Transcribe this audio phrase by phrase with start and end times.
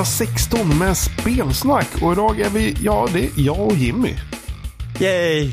[0.00, 2.02] lyssnar på avsnitt 216 med spelsnack.
[2.02, 4.14] Och idag är vi, ja det är jag och Jimmy.
[5.00, 5.52] Yay!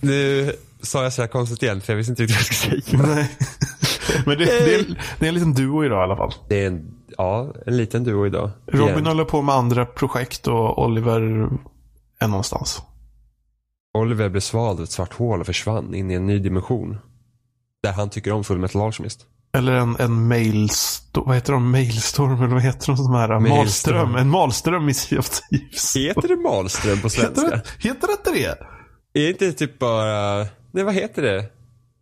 [0.00, 2.98] Nu sa jag så här konstigt igen för jag visste inte riktigt vad jag skulle
[2.98, 3.14] säga.
[3.14, 3.30] Nej.
[4.26, 4.84] Men det, det, är,
[5.18, 6.32] det är en liten duo idag i alla fall.
[6.48, 8.50] Det är en, ja, en liten duo idag.
[8.66, 9.06] Robin Igen.
[9.06, 11.48] håller på med andra projekt och Oliver
[12.20, 12.82] är någonstans.
[13.98, 16.98] Oliver blev svald ett svart hål och försvann in i en ny dimension.
[17.82, 19.26] Där han tycker om Full Metal Alchemist.
[19.56, 21.70] Eller en, en mailstorm, vad heter de?
[21.70, 23.40] Mailstorm eller vad heter de som här?
[23.40, 24.14] Malström.
[24.16, 25.96] En malström i Sea of Thieves.
[25.96, 27.60] Heter det Malström på svenska?
[27.78, 28.30] heter det inte
[29.14, 29.20] det?
[29.20, 30.36] Är inte det typ bara,
[30.72, 31.44] nej vad heter det?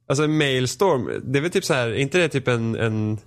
[0.09, 3.19] Alltså en mailstorm, det är väl typ så här, är inte det typ en, en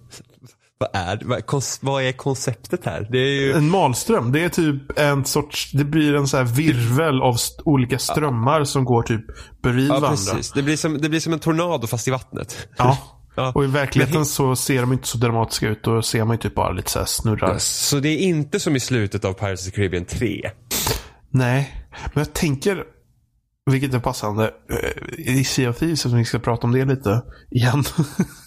[0.77, 1.21] vad är?
[1.25, 1.43] Vad,
[1.81, 3.07] vad är konceptet här?
[3.11, 6.43] Det är ju, En malström, det är typ en sorts, det blir en så här
[6.43, 9.25] virvel av st- olika strömmar som går typ
[9.63, 10.09] bredvid ja varandra.
[10.33, 10.51] precis.
[10.51, 12.67] Det blir, som, det blir som en tornado fast i vattnet.
[12.77, 12.97] Ja.
[13.39, 13.51] Ja.
[13.55, 15.83] Och i verkligheten så ser de inte så dramatiska ut.
[15.83, 17.57] Då ser man ju typ bara lite så här snurrar.
[17.57, 20.51] Så det är inte som i slutet av Pirates of the Caribbean 3.
[21.31, 22.83] Nej, men jag tänker,
[23.71, 27.21] vilket är passande, eh, i Sea of Thieves, som vi ska prata om det lite
[27.51, 27.83] igen.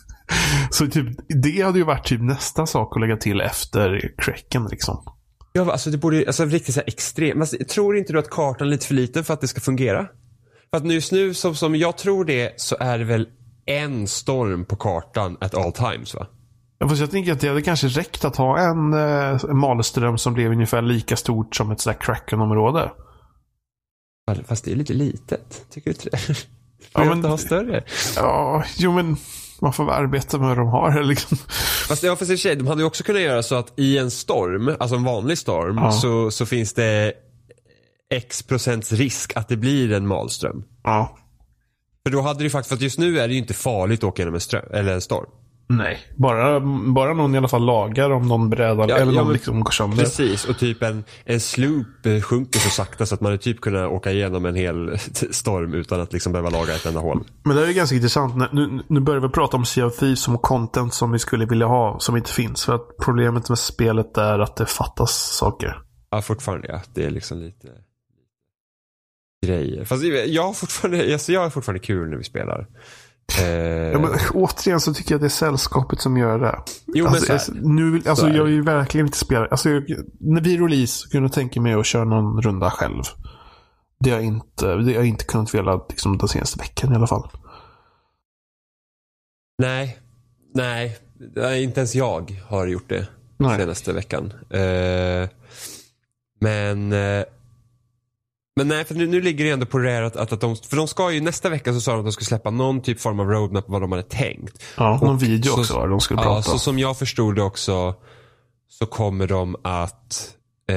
[0.70, 1.06] så typ,
[1.42, 5.04] det hade ju varit typ nästa sak att lägga till efter Cracken liksom.
[5.52, 7.40] Ja, alltså det borde alltså riktigt så här extremt.
[7.40, 10.06] Alltså, tror inte du att kartan är lite för liten för att det ska fungera?
[10.70, 13.26] För att just nu, som, som jag tror det, så är det väl
[13.66, 16.27] en storm på kartan at all times va?
[16.78, 20.19] Ja, Fast jag tänker att det hade kanske räckt att ha en, eh, en Malström
[20.19, 22.92] som blev ungefär lika stort som ett sådär Kraken-område.
[24.48, 25.64] Fast- det är lite litet.
[25.70, 26.16] Tycker du inte det?
[26.25, 26.34] Får
[26.94, 27.84] Ja, men- inte ha större?
[28.16, 29.16] Ja, jo men
[29.60, 31.38] man får väl arbeta med vad de har liksom.
[31.88, 33.72] Fast ja, fast i och för sig, de hade ju också kunnat göra så att
[33.78, 35.92] i en storm, alltså en vanlig storm, Ja.
[35.92, 37.12] så, så finns det
[38.14, 40.64] x procents risk att det blir en malström.
[40.84, 41.16] Ja.
[42.06, 43.98] För då hade det ju faktiskt, för att just nu är det ju inte farligt
[44.00, 45.26] att åka genom en, ström, eller en storm.
[45.68, 46.60] Nej, bara,
[46.94, 49.70] bara någon i alla fall lagar om någon bräda Ja, eller ja, någon liksom går
[49.70, 49.96] sönder.
[49.96, 51.86] Precis, och typ en, en sloop
[52.24, 54.98] sjunker så sakta så att man hade typ kunnat åka igenom en hel
[55.30, 57.24] storm utan att liksom behöva laga ett enda hål.
[57.44, 58.52] Men det är ju ganska intressant.
[58.52, 61.66] Nu, nu börjar vi prata om Sea of Thieves som content som vi skulle vilja
[61.66, 62.64] ha, som inte finns.
[62.64, 65.78] För att problemet med spelet är att det fattas saker.
[66.10, 66.80] Ja, fortfarande ja.
[66.94, 67.69] Det är liksom lite
[69.47, 69.84] grejer.
[69.84, 72.66] Fast jag har fortfarande, alltså jag har fortfarande kul när vi spelar.
[73.41, 73.47] Eh,
[73.92, 76.58] Ja, men, återigen så tycker jag att det är sällskapet som gör det.
[76.86, 79.19] Jo, men alltså, så här- alltså, nu, vill- alltså, är jag vill ju verkligen inte
[79.19, 79.47] spela.
[79.47, 79.84] Alltså, jag,
[80.20, 83.02] när vi release så kunde jag tänka mig att köra någon runda själv.
[84.00, 86.97] Det har jag inte, det har jag inte kunnat vilja liksom, den senaste veckan i
[86.97, 87.28] alla fall.
[89.58, 89.98] nej,
[90.54, 90.98] nej.
[91.36, 93.58] Nej, Inte ens jag har gjort det Nej.
[93.60, 94.32] senaste veckan.
[94.50, 95.28] Eh,
[96.41, 97.25] men eh,
[98.56, 100.76] men nej, för nu, nu ligger det ändå på det att, att, att de, för
[100.76, 103.20] de ska ju nästa vecka så sa de att de skulle släppa någon typ form
[103.20, 104.62] av roadmap vad de hade tänkt.
[104.76, 106.58] Ja, någon Och video så- också de skulle Ja, prata så om.
[106.58, 107.94] som jag förstod det också
[108.68, 110.34] så kommer de att
[110.68, 110.74] eh,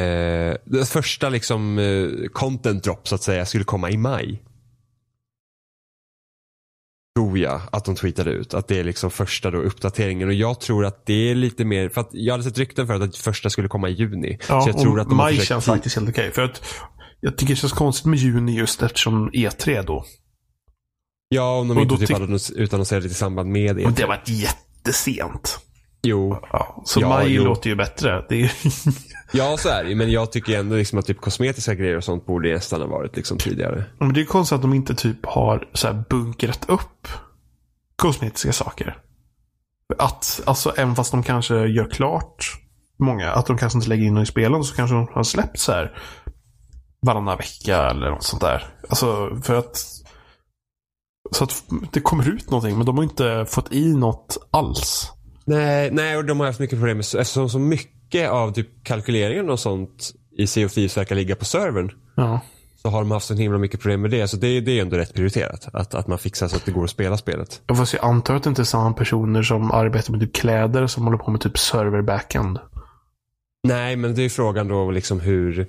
[0.65, 4.41] det första liksom eh, content drop så att säga skulle komma i maj.
[7.19, 8.53] Tror jag att de tweetade ut.
[8.53, 11.89] Att det är liksom första då uppdateringen och jag tror att det är lite mer,
[11.89, 14.37] för att jag hade sett rykten för att första skulle komma i juni.
[14.49, 16.31] Ja, så jag tror att de maj försökt känns faktiskt helt okej.
[16.31, 16.61] För att
[17.25, 20.05] jag tycker det känns konstigt med juni just eftersom E3 då.
[21.29, 23.85] Ja, om de och inte typ något- utannonserat i samband med det.
[23.85, 25.59] Och det var ett jättesent.
[26.03, 27.43] Jo, Ja, så Ja, maj jo.
[27.43, 28.25] låter ju bättre.
[28.29, 28.51] Det är,
[29.33, 32.25] ja så är det men jag tycker ändå liksom att typ kosmetiska grejer och sånt
[32.25, 33.83] borde nästan ha varit liksom tidigare.
[33.99, 37.07] men det är konstigt att de inte typ har så bunkrat upp
[37.95, 38.97] kosmetiska saker.
[39.97, 42.45] Att, alltså även fast de kanske gör klart
[42.99, 45.59] många, att de kanske inte lägger in dem i spelen så kanske de har släppt
[45.59, 45.97] så här
[47.01, 48.67] varannan vecka eller något sånt där.
[48.89, 49.85] Alltså för att
[51.31, 55.11] så att det kommer ut någonting men de har inte fått i något alls.
[55.45, 59.59] Nej, nej, och de har haft mycket problem eftersom så mycket av typ kalkyleringen och
[59.59, 61.91] sånt i of Thieves verkar ligga på servern.
[62.15, 62.39] Ja.
[62.81, 64.27] Så har de haft så himla mycket problem med det.
[64.27, 65.67] Så det, det är ändå rätt prioriterat.
[65.73, 67.61] Att, att man fixar så att det går att spela spelet.
[67.67, 70.87] Ja, Fast jag antar att det inte är samma personer som arbetar med typ kläder
[70.87, 72.59] som håller på med typ server backend.
[73.67, 75.67] Nej, men det är frågan då liksom hur...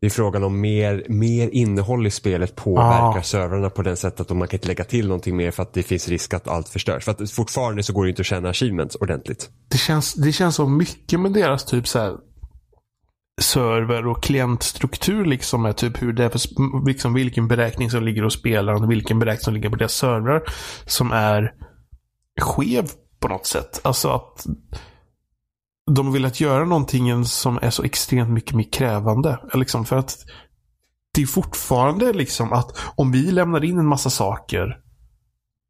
[0.00, 3.22] Det är frågan om mer, mer innehåll i spelet påverkar Ah.
[3.22, 5.82] servrarna på den sättet att man kan inte lägga till någonting mer för att det
[5.82, 7.04] finns risk att allt förstörs.
[7.04, 9.50] För att fortfarande så går det inte att tjäna achievements ordentligt.
[9.68, 12.16] Det känns, det känns så mycket med deras typ så här
[13.40, 18.22] server och klientstruktur liksom är typ hur det är för, liksom vilken beräkning som ligger
[18.22, 20.42] hos spelaren och vilken beräkning som ligger på deras servrar
[20.86, 21.52] som är
[22.40, 23.80] skev på något sätt.
[23.84, 24.46] Alltså att
[25.94, 29.38] de vill att göra någonting som är så extremt mycket mer krävande.
[29.54, 30.16] Liksom för att
[31.14, 34.78] det är fortfarande liksom att om vi lämnar in en massa saker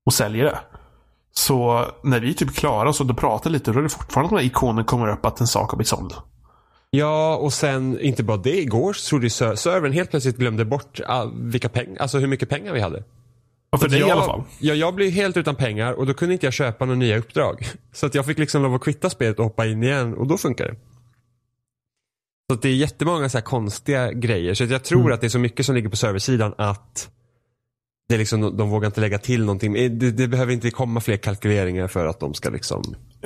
[0.06, 0.58] och säljer det.
[1.32, 4.38] Så när vi är typ klara och pratar lite, då är det fortfarande att den
[4.38, 6.12] här ikonen kommer upp att en sak har blivit såld.
[6.90, 8.60] Ja, och sen inte bara det.
[8.60, 12.48] Igår så trodde ju servern helt plötsligt glömde bort all, vilka pengar, alltså hur mycket
[12.48, 13.04] pengar vi hade.
[13.70, 14.42] Ja, för dig jag, i alla fall.
[14.58, 17.66] Ja, jag blev helt utan pengar och då kunde inte jag köpa några nya uppdrag.
[17.92, 20.38] Så att jag fick liksom lov att kvitta spelet och hoppa in igen och då
[20.38, 20.74] funkar det.
[22.50, 24.54] Så att det är jättemånga så här konstiga grejer.
[24.54, 25.12] Så att jag tror Mm.
[25.12, 27.08] att det är så mycket som ligger på serversidan att
[28.08, 29.72] det är liksom, de vågar inte lägga till någonting.
[29.72, 32.82] Det, det behöver inte komma fler kalkyleringar för att de ska liksom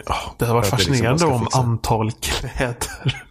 [0.06, 3.26] Ja, det hade varit liksom fascinerande ska om antal kläder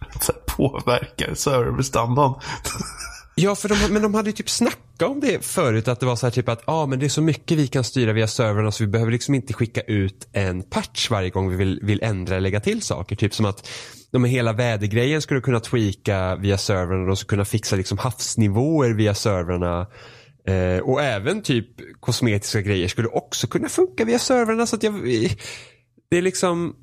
[0.56, 2.34] påverkar serverstandarden.
[3.36, 5.88] Ja, för de, men de hade ju typ snackat om det förut.
[5.88, 7.84] Att det var så här typ att ah, men det är så mycket vi kan
[7.84, 11.56] styra via servrarna så vi behöver liksom inte skicka ut en patch varje gång vi
[11.56, 13.16] vill, vill ändra eller lägga till saker.
[13.16, 13.68] Typ som att
[14.10, 17.98] de med hela vädergrejen skulle kunna tweaka via servrarna och de skulle kunna fixa liksom
[17.98, 19.86] havsnivåer via servrarna.
[20.48, 21.66] Eh, och även typ
[22.00, 24.66] kosmetiska grejer skulle också kunna funka via servrarna.
[24.66, 24.94] Så att jag,
[26.10, 26.76] det är liksom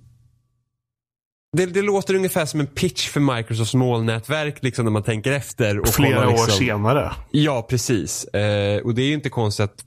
[1.58, 5.80] det, det låter ungefär som en pitch för Microsofts molnnätverk liksom när man tänker efter.
[5.80, 7.12] Och Flera kollar, år liksom, senare.
[7.32, 8.24] Ja, precis.
[8.24, 9.84] Eh, och det är ju inte konstigt att,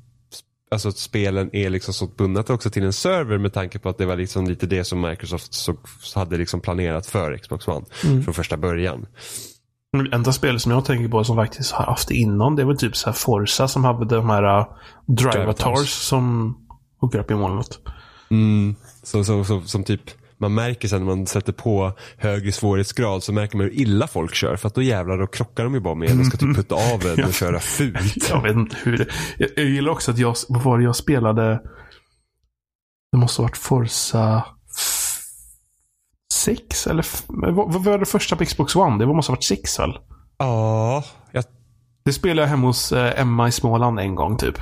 [0.70, 3.99] alltså, att spelen är liksom så bundna också till en server med tanke på att
[3.99, 5.76] det var liksom lite det som Microsoft så,
[6.14, 9.06] hade liksom planerat för Xbox One från första början.
[9.93, 12.75] Det enda spel som jag tänker på som faktiskt har haft det innan, det var
[12.75, 14.67] typ så här Forza som hade de här uh,
[15.06, 16.56] Drivatars som
[17.00, 17.78] hookar upp i molnet.
[18.31, 18.76] Mm.
[19.02, 20.10] Så, så, så, som typ
[20.44, 24.35] man märker sen när man sätter på högre svårighetsgrad så märker man hur illa folk
[24.35, 24.56] kör.
[24.56, 26.75] För att då jävlar då krockar de ju bara med en och ska typ putta
[26.75, 28.29] av en och köra fult.
[28.31, 29.06] Jag vet inte hur det...
[29.38, 30.35] Jag, jag gillar också att jag...
[30.49, 31.61] Vad var det jag spelade?
[33.12, 34.44] Det måste ha varit Forza...
[36.32, 37.06] 6 eller...
[37.52, 38.99] vad var det första på Xbox One?
[38.99, 39.99] Det måste ha varit 6 väl?
[40.38, 41.44] Ja, jag
[42.05, 44.58] Det spelade jag hemma hos eh, Emma i Småland en gång typ.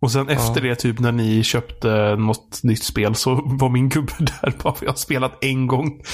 [0.00, 4.12] Och sen efter det, typ när ni köpte något nytt spel så var min gubbe
[4.18, 6.02] där bara för jag har spelat en gång.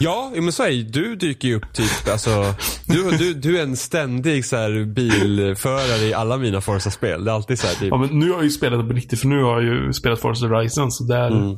[0.00, 0.82] Ja, men så är det.
[0.82, 2.54] Du dyker ju upp typ, alltså,
[2.86, 7.24] du, du, du är en ständig så här, bilförare i alla mina Forza-spel.
[7.24, 7.88] Det är alltid så här, typ.
[7.90, 10.20] Ja, men nu har jag ju spelat på riktigt för nu har jag ju spelat
[10.20, 11.30] Forza Horizon så där...
[11.30, 11.56] Mm.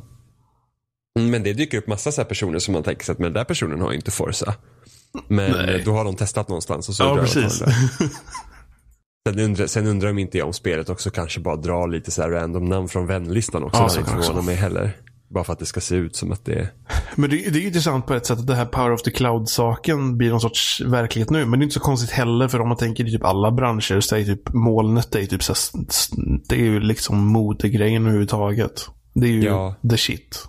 [1.31, 3.43] Men det dyker upp massa så personer som man tänker sig att men den där
[3.43, 4.53] personen har ju inte Forza.
[5.27, 5.81] Men Nej.
[5.85, 7.61] då har de testat någonstans och så Ja, precis.
[9.29, 12.21] Sen undrar, sen undrar de inte jag om spelet också kanske bara drar lite så
[12.21, 13.81] här random namn från vänlistan också.
[13.81, 14.97] Ja, det inte mig heller.
[15.29, 16.71] Bara för att det ska se ut som att det är...
[17.15, 19.11] Men det, det är ju intressant på ett sätt att det här Power of the
[19.11, 21.45] Cloud-saken blir någon sorts verklighet nu.
[21.45, 23.99] Men det är inte så konstigt heller för om man tänker i typ alla branscher
[23.99, 26.17] så är typ molnet är typ så här,
[26.49, 28.87] det är ju liksom modegrejen överhuvudtaget.
[29.13, 29.75] Det är ju Ja.
[29.89, 30.47] the shit.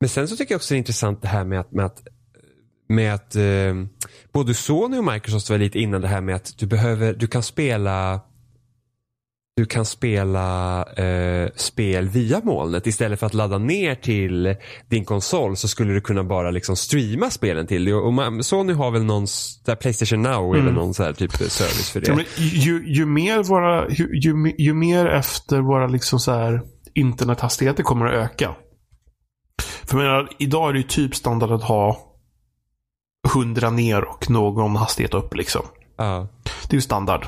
[0.00, 2.02] Men sen så tycker jag också det är intressant det här med att, med att,
[2.92, 3.74] med att eh,
[4.32, 7.42] både Sony och Microsoft var lite innan det här med att du behöver, du kan
[7.42, 8.20] spela
[9.56, 14.56] du kan spela eh, spel via molnet istället för att ladda ner till
[14.88, 17.94] din konsol så skulle du kunna bara liksom streama spelen till dig.
[17.94, 19.26] Och man, Sony har väl någon,
[19.64, 22.14] där Playstation Now är väl någon så här typ service för det.
[22.14, 26.62] Men ju, ju, mer våra, ju, ju, ju mer efter våra liksom så här
[26.94, 28.54] internethastigheter kommer att öka.
[29.84, 32.11] För jag menar, idag är det ju typ standard att ha
[33.34, 35.62] 100 ner och någon hastighet upp liksom.
[35.96, 36.28] ja.
[36.68, 37.26] Det är ju standard.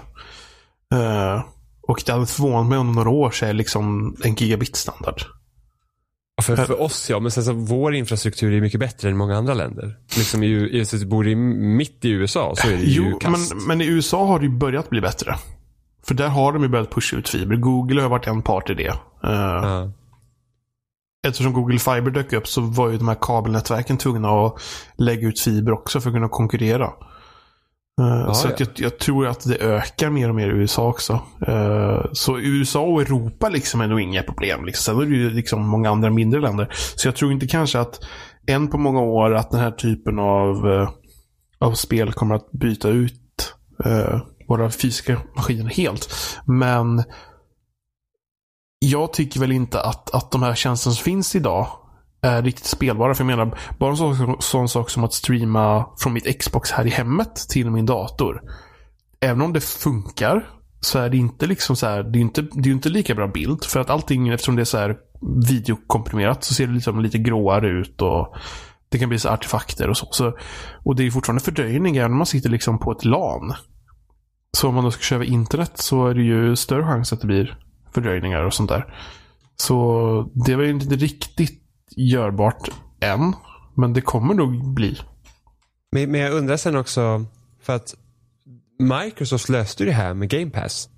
[0.95, 1.43] Eh,
[1.83, 5.23] och det hade förvånat mig om några år så är liksom en gigabit standard.
[6.43, 9.55] För, för oss ja, men sen så vår infrastruktur är mycket bättre än många andra
[9.55, 9.97] länder.
[10.17, 10.47] Liksom i,
[11.03, 13.55] i, bor i, mitt i USA så är det ju Jo, kast.
[13.55, 15.37] men, men i USA har det ju börjat bli bättre.
[16.07, 17.57] För där har de ju börjat pusha ut fiber.
[17.57, 18.89] Google har varit en part i det.
[18.89, 19.93] Eh, Ja.
[21.25, 24.55] Eftersom Google Fiber dök upp så var ju de här kabelnätverken tvungna att
[24.99, 26.91] lägga ut fiber också för att kunna konkurrera.
[28.01, 28.55] Eh, så ja.
[28.59, 31.21] jag, jag tror att det ökar mer och mer i USA också.
[31.47, 34.65] Eh, så USA och Europa liksom är nog inga problem.
[34.65, 34.95] Liksom.
[34.95, 36.69] Sen är det ju liksom många andra mindre länder.
[36.97, 38.01] Så jag tror inte kanske att
[38.47, 40.91] än på många år att den här typen av, eh,
[41.59, 43.21] av spel kommer att byta ut
[44.49, 46.09] våra fysiska maskiner helt.
[46.47, 47.05] Men
[48.89, 51.67] jag tycker väl inte att, att de här tjänsterna som finns idag
[52.23, 53.15] är riktigt spelbara.
[53.15, 56.87] För jag menar, bara en sån, sån sak som att streama från mitt Xbox här
[56.87, 58.43] i hemmet till min dator.
[59.21, 60.49] Även om det funkar
[60.81, 63.29] så är det inte liksom så här, det är inte, det är inte lika bra
[63.29, 63.65] bild.
[63.65, 64.97] För att allting, eftersom det är så här
[65.49, 68.35] videokomprimerat så ser det liksom lite gråare ut och
[68.89, 70.09] det kan bli så artefakter och så.
[70.11, 70.37] så
[70.85, 73.55] och det är fortfarande fördröjning även om man sitter liksom på ett LAN.
[74.57, 77.27] Så om man då ska köra internet så är det ju större chans att det
[77.27, 77.59] blir
[77.95, 78.95] fördröjningar och sånt där.
[79.57, 81.63] Så det var ju inte riktigt
[81.97, 82.69] görbart
[83.01, 83.33] än.
[83.75, 84.99] Men det kommer nog bli.
[85.93, 87.25] Men, men jag undrar sen också,
[87.63, 87.95] för att
[88.79, 90.89] Microsoft löste ju det här med Game Pass.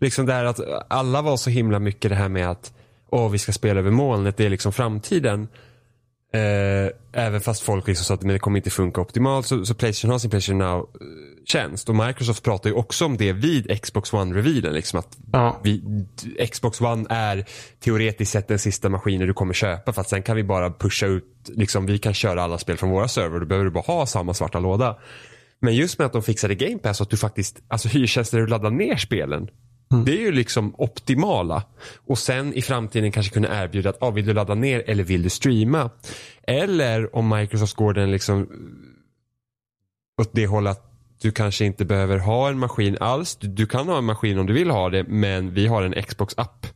[0.00, 2.72] Liksom det här att alla var så himla mycket det här med att
[3.10, 5.48] åh vi ska spela över molnet, det är liksom framtiden.
[6.34, 9.74] Eh, även fast folk liksom sa att men det kommer inte funka optimalt så, så
[9.74, 10.78] Playstation har sin Playstation Now.
[10.78, 10.86] Eh,
[11.42, 11.88] Now-tjänst.
[11.88, 14.72] Och Microsoft pratar ju också om det vid Xbox One-revealen.
[14.72, 15.60] Liksom att Ja.
[15.64, 15.82] vi,
[16.52, 17.44] Xbox One är
[17.80, 21.06] teoretiskt sett den sista maskinen du kommer köpa för att sen kan vi bara pusha
[21.06, 23.40] ut, liksom, vi kan köra alla spel från våra server.
[23.40, 24.98] Då behöver du bara ha samma svarta låda.
[25.60, 28.44] Men just med att de fixade Game Pass och att du faktiskt, alltså hyrtjänster där
[28.44, 29.48] du laddar ner spelen.
[30.06, 31.62] Det är ju liksom optimala.
[32.06, 35.22] Och sen i framtiden kanske kunna erbjuda att ah, vill du ladda ner eller vill
[35.22, 35.90] du streama?
[36.46, 38.48] Eller om Microsoft går den liksom
[40.22, 40.91] åt det hållet att
[41.22, 43.36] du kanske inte behöver ha en maskin alls.
[43.36, 46.02] Du, du kan ha en maskin om du vill ha det men vi har en
[46.02, 46.66] Xbox-app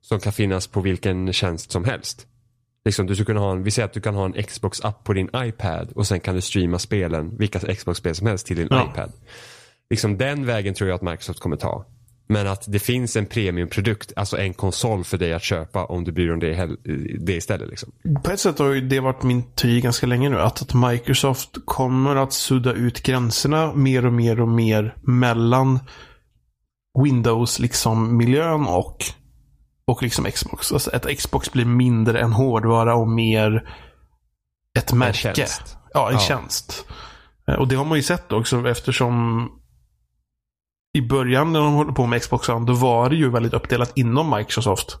[0.00, 2.26] som kan finnas på vilken tjänst som helst.
[2.84, 5.12] Liksom, du skulle kunna ha en, vi säger att du kan ha en Xbox-app på
[5.12, 8.90] din iPad och sen kan du streama spelen, vilka Xbox-spel som helst till din Ja.
[8.92, 9.12] iPad.
[9.90, 11.84] Liksom den vägen tror jag att Microsoft kommer ta.
[12.28, 16.12] Men att det finns en premiumprodukt, alltså en konsol för dig att köpa om du
[16.12, 17.68] bryr dig om det, det istället.
[17.68, 17.92] Liksom.
[18.24, 20.40] På ett sätt har ju det varit min teori ganska länge nu.
[20.40, 25.78] Att, att Microsoft kommer att sudda ut gränserna mer och mer och mer mellan
[27.04, 29.04] Windows liksom miljön och,
[29.86, 30.72] och liksom Xbox.
[30.72, 33.68] Alltså att Xbox blir mindre en hårdvara och mer
[34.78, 35.34] ett märke.
[35.34, 35.76] tjänst.
[35.94, 36.20] Ja, en Ja.
[36.20, 36.84] tjänst.
[37.48, 39.48] Eh, Och det har man ju sett också eftersom
[40.96, 43.92] i början när de håller på med Xbox One, då var det ju väldigt uppdelat
[43.94, 44.96] inom Microsoft.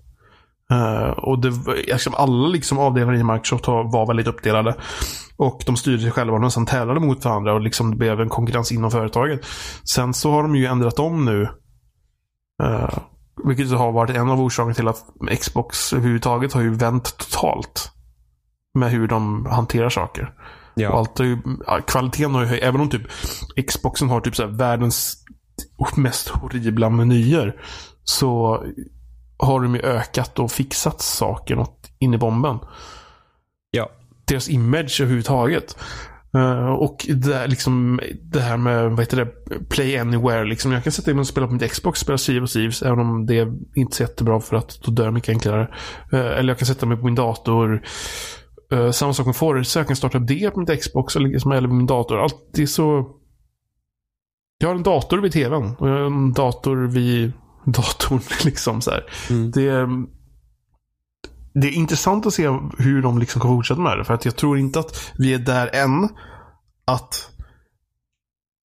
[0.70, 1.52] Eh, och det,
[1.86, 4.74] liksom alla liksom avdelningar i Microsoft har- var väldigt uppdelade.
[5.36, 8.28] Och de styrde sig själva och nästan tävlade mot varandra och liksom det blev en
[8.28, 9.46] konkurrens inom företaget.
[9.84, 11.48] Sen så har de ju ändrat om nu.
[12.62, 12.98] Uh,
[13.44, 15.04] vilket har varit en av orsakerna till att
[15.40, 17.92] Xbox överhuvudtaget har ju vänt totalt.
[18.78, 20.22] Med hur de hanterar saker.
[20.74, 21.38] Och Ja, allt är ju,
[21.86, 22.62] kvaliteten har ju höjt.
[22.62, 23.02] Även om typ
[23.68, 25.24] Xboxen har typ så här världens
[25.96, 27.60] mest horribla menyer.
[28.04, 28.62] Så
[29.38, 32.58] har de ju ökat och fixat saker något in i bomben.
[33.70, 33.90] ja.
[34.28, 35.76] Deras image överhuvudtaget.
[36.36, 40.44] Uh, och det, liksom, det här med vad heter det, Play Anywhere.
[40.44, 40.72] Liksom.
[40.72, 42.82] Jag kan sätta in och spela på mitt Xbox, spela Sea Thieves.
[42.82, 45.68] Även om det är inte så jättebra för att då dör jag mycket enklare.
[46.12, 47.82] Uh, eller jag kan sätta mig på min dator.
[48.72, 49.80] Uh, samma sak med Forza.
[49.80, 52.22] Jag kan starta upp det på mitt Xbox eller, liksom, eller på min dator.
[52.22, 53.10] Allt det är så...
[54.58, 55.76] Jag har en dator vid tvn.
[55.78, 57.32] Och jag har en dator vid
[57.64, 58.20] datorn.
[58.44, 59.04] Liksom, så här.
[59.30, 59.50] Mm.
[59.50, 59.88] Det, är,
[61.54, 62.48] det är intressant att se
[62.78, 64.04] hur de liksom kommer fortsätta med det.
[64.04, 66.08] För att jag tror inte att vi är där än.
[66.84, 67.30] Att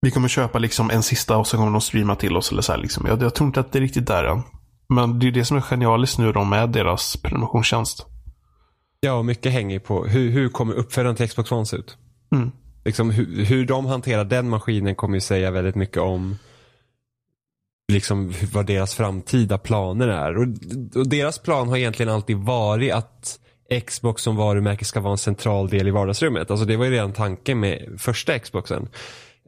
[0.02, 2.52] vi kommer köpa liksom en sista och så kommer de streama till oss.
[2.52, 3.06] Eller så här, liksom.
[3.08, 4.44] jag, jag tror inte att det är riktigt där än.
[4.90, 8.06] Men det är det som är genialiskt nu då med deras prenumerationstjänst.
[9.00, 11.98] Ja, och mycket hänger på hur, hur kommer uppföljaren till Xbox One se ut?
[12.36, 12.52] Mm.
[12.86, 16.38] Liksom, hur, hur de hanterar den maskinen kommer ju säga väldigt mycket om
[17.92, 20.38] liksom, vad deras framtida planer är.
[20.38, 20.48] Och,
[20.96, 23.40] och deras plan har egentligen alltid varit att
[23.88, 26.52] Xbox som varumärke ska vara en central del i vardagsrummet.
[26.52, 28.90] Alltså det var ju redan tanken med första Xboxen.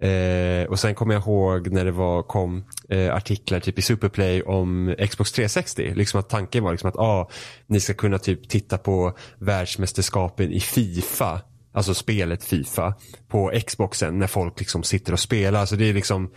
[0.02, 4.42] Eh, och sen kommer jag ihåg när det var, kom eh, artiklar typ i Superplay
[4.42, 5.94] om Xbox 360.
[5.96, 7.30] Liksom att tanken var liksom att ah,
[7.68, 11.42] ni ska kunna typ titta på världsmästerskapen i Fifa.
[11.74, 12.94] Alltså spelet Fifa.
[13.27, 15.65] På Xboxen när folk liksom sitter och spelar.
[15.65, 16.32] Så det är liksom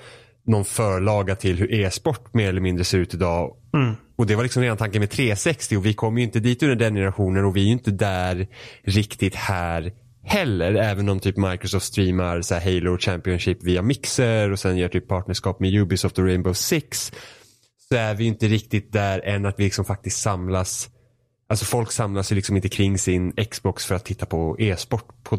[0.47, 3.57] någon förlaga till hur e-sport mer eller mindre ser ut idag.
[4.17, 6.77] Och det var liksom redan tanken med 360 och vi kom ju inte dit under
[6.77, 8.47] den generationen och vi är ju inte där
[8.85, 9.93] riktigt här
[10.25, 10.75] heller.
[10.75, 15.09] Även om typ Microsoft streamar så här Halo Championship via Mixer och sen gör typ
[15.09, 17.13] partnerskap med Ubisoft och Rainbow Six.
[17.89, 20.89] Så är vi ju inte riktigt där än att vi liksom faktiskt samlas.
[21.49, 25.39] Alltså folk samlas ju liksom inte kring sin Xbox för att titta på e-sport på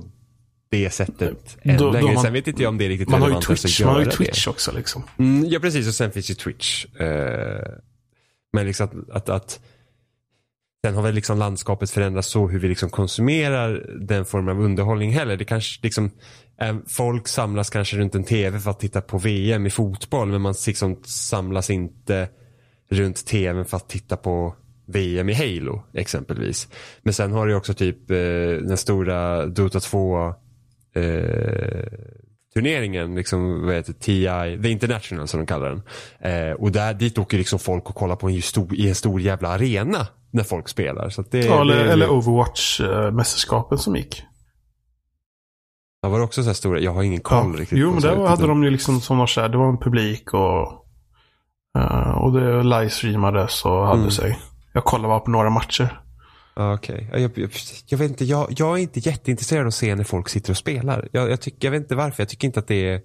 [0.70, 2.14] det sättet än Då- då längre.
[2.14, 3.82] man- Sen vet inte jag om det är riktigt Man har ju relevant ens Twitch,
[3.82, 4.50] man har ju Twitch det.
[4.52, 5.04] också liksom.
[5.20, 6.86] Mm, ja precis och sen finns ju Twitch.
[6.86, 7.68] Eh,
[8.54, 9.60] men liksom att, att, att
[10.86, 15.12] Sen har väl liksom landskapet förändrats så hur vi liksom konsumerar den formen av underhållning
[15.12, 15.38] heller.
[15.38, 16.12] Det kanske liksom,
[16.62, 20.42] eh, folk samlas kanske runt en tv för att titta på VM i fotboll men
[20.42, 22.30] man liksom samlas inte
[22.90, 24.56] runt tvn för att titta på
[24.88, 26.68] VM i Halo exempelvis.
[27.04, 28.18] Men sen har du också typ eh,
[28.68, 30.28] den stora Dota 2
[30.96, 31.88] eh,
[32.54, 35.82] turneringen, liksom, vad heter TI, The International som de kallar den.
[36.32, 39.22] Eh, och där, dit åker liksom folk och kollar på en stor, i en stor
[39.22, 41.10] jävla arena när folk spelar.
[41.10, 44.24] Så det, Ja, eller, det, eller Overwatch-mästerskapen som gick.
[46.02, 46.80] Ja, var det också så här stora?
[46.80, 47.62] Jag har ingen koll Ja.
[47.62, 47.78] riktigt.
[47.80, 49.70] Jo, men så där här, hade utan- de ju liksom som de säger, det var
[49.70, 50.86] en publik och
[51.78, 54.12] eh, och det livestreamades och hade Mm.
[54.12, 54.40] sig.
[54.74, 56.02] Jag kollade bara på några matcher.
[56.56, 57.10] Okej.
[57.12, 57.50] Ja, Jag, jag,
[57.86, 60.58] jag vet inte, jag, jag är inte jätteintresserad av att se när folk sitter och
[60.58, 61.10] spelar.
[61.12, 63.02] Jag, tycker, jag vet inte varför, jag tycker inte att det är...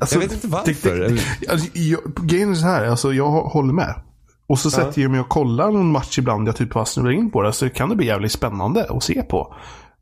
[0.00, 0.98] Alltså, Jag vet inte varför.
[0.98, 3.94] Det, det, alltså, jag, grejen är så här, alltså, jag håller med.
[4.46, 6.48] Och så sätter jag mig och kollar någon match ibland.
[6.48, 7.52] Jag typ bara snurrar in på det.
[7.52, 9.54] Så kan det bli jävligt spännande att se på.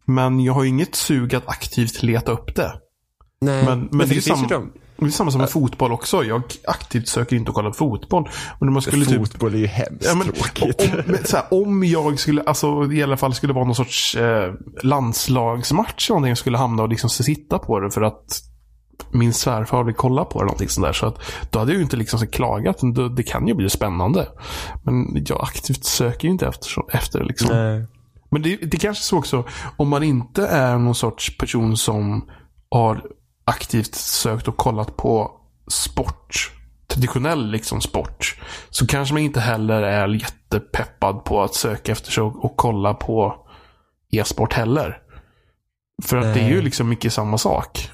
[0.04, 2.72] Men jag har inget sug att aktivt leta upp det.
[3.40, 4.72] Nej, Men, men, det, är det finns ju de.
[4.98, 6.24] Det är samma som med fotboll också.
[6.24, 8.28] Jag aktivt söker inte att kolla på fotboll.
[8.60, 10.80] Men man skulle typ Fotboll är ju hemskt Ja, men, tråkigt.
[10.80, 14.52] om, men, här, om jag skulle, alltså i alla fall skulle vara någon sorts eh,
[14.82, 18.42] landslagsmatch eller någonting, skulle hamna och liksom sitta på det för att
[19.12, 20.44] min svärfar vill kolla på det.
[20.44, 21.18] Någonting sånt där, så att,
[21.50, 22.82] då hade jag ju inte liksom klagat.
[22.82, 24.28] men då- Det kan ju bli spännande.
[24.82, 27.24] Men jag aktivt söker ju inte efter, efter det.
[27.24, 27.48] Liksom.
[27.56, 27.86] Nej.
[28.30, 29.44] Men det, det kanske är så också,
[29.76, 32.24] om man inte är någon sorts person som
[32.70, 33.02] har
[33.48, 35.30] aktivt sökt och kollat på
[35.68, 36.52] sport,
[36.86, 38.40] traditionell liksom sport,
[38.70, 42.94] så kanske man inte heller är jättepeppad på att söka efter sig och, och kolla
[42.94, 43.46] på
[44.12, 45.02] e-sport heller.
[46.02, 47.90] För att det är ju liksom mycket samma sak.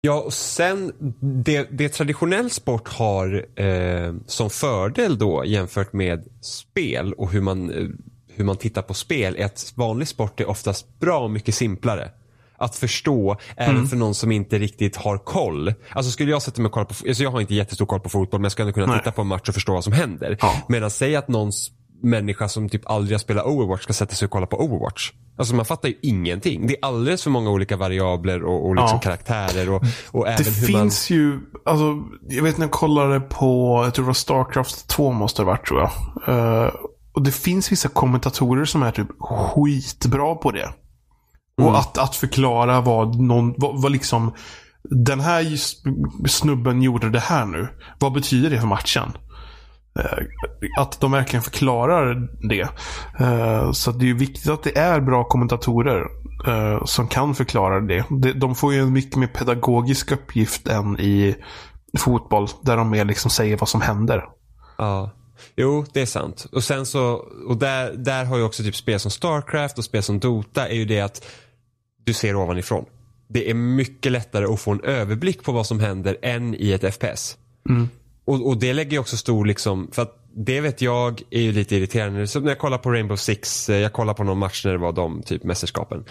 [0.00, 7.12] Ja, och sen det, det traditionell sport har eh, som fördel då jämfört med spel
[7.12, 7.88] och hur man, eh,
[8.28, 12.10] hur man tittar på spel är att vanlig sport är oftast bra mycket simplare.
[12.58, 15.74] Att förstå även för någon som inte riktigt har koll.
[15.92, 18.08] Alltså skulle jag sätta mig och kolla på, alltså jag har inte jättestor koll på
[18.08, 18.98] fotboll men jag ändå kunna Nej.
[18.98, 20.38] titta på en match och förstå vad som händer.
[20.40, 20.52] Ja.
[20.68, 21.70] Medan säg att någons
[22.02, 25.12] människa som typ aldrig har spelat Overwatch ska sätta sig och kolla på Overwatch.
[25.38, 26.66] Alltså man fattar ju ingenting.
[26.66, 29.00] Det är alldeles för många olika variabler och, och liksom Ja.
[29.00, 30.82] karaktärer och, och Det även hur man...
[30.82, 35.12] finns ju, alltså, jag vet när jag kollade på, jag tror det var Starcraft 2
[35.12, 36.64] måste det ha varit tror jag.
[36.64, 36.70] Eh,
[37.12, 40.68] och det finns vissa kommentatorer som är typ skitbra på det.
[41.62, 44.32] Och att, att förklara vad någon, vad, vad liksom,
[44.90, 45.56] den här
[46.28, 47.68] snubben gjorde det här nu.
[47.98, 49.12] Vad betyder det för matchen?
[49.98, 50.18] Eh,
[50.82, 52.68] Att de verkligen förklarar det.
[53.24, 56.02] Eh, Så det är viktigt att det är bra kommentatorer
[56.46, 58.04] eh, som kan förklara det.
[58.10, 61.36] De- De får ju en mycket mer pedagogisk uppgift än i
[61.98, 62.46] fotboll.
[62.62, 64.24] Där de mer liksom säger vad som händer.
[64.78, 65.10] Ja.
[65.56, 66.46] Jo, det är sant.
[66.52, 70.02] Och sen så, och där, där har ju också typ spel som Starcraft och spel
[70.02, 71.24] som Dota är ju det att
[72.06, 72.84] du ser ovanifrån.
[73.28, 76.94] Det är mycket lättare att få en överblick på vad som händer än i ett
[76.94, 77.36] FPS.
[78.24, 81.52] Och, och det lägger ju också stor liksom, för att det vet jag är ju
[81.52, 82.26] lite irriterande.
[82.26, 84.78] Så när jag kollar på Rainbow Six, eh, jag kollar på någon match när det
[84.78, 86.04] var de typ mästerskapen.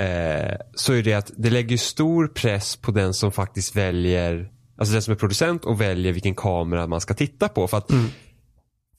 [0.00, 4.92] Eh, så är det att det lägger stor press på den som faktiskt väljer, alltså
[4.92, 7.68] den som är producent och väljer vilken kamera man ska titta på.
[7.68, 7.90] För att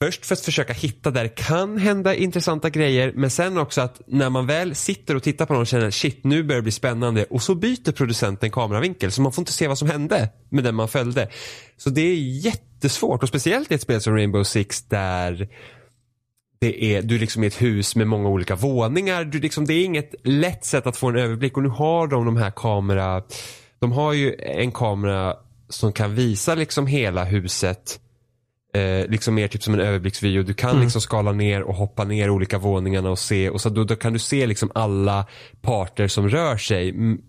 [0.04, 4.00] Först för att försöka hitta där det kan hända intressanta grejer men sen också att
[4.06, 6.72] när man väl sitter och tittar på någon och känner shit nu börjar det bli
[6.72, 10.64] spännande och så byter producenten kameravinkel så man får inte se vad som hände med
[10.64, 11.28] den man följde.
[11.76, 15.48] Så det är jättesvårt och speciellt i ett spel som Rainbow Six där
[16.60, 19.24] det är, du liksom är liksom i ett hus med många olika våningar.
[19.24, 22.24] Du liksom, det är inget lätt sätt att få en överblick och nu har de
[22.24, 23.22] de här kamera,
[23.78, 25.36] de har ju en kamera
[25.68, 28.00] som kan visa liksom hela huset
[28.74, 30.42] eh, liksom mer typ som en överblicksvideo.
[30.42, 33.84] Du kan liksom skala ner och hoppa ner olika våningarna och se och så då,
[33.84, 35.26] då kan du se liksom alla
[35.62, 36.88] parter som rör sig.
[36.90, 37.20] Mm,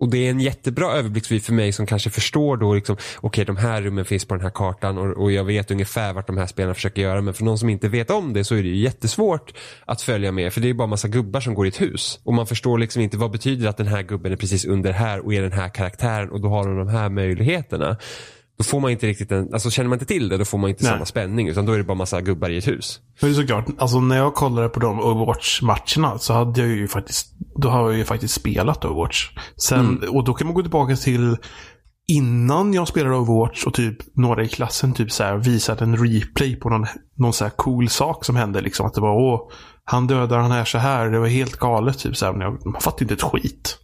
[0.00, 3.56] Och det är en jättebra överblicksvy för mig som kanske förstår då liksom, okej de
[3.56, 6.46] här rummen finns på den här kartan och, och jag vet ungefär vart de här
[6.46, 7.20] spelarna försöker göra.
[7.20, 9.52] Men för någon som inte vet om det så är det ju jättesvårt
[9.84, 10.52] att följa med.
[10.52, 12.20] För det är bara massa gubbar som går i ett hus.
[12.24, 15.20] Och man förstår liksom inte vad betyder att den här gubben är precis under här
[15.24, 17.96] och är den här karaktären och då har de de här möjligheterna.
[18.60, 20.70] Då får man inte riktigt en, alltså känner man inte till det då får man
[20.70, 20.92] inte Nej.
[20.92, 23.00] samma spänning utan då är det bara massa gubbar i ett hus.
[23.20, 27.26] Men såklart, alltså när jag kollade på de Overwatch-matcherna så hade jag ju faktiskt,
[27.62, 29.28] då har jag ju faktiskt spelat Overwatch.
[29.56, 31.36] Sen, Och då kan man gå tillbaka till
[32.08, 36.56] innan jag spelade Overwatch och typ några i klassen typ så här visade en replay
[36.56, 38.60] på någon, någon så här cool sak som hände.
[38.60, 39.50] Liksom att det var åh,
[39.84, 41.10] han dödar han här så här.
[41.10, 42.32] Det var helt galet typ så här.
[42.32, 43.78] Men jag, man fattar inte ett skit.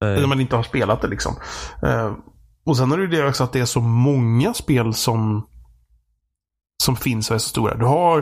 [0.00, 0.20] Nej.
[0.20, 1.34] När man inte har spelat det liksom.
[1.82, 2.12] Eh,
[2.68, 5.46] och sen är det ju det också att det är så många spel som
[6.82, 7.74] som finns och är så stora.
[7.76, 8.18] Du har,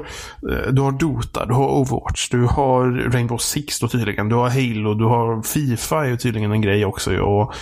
[0.53, 4.51] eh, du har Dota, du har Overwatch, du har Rainbow Six då tydligen, du har
[4.51, 7.17] Halo, du har Fifa är ju tydligen en grej också.
[7.19, 7.55] Och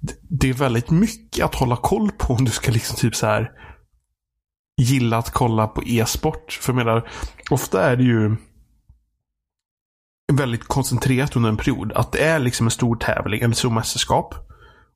[0.00, 3.26] det- det är väldigt mycket att hålla koll på om du ska liksom typ så
[3.26, 3.50] här
[4.80, 6.52] gilla att kolla på e-sport.
[6.62, 7.08] För jag menar,
[7.50, 8.36] ofta är det ju
[10.32, 11.92] väldigt koncentrerat under en period.
[11.92, 14.34] Att det är liksom en stor tävling, eller stor mästerskap.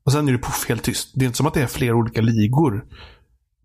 [0.07, 1.11] Och sen är det puff helt tyst.
[1.15, 2.85] Det är inte som att det är flera olika ligor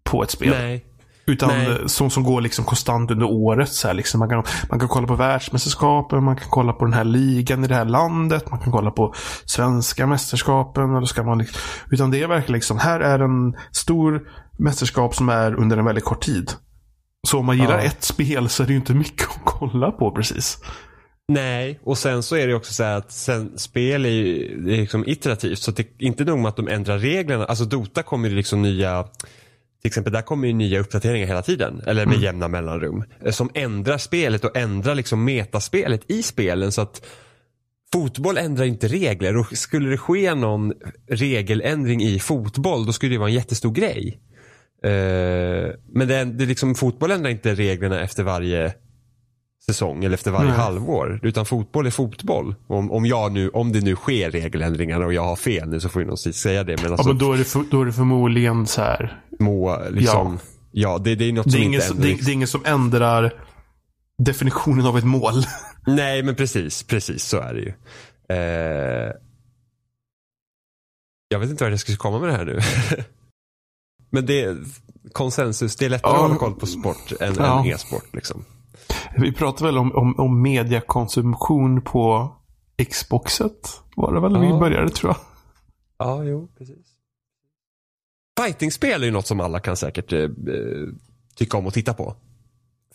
[0.04, 0.50] på ett spel.
[0.50, 0.86] Nej.
[1.26, 1.68] Utan Nej.
[1.70, 3.70] eh, som, som går liksom konstant under året.
[3.70, 4.20] Så här, liksom.
[4.20, 7.68] man, kan, man kan kolla på världsmästerskapen, man kan kolla på den här ligan i
[7.68, 9.14] det här landet, man kan kolla på
[9.46, 10.96] svenska mästerskapen.
[10.96, 14.22] Eller ska man liksom, utan det är verkligen liksom, här är en stor
[14.60, 16.52] mästerskap som är under en väldigt kort tid.
[17.28, 17.84] Så om man gillar Ja.
[17.84, 20.58] ett spel så är det ju inte mycket att kolla på precis.
[21.34, 24.78] Nej, och sen så är det också så här att sen, spel är ju är
[24.82, 25.60] liksom iterativt.
[25.60, 27.46] Så det är inte nog med att de ändrar reglerna.
[27.46, 29.04] Alltså Dota kommer ju liksom nya
[29.82, 31.82] till exempel där kommer ju nya uppdateringar hela tiden.
[31.88, 32.24] Eller med Mm.
[32.24, 33.04] jämna mellanrum.
[33.26, 36.72] eh, Som ändrar spelet och ändrar liksom metaspelet i spelen.
[36.72, 37.06] Så att
[37.94, 39.38] fotboll ändrar inte regler.
[39.38, 40.74] Och skulle det ske någon
[41.10, 44.20] regeländring i fotboll då skulle det vara en jättestor grej.
[44.84, 48.74] Eh, men det är liksom, fotboll ändrar inte reglerna efter varje
[49.66, 50.60] säsong eller efter varje Nej.
[50.60, 51.20] halvår.
[51.24, 52.56] Utan fotboll är fotboll.
[52.68, 55.90] Om, om, jag nu, om det nu sker regeländringar och jag har fel nu så
[55.90, 56.76] får ju någon säga det.
[56.82, 59.22] Men Ja, alltså men då är det, för, då är det förmodligen så här.
[59.38, 60.40] små, liksom,
[60.72, 62.10] ja, det, det är något Det som är, inte ingen, som- ändrar.
[62.18, 63.34] det, det är ingen som ändrar
[64.18, 65.34] definitionen av ett mål.
[65.88, 67.74] Nej, men precis, precis så är det ju.
[68.30, 69.12] Eh,
[71.28, 72.60] jag vet inte vart jag ska komma med det här nu.
[74.12, 74.58] men det är
[75.12, 76.16] konsensus, det är lättare Ja.
[76.16, 77.60] att hålla koll på sport än, Ja.
[77.60, 78.06] än e-sport.
[78.14, 78.46] Liksom.
[79.18, 82.36] Vi pratar väl om, om, om mediakonsumtion på
[82.92, 83.82] Xboxet.
[83.96, 84.54] Var det väl när Ja.
[84.54, 85.18] vi började tror jag.
[86.08, 86.88] Ja, jo, precis.
[88.40, 90.30] Fightingspel är ju något som alla kan säkert eh,
[91.36, 92.16] tycka om att titta på.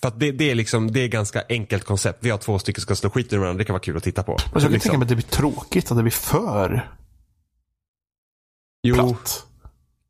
[0.00, 2.18] För att det, det är liksom, det är ganska enkelt koncept.
[2.24, 4.02] Vi har två stycken som ska slå skit ur varandra, det kan vara kul att
[4.02, 4.32] titta på.
[4.32, 4.88] Alltså jag kan Liksom.
[4.90, 6.90] tänka mig att det blir tråkigt, att det blir för
[8.82, 9.46] Jo, platt.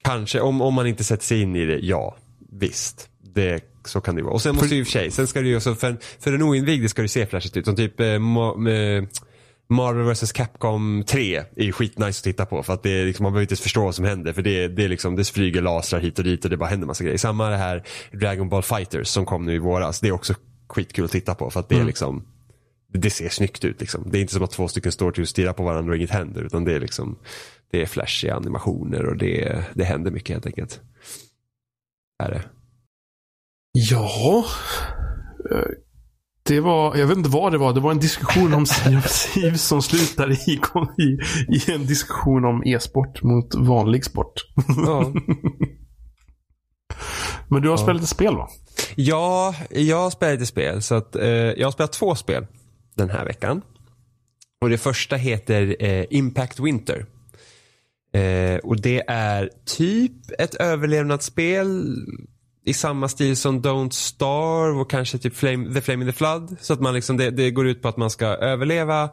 [0.05, 0.40] kanske.
[0.40, 2.16] Om, om man inte sätter sig in i det, ja.
[2.53, 3.09] Visst.
[3.37, 4.35] Det, så kan det vara.
[4.35, 6.33] Och sen måste ju i och för sig, sen ska det ju, också, för, för
[6.33, 7.64] en oinvigd ska det se flashigt ut.
[7.64, 8.18] Som typ eh, eh,
[9.68, 12.62] Marvel vs Capcom 3 är ju skitnice att titta på.
[12.62, 14.33] För att det är liksom, man behöver inte förstå vad som händer.
[14.33, 16.87] För det, det, är liksom, det flyger lasrar hit och dit och det bara händer
[16.87, 17.18] massa grejer.
[17.18, 20.01] Samma det här Dragon Ball Fighters som kom nu i våras.
[20.01, 20.35] Det är också
[20.68, 21.51] skitkul att titta på.
[21.51, 21.87] För att det är Mm.
[21.87, 22.25] liksom
[22.92, 24.09] det ser snyggt ut liksom.
[24.11, 26.11] Det är inte som att två stycken står till och stirrar på varandra och inget
[26.11, 26.42] händer.
[26.42, 27.18] Utan det är liksom
[27.70, 30.81] Det är flashiga animationer och det, det händer mycket helt enkelt.
[32.25, 32.42] Är det.
[33.91, 34.45] Ja.
[35.53, 35.61] Eh,
[36.49, 37.73] Det var, jag vet inte vad det var.
[37.73, 40.61] Det var en diskussion om Thieves som slutade i,
[40.99, 41.19] i,
[41.57, 44.33] i en diskussion om e-sport mot vanlig sport.
[44.87, 45.12] Ja.
[47.49, 47.83] Men du har Ja.
[47.83, 48.49] spelat ett spel va?
[48.97, 50.83] Ja, jag har spelat lite spel.
[50.83, 52.47] Så att, eh, jag har spelat två spel
[52.95, 53.62] den här veckan.
[54.61, 57.07] Och det första heter eh, Impact Winter.
[58.15, 61.87] Eh, och det är typ ett överlevnadsspel
[62.67, 66.57] i samma stil som Don't Starve och kanske typ Flame, The Flame in the Flood.
[66.61, 69.11] Så att man liksom, det, det går ut på att man ska överleva,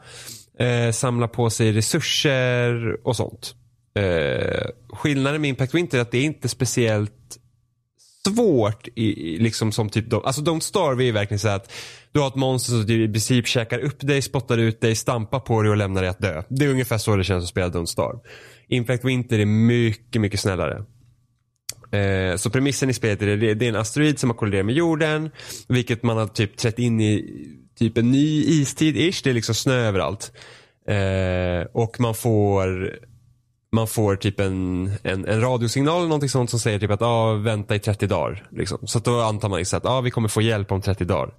[0.59, 3.55] eh, samla på sig resurser och sånt.
[3.95, 7.37] Eh, skillnaden med Impact Winter är att det är inte speciellt
[8.27, 11.71] svårt i, liksom som typ, Don't- alltså Don't Starve är ju verkligen så att
[12.11, 15.61] du har ett monster som i princip käkar upp dig, spottar ut dig, stampar på
[15.61, 16.43] dig och lämnar dig att dö.
[16.49, 18.19] Det är ungefär så det känns att spela Don't Starve.
[18.67, 20.83] Impact Winter är mycket, mycket snällare.
[21.93, 24.75] Eh, så premissen i spelet är det, det är en asteroid som har kolliderat med
[24.75, 25.31] jorden.
[25.67, 27.25] Vilket man har typ trätt in i
[27.79, 29.21] typ en ny istid-ish.
[29.23, 30.31] Det är liksom snö överallt.
[30.87, 32.95] Eh, och man får
[33.73, 37.33] man får typ en, en, en radiosignal eller någonting sånt som säger typ att ah,
[37.33, 38.47] vänta i 30 dagar.
[38.51, 38.87] Liksom.
[38.87, 41.33] Så då antar man liksom att ah, vi kommer få hjälp om 30 dagar.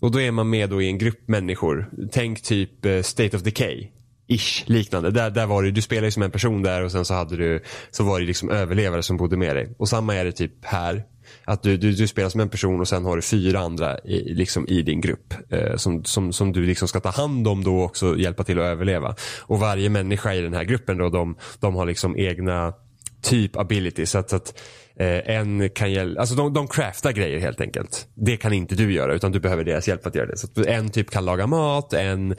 [0.00, 1.90] Och då är man med då i en grupp människor.
[2.12, 3.88] Tänk typ eh, State of Decay.
[4.28, 5.10] Ish, liknande.
[5.10, 7.36] Där, där var det, du spelar ju som en person där och sen så hade
[7.36, 9.74] du, så var det liksom överlevare som bodde med dig.
[9.78, 11.04] Och samma är det typ här.
[11.44, 14.34] Att du, du, du spelar som en person och sen har du fyra andra i,
[14.34, 15.34] liksom i din grupp.
[15.50, 18.58] Eh, som, som, som du liksom ska ta hand om då och också hjälpa till
[18.58, 19.14] att överleva.
[19.40, 22.72] Och varje människa i den här gruppen då, de, de har liksom egna
[23.22, 24.10] typ abilities.
[24.10, 24.60] Så att, så att
[24.96, 28.08] eh, en kan hjälpa, alltså de, de craftar grejer helt enkelt.
[28.14, 30.36] Det kan inte du göra utan du behöver deras hjälp att göra det.
[30.36, 32.36] Så att en typ kan laga mat, en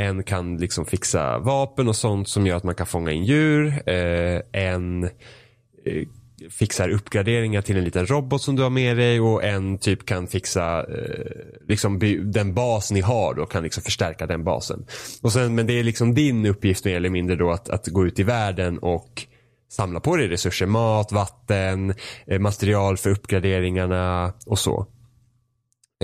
[0.00, 3.82] en kan liksom fixa vapen och sånt som gör att man kan fånga in djur.
[3.86, 6.08] Eh, en eh,
[6.50, 10.26] fixar uppgraderingar till en liten robot som du har med dig och en typ kan
[10.26, 11.26] fixa eh,
[11.68, 11.98] liksom
[12.32, 14.86] den bas ni har och kan liksom förstärka den basen.
[15.22, 18.06] Och sen, men det är liksom din uppgift mer eller mindre då att, att gå
[18.06, 19.26] ut i världen och
[19.70, 20.66] samla på dig resurser.
[20.66, 21.94] Mat, vatten,
[22.26, 24.86] eh, material för uppgraderingarna och så.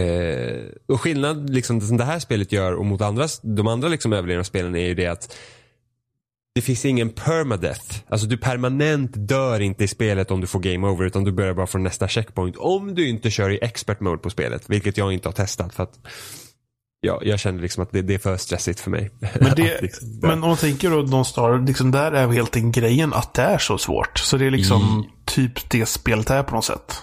[0.01, 4.13] Eh, och skillnad liksom, som det här spelet gör och mot andra, de andra liksom
[4.13, 5.37] överlevnadsspelen är ju det att
[6.55, 8.03] det finns ingen permadeath.
[8.09, 11.55] Alltså du permanent dör inte i spelet om du får game over utan du börjar
[11.55, 12.57] bara från nästa checkpoint.
[12.57, 15.83] Om du inte kör i expert mode på spelet, vilket jag inte har testat för
[15.83, 15.99] att
[17.01, 19.11] ja, jag känner liksom att det, det är för stressigt för mig.
[19.41, 22.73] Men, det, liksom, men om man tänker då Don't Star, liksom där är helt en
[22.73, 24.19] grejen att det är så svårt.
[24.19, 27.03] Så det är liksom typ det spelet är på något sätt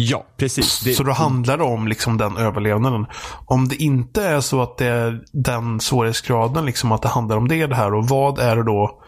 [0.00, 0.80] ja, precis.
[0.80, 3.06] Det, Så då handlar det om liksom den överlevnaden.
[3.46, 7.48] Om det inte är så att det är den svårighetsgraden, liksom att det handlar om
[7.48, 7.94] det, det här.
[7.94, 9.02] Och vad är det då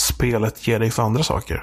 [0.00, 1.62] spelet ger dig för andra saker?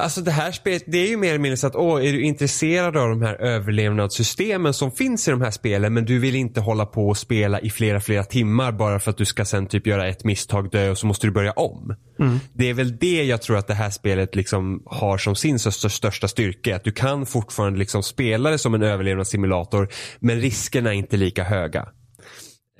[0.00, 2.22] Alltså det här spelet, det är ju mer eller mindre så att, åh, är du
[2.22, 6.60] intresserad av de här överlevnadssystemen som finns i de här spelen men du vill inte
[6.60, 9.86] hålla på och spela i flera, flera timmar bara för att du ska sen typ
[9.86, 11.94] göra ett misstag, dö och så måste du börja om.
[12.20, 12.38] Mm.
[12.52, 16.28] Det är väl det jag tror att det här spelet liksom har som sin största
[16.28, 16.76] styrka.
[16.76, 21.44] Att du kan fortfarande liksom spela det som en överlevnadssimulator men riskerna är inte lika
[21.44, 21.88] höga.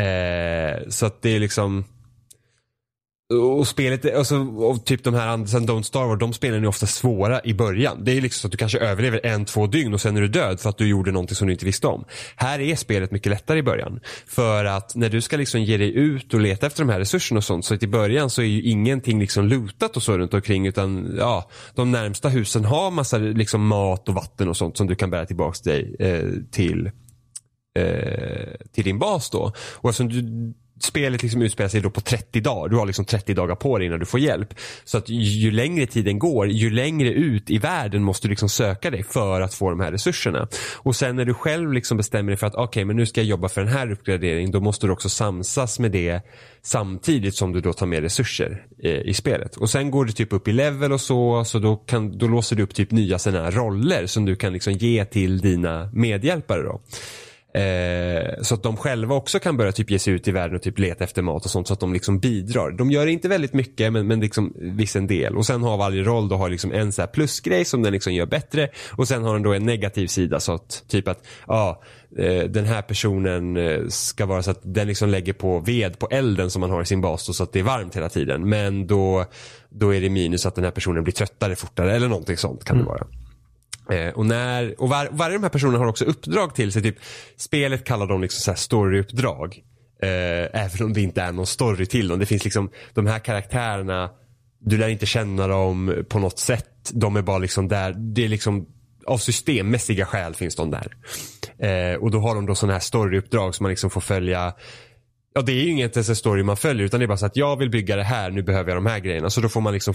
[0.00, 1.84] Eh, så att det är liksom
[3.30, 7.40] och spelet, alltså, och typ de här sen Don't Starve, de spelen är ofta svåra
[7.44, 8.04] i början.
[8.04, 10.28] Det är liksom så att du kanske överlever en, två dygn och sen är du
[10.28, 12.04] död för att du gjorde någonting som du inte visste om.
[12.36, 14.00] Här är spelet mycket lättare i början.
[14.26, 17.38] För att när du ska liksom ge dig ut och leta efter de här resurserna
[17.38, 20.34] och sånt, så att i början så är ju ingenting liksom lutat och så runt
[20.34, 24.86] omkring utan ja, de närmsta husen har massa liksom mat och vatten och sånt som
[24.86, 26.90] du kan bära tillbaks dig eh, till
[27.78, 29.52] eh, till din bas då.
[29.74, 32.68] Och eftersom du spelet liksom utspelar sig då på 30 dagar.
[32.68, 34.54] Du har liksom 30 dagar på dig innan du får hjälp.
[34.84, 38.90] Så att ju längre tiden går, ju längre ut i världen måste du liksom söka
[38.90, 40.48] dig för att få de här resurserna.
[40.76, 43.20] Och sen när du själv liksom bestämmer dig för att okej, okay, men nu ska
[43.20, 46.20] jag jobba för den här uppgraderingen, då måste du också samsas med det
[46.62, 49.56] samtidigt som du då tar med resurser eh, i spelet.
[49.56, 52.56] Och sen går du typ upp i level och så, så då, kan, då låser
[52.56, 56.80] du upp typ nya sådana roller som du kan liksom ge till dina medhjälpare då.
[57.54, 60.62] Eh, så att de själva också kan börja typ ge sig ut i världen och
[60.62, 62.70] typ leta efter mat och sånt så att de liksom bidrar.
[62.70, 65.36] De gör inte väldigt mycket men, men liksom viss en del.
[65.36, 68.26] Och sen har varje roll då har liksom en så plusgrej som den liksom gör
[68.26, 68.68] bättre.
[68.90, 71.82] Och sen har den då en negativ sida så att typ att ja,
[72.18, 76.08] eh, den här personen eh, ska vara så att den liksom lägger på ved på
[76.10, 78.48] elden som man har i sin bas då, så att det är varmt hela tiden.
[78.48, 79.24] Men då,
[79.68, 82.76] då är det minus att den här personen blir tröttare fortare eller någonting sånt kan
[82.76, 82.86] mm.
[82.86, 83.00] det vara.
[83.00, 83.19] Eh,
[83.92, 86.82] Eh, och när, och var, varje av de här personerna har också uppdrag till sig.
[86.82, 86.96] Typ,
[87.36, 89.62] spelet kallar dem liksom så här storyuppdrag.
[90.02, 92.18] Eh, även om det inte är någon story till dem.
[92.18, 94.10] Det finns liksom de här karaktärerna.
[94.60, 96.90] Du lär inte känna dem på något sätt.
[96.92, 97.92] De är bara liksom där.
[97.92, 98.66] Det är liksom
[99.06, 100.96] av systemmässiga skäl finns de där.
[101.58, 104.54] Eh, och då har de då sådana här storyuppdrag som man liksom får följa
[105.34, 107.26] Ja det är ju inget ens en story man följer utan det är bara så
[107.26, 109.30] att jag vill bygga det här, nu behöver jag de här grejerna.
[109.30, 109.94] Så då får man liksom,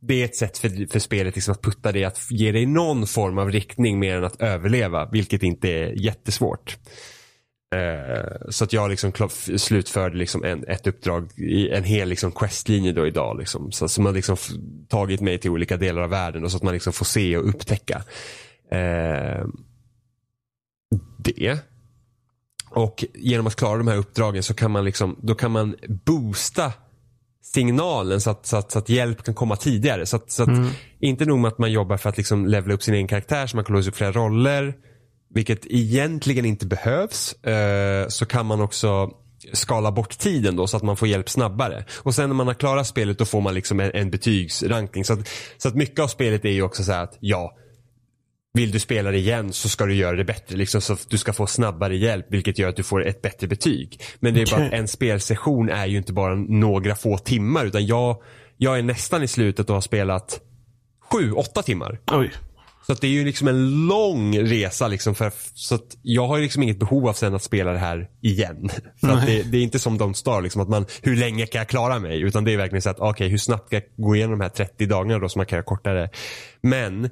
[0.00, 3.06] det är ett sätt för, för spelet liksom att putta det, att ge dig någon
[3.06, 6.78] form av riktning mer än att överleva, vilket inte är jättesvårt.
[7.74, 9.12] Uh, så att jag liksom
[9.56, 13.38] slutförde liksom en, ett uppdrag i en hel liksom questlinje då idag.
[13.38, 13.72] Liksom.
[13.72, 14.36] Så, som har liksom
[14.88, 17.48] tagit mig till olika delar av världen och så att man liksom får se och
[17.48, 18.02] upptäcka.
[18.72, 19.46] Uh,
[21.18, 21.58] det
[22.74, 26.72] och genom att klara de här uppdragen så kan man liksom, då kan man boosta
[27.42, 30.06] signalen så att, så att, så att hjälp kan komma tidigare.
[30.06, 30.68] Så att, så att mm.
[31.00, 33.56] inte nog med att man jobbar för att liksom levela upp sin egen karaktär så
[33.56, 34.74] man kan låsa upp flera roller.
[35.34, 37.32] Vilket egentligen inte behövs.
[37.32, 39.10] Eh, så kan man också
[39.52, 41.84] skala bort tiden då så att man får hjälp snabbare.
[41.98, 45.04] Och sen när man har klarat spelet då får man liksom en, en betygsrankning.
[45.04, 47.56] Så att, så att mycket av spelet är ju också så att ja,
[48.54, 50.56] vill du spela det igen så ska du göra det bättre.
[50.56, 53.46] Liksom, så att du ska få snabbare hjälp vilket gör att du får ett bättre
[53.46, 54.00] betyg.
[54.20, 54.58] Men det är okay.
[54.58, 58.22] bara att en spelsession är ju inte bara några få timmar utan jag,
[58.56, 60.40] jag är nästan i slutet och har spelat
[61.12, 62.00] sju, åtta timmar.
[62.12, 62.32] Oj.
[62.86, 66.36] Så att det är ju liksom en lång resa liksom för, så att jag har
[66.36, 68.70] ju liksom inget behov av sen att spela det här igen.
[69.00, 71.58] För att det, det, är inte som Don't Star liksom att man, hur länge kan
[71.58, 72.20] jag klara mig?
[72.20, 74.44] Utan det är verkligen så att okej okay, hur snabbt kan jag gå igenom de
[74.44, 76.10] här 30 dagarna då som man kan göra kortare.
[76.60, 77.10] Men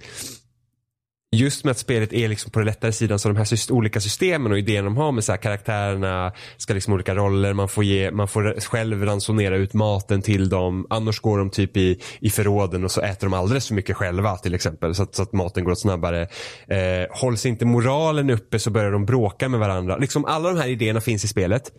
[1.37, 4.53] just med att spelet är liksom på den lättare sidan så de här olika systemen
[4.53, 8.11] och idéerna de har med så här, karaktärerna ska liksom olika roller, man får, ge,
[8.11, 10.87] man får själv ransonera ut maten till dem.
[10.91, 14.37] Annars går de typ i, i förråden och så äter de alldeles för mycket själva
[14.37, 16.23] till exempel så att, så att maten går åt snabbare.
[16.69, 19.97] Eh, hålls inte moralen uppe så börjar de bråka med varandra.
[19.97, 21.73] Liksom alla de här idéerna finns i spelet.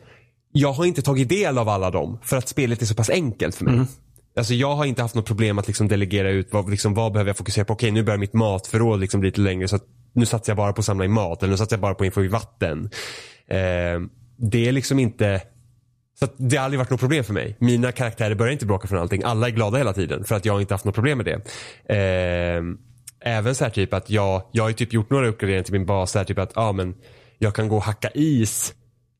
[0.53, 3.55] Jag har inte tagit del av alla dem för att spelet är så pass enkelt
[3.55, 3.73] för mig.
[3.73, 3.87] Mm.
[4.35, 7.29] Alltså jag har inte haft något problem att liksom delegera ut vad, liksom, vad behöver
[7.29, 7.73] jag fokusera på.
[7.73, 10.73] Okej nu börjar mitt matförråd liksom bli lite längre så att nu satsar jag bara
[10.73, 12.89] på att samla in mat eller nu satsar jag bara på att få i vatten.
[13.47, 13.99] Eh,
[14.37, 15.41] det är liksom inte
[16.19, 17.57] så det har aldrig varit något problem för mig.
[17.59, 19.23] Mina karaktärer börjar inte bråka från allting.
[19.23, 21.41] Alla är glada hela tiden för att jag har inte haft något problem med det.
[21.95, 22.63] Eh,
[23.23, 26.11] även så här typ att jag, jag har typ gjort några uppgraderingar till min bas.
[26.11, 26.95] Så här typ att ah, men
[27.39, 28.73] jag kan gå och hacka is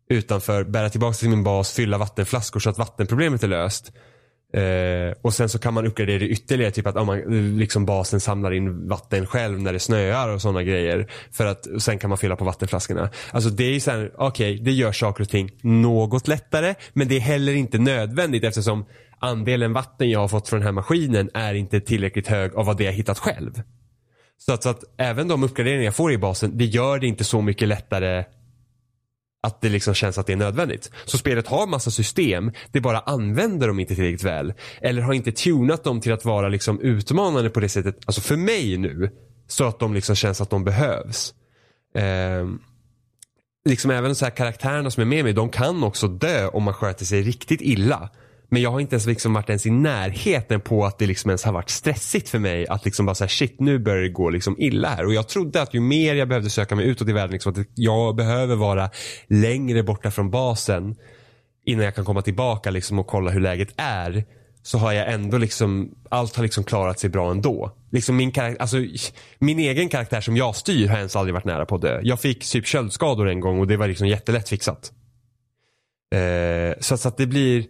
[0.09, 3.91] utanför, bära tillbaka till min bas, fylla vattenflaskor så att vattenproblemet är löst.
[4.53, 7.19] Eh, och sen så kan man uppgradera det ytterligare, typ att om man,
[7.57, 11.07] liksom basen samlar in vatten själv när det snöar och sådana grejer.
[11.31, 13.09] För att sen kan man fylla på vattenflaskorna.
[13.31, 17.07] Alltså det är ju såhär, okej, okay, det gör saker och ting något lättare, men
[17.07, 18.85] det är heller inte nödvändigt eftersom
[19.19, 22.77] andelen vatten jag har fått från den här maskinen är inte tillräckligt hög av vad
[22.77, 23.61] det jag hittat själv.
[24.37, 27.23] Så att, så att även de uppgraderingar jag får i basen, det gör det inte
[27.23, 28.23] så mycket lättare
[29.43, 30.91] att det liksom känns att det är nödvändigt.
[31.05, 34.53] Så spelet har massa system, det bara använder dem inte tillräckligt väl.
[34.81, 38.35] Eller har inte tunat dem till att vara liksom utmanande på det sättet, alltså för
[38.35, 39.09] mig nu,
[39.47, 41.33] så att de liksom känns att de behövs.
[41.95, 42.47] Eh,
[43.65, 46.73] liksom även så här karaktärerna som är med mig, de kan också dö om man
[46.73, 48.09] sköter sig riktigt illa.
[48.53, 51.43] Men jag har inte ens liksom varit ens i närheten på att det liksom ens
[51.43, 54.55] har varit stressigt för mig att liksom bara säga shit nu börjar det gå liksom
[54.59, 55.05] illa här.
[55.05, 57.67] Och jag trodde att ju mer jag behövde söka mig utåt i världen, liksom att
[57.75, 58.89] jag behöver vara
[59.27, 60.95] längre borta från basen
[61.65, 64.25] innan jag kan komma tillbaka liksom och kolla hur läget är.
[64.63, 67.71] Så har jag ändå liksom, allt har liksom klarat sig bra ändå.
[67.91, 68.77] Liksom min, karaktär, alltså,
[69.39, 71.99] min egen karaktär som jag styr har ens aldrig varit nära på att dö.
[72.03, 74.91] Jag fick typ köldskador en gång och det var liksom jättelätt fixat.
[76.15, 77.65] Eh, så, så att det blir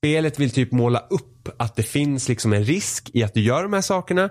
[0.00, 3.62] spelet vill typ måla upp att det finns liksom en risk i att du gör
[3.62, 4.30] de här sakerna.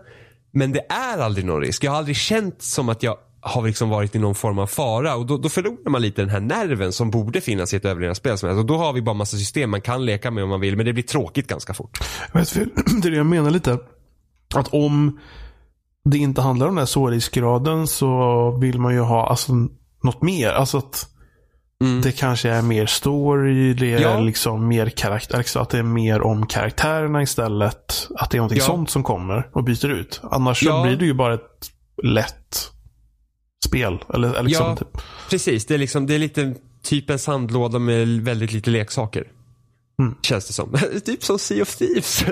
[0.51, 1.83] Men det är aldrig någon risk.
[1.83, 5.15] Jag har aldrig känt som att jag har liksom varit i någon form av fara
[5.15, 8.37] och då, då förlorar man lite den här nerven som borde finnas i ett överlevnadsspel.
[8.37, 8.59] Som helst.
[8.59, 10.85] Och då har vi bara massa system man kan leka med om man vill men
[10.85, 11.99] det blir tråkigt ganska fort.
[12.33, 12.53] Vet,
[13.01, 13.77] det är det jag menar lite.
[14.55, 15.19] Att om
[16.05, 19.51] det inte handlar om den här svårighetsgraden så vill man ju ha alltså,
[20.03, 20.49] något mer.
[20.49, 21.18] Alltså att
[21.83, 22.01] Mm.
[22.01, 24.19] Det kanske är mer story, det är ja.
[24.19, 25.37] liksom mer karaktär.
[25.37, 28.07] Liksom att det är mer om karaktärerna istället.
[28.15, 28.65] Att det är någonting ja.
[28.65, 30.21] sånt som kommer och byter ut.
[30.23, 30.83] Annars ja.
[30.83, 31.71] blir det ju bara ett
[32.03, 32.71] lätt
[33.65, 33.99] spel.
[34.13, 35.01] Eller, eller liksom, ja, typ.
[35.29, 35.65] precis.
[35.65, 39.27] Det är, liksom, det är lite typ en sandlåda med väldigt lite leksaker.
[39.99, 40.15] Mm.
[40.21, 40.77] Känns det som.
[41.05, 42.23] typ som Sea of Thieves.
[42.23, 42.27] uh,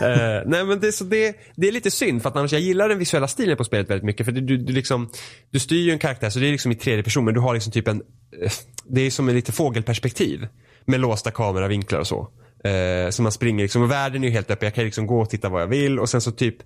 [0.46, 2.98] nej men det, så det, det är lite synd för att annars jag gillar den
[2.98, 4.26] visuella stilen på spelet väldigt mycket.
[4.26, 5.10] För du, du, liksom,
[5.50, 7.54] du styr ju en karaktär så det är liksom i tredje person men du har
[7.54, 8.02] liksom typ en,
[8.42, 8.52] eh,
[8.88, 10.46] det är som en lite fågelperspektiv.
[10.84, 12.28] Med låsta kameravinklar och så.
[12.66, 14.66] Uh, så man springer liksom, och världen är ju helt öppen.
[14.66, 16.56] Jag kan liksom gå och titta vad jag vill och sen så typ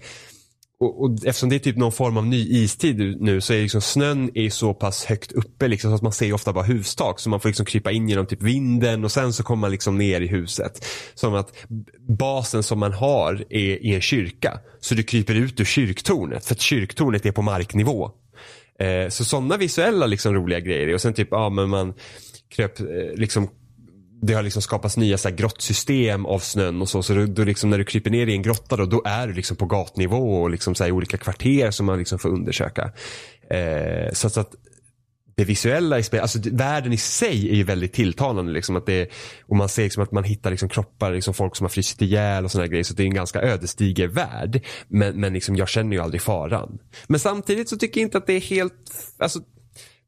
[0.80, 3.80] och, och, eftersom det är typ någon form av ny istid nu så är liksom
[3.80, 7.20] snön är så pass högt uppe liksom, så att man ser ofta bara hustak.
[7.20, 9.98] Så man får liksom krypa in genom typ vinden och sen så kommer man liksom
[9.98, 10.86] ner i huset.
[11.14, 11.52] Som att
[12.18, 14.60] basen som man har är i en kyrka.
[14.80, 18.10] Så du kryper ut ur kyrktornet för att kyrktornet är på marknivå.
[18.78, 20.94] Eh, så sådana visuella liksom roliga grejer.
[20.94, 21.94] Och sen typ, ja men man
[22.56, 23.48] kröp eh, liksom
[24.26, 27.02] det har liksom skapats nya så här grottsystem av snön och så.
[27.02, 29.32] Så då, då liksom när du kryper ner i en grotta då, då är du
[29.32, 32.92] liksom på gatnivå och liksom så här olika kvarter som man liksom får undersöka.
[33.50, 34.54] Eh, så, så att
[35.36, 38.52] det visuella i spelet, alltså världen i sig är ju väldigt tilltalande.
[38.52, 39.08] Liksom, att det,
[39.46, 42.44] och man ser liksom att man hittar liksom kroppar, liksom folk som har frysit ihjäl
[42.44, 42.84] och sådana grejer.
[42.84, 44.64] Så det är en ganska ödesdiger värld.
[44.88, 46.78] Men, men liksom, jag känner ju aldrig faran.
[47.06, 48.74] Men samtidigt så tycker jag inte att det är helt,
[49.18, 49.40] alltså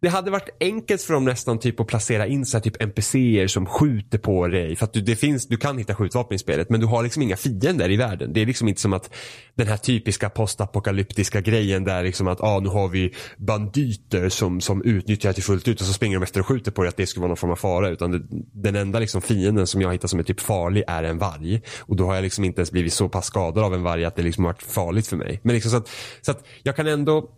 [0.01, 3.47] det hade varit enkelt för dem nästan typ att placera in så här, typ NPCer
[3.47, 4.77] som skjuter på dig.
[4.77, 7.23] För att du, det finns, du kan hitta skjutvapen i spelet men du har liksom
[7.23, 8.33] inga fiender i världen.
[8.33, 9.15] Det är liksom inte som att
[9.55, 14.83] den här typiska postapokalyptiska grejen där liksom att ah, nu har vi banditer som, som
[14.83, 17.07] utnyttjar det fullt ut och så springer de efter och skjuter på dig att det
[17.07, 17.89] skulle vara någon form av fara.
[17.89, 21.19] Utan det, den enda liksom fienden som jag hittar som är typ farlig är en
[21.19, 21.63] varg.
[21.81, 24.17] Och då har jag liksom inte ens blivit så pass skadad av en varg att
[24.17, 25.41] det liksom har varit farligt för mig.
[25.43, 25.89] Men liksom så att,
[26.21, 27.31] så att jag kan ändå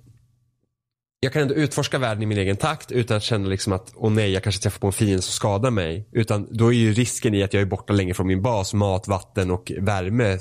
[1.20, 4.10] jag kan ändå utforska världen i min egen takt utan att känna liksom att, åh
[4.10, 6.08] nej, jag kanske träffar på en fiende som skadar mig.
[6.12, 9.08] Utan då är ju risken i att jag är borta länge från min bas, mat,
[9.08, 10.38] vatten och värme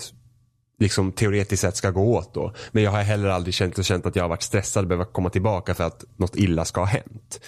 [0.79, 2.53] liksom teoretiskt sett ska gå åt då.
[2.71, 5.05] Men jag har heller aldrig känt, och känt att jag har varit stressad och behöver
[5.05, 7.39] komma tillbaka för att något illa ska ha hänt.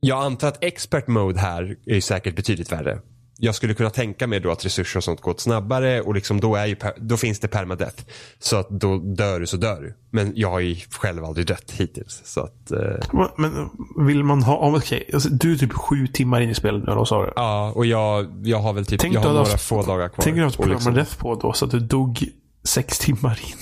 [0.00, 3.00] Jag antar att expert mode här är säkert betydligt värre
[3.38, 6.56] jag skulle kunna tänka mig då att resurser och sånt går snabbare och liksom då,
[6.56, 8.04] är ju, då finns det permadeath.
[8.38, 9.94] Så att då dör du så dör du.
[10.10, 12.22] Men jag har ju själv aldrig dött hittills.
[12.24, 13.28] Så att, eh...
[13.36, 13.70] Men
[14.06, 15.14] vill man ha, okej, okay.
[15.14, 17.32] alltså, du är typ sju timmar in i spelet nu då sa du?
[17.36, 20.24] Ja, och jag, jag har väl typ, tänk jag har några haft, få dagar kvar.
[20.24, 21.22] Tänk att du har haft permadeath liksom...
[21.22, 22.24] på då så att du dog
[22.64, 23.56] sex timmar in.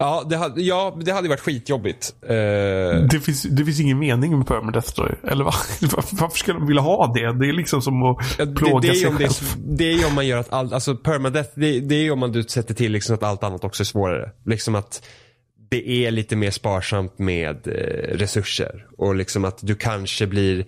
[0.00, 2.14] Ja, det hade, ja, det hade varit skitjobbigt.
[2.22, 2.30] Uh...
[3.10, 5.08] Det, finns, det finns ingen mening med permadeath då.
[5.28, 5.52] Eller va?
[6.12, 7.32] varför ska de vilja ha det?
[7.38, 9.18] Det är liksom som att ja, plåga det, det sig själv.
[9.18, 12.10] Det, det är ju om man gör att allt, alltså permadeath, det, det är ju
[12.10, 14.30] om man sätter till liksom att allt annat också är svårare.
[14.46, 15.02] Liksom att
[15.70, 18.86] det är lite mer sparsamt med eh, resurser.
[18.98, 20.64] Och liksom att du kanske blir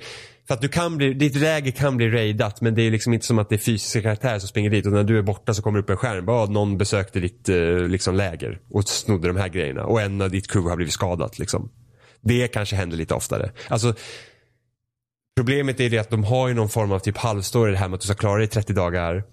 [0.49, 3.27] för att du kan bli, ditt läger kan bli raidat men det är liksom inte
[3.27, 5.63] som att det är fysiska karaktärer som springer dit och när du är borta så
[5.63, 6.27] kommer det upp en skärm.
[6.27, 10.31] Bara, någon besökte ditt eh, liksom, läger och snodde de här grejerna och en av
[10.31, 11.39] ditt crew har blivit skadat.
[11.39, 11.71] Liksom.
[12.21, 13.51] Det kanske händer lite oftare.
[13.69, 13.95] Alltså,
[15.37, 17.95] problemet är det att de har ju någon form av typ halvstory det här med
[17.95, 19.25] att du ska klara dig i 30 dagar.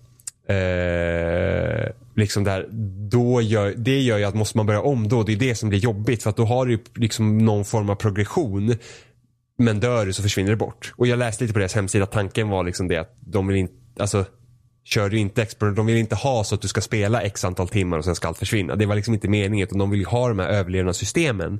[0.48, 2.68] Eh, liksom där,
[3.10, 5.24] då gör, det gör ju att måste man börja om då.
[5.24, 7.96] Det är det som blir jobbigt för att då har du liksom någon form av
[7.96, 8.76] progression
[9.60, 10.94] men dör du så försvinner det bort.
[10.96, 12.06] Och jag läste lite på deras hemsida.
[12.06, 14.26] Tanken var liksom det att de vill inte, alltså
[14.84, 17.68] kör du inte expert, de vill inte ha så att du ska spela x antal
[17.68, 18.76] timmar och sen ska allt försvinna.
[18.76, 21.60] Det var liksom inte meningen utan de vill ju ha de här överlevnadssystemen.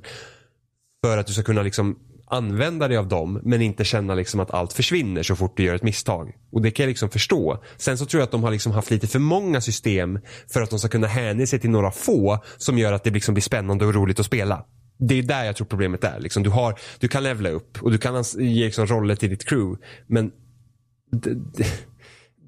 [1.04, 4.50] För att du ska kunna liksom använda dig av dem men inte känna liksom att
[4.50, 6.32] allt försvinner så fort du gör ett misstag.
[6.52, 7.62] Och det kan jag liksom förstå.
[7.76, 10.18] Sen så tror jag att de har liksom haft lite för många system
[10.52, 13.34] för att de ska kunna hänge sig till några få som gör att det liksom
[13.34, 14.64] blir spännande och roligt att spela.
[15.00, 16.20] Det är där jag tror problemet är.
[16.20, 19.44] Liksom du, har, du kan levla upp och du kan ge liksom roller till ditt
[19.44, 19.86] crew.
[20.06, 20.32] Men
[21.12, 21.66] det, det,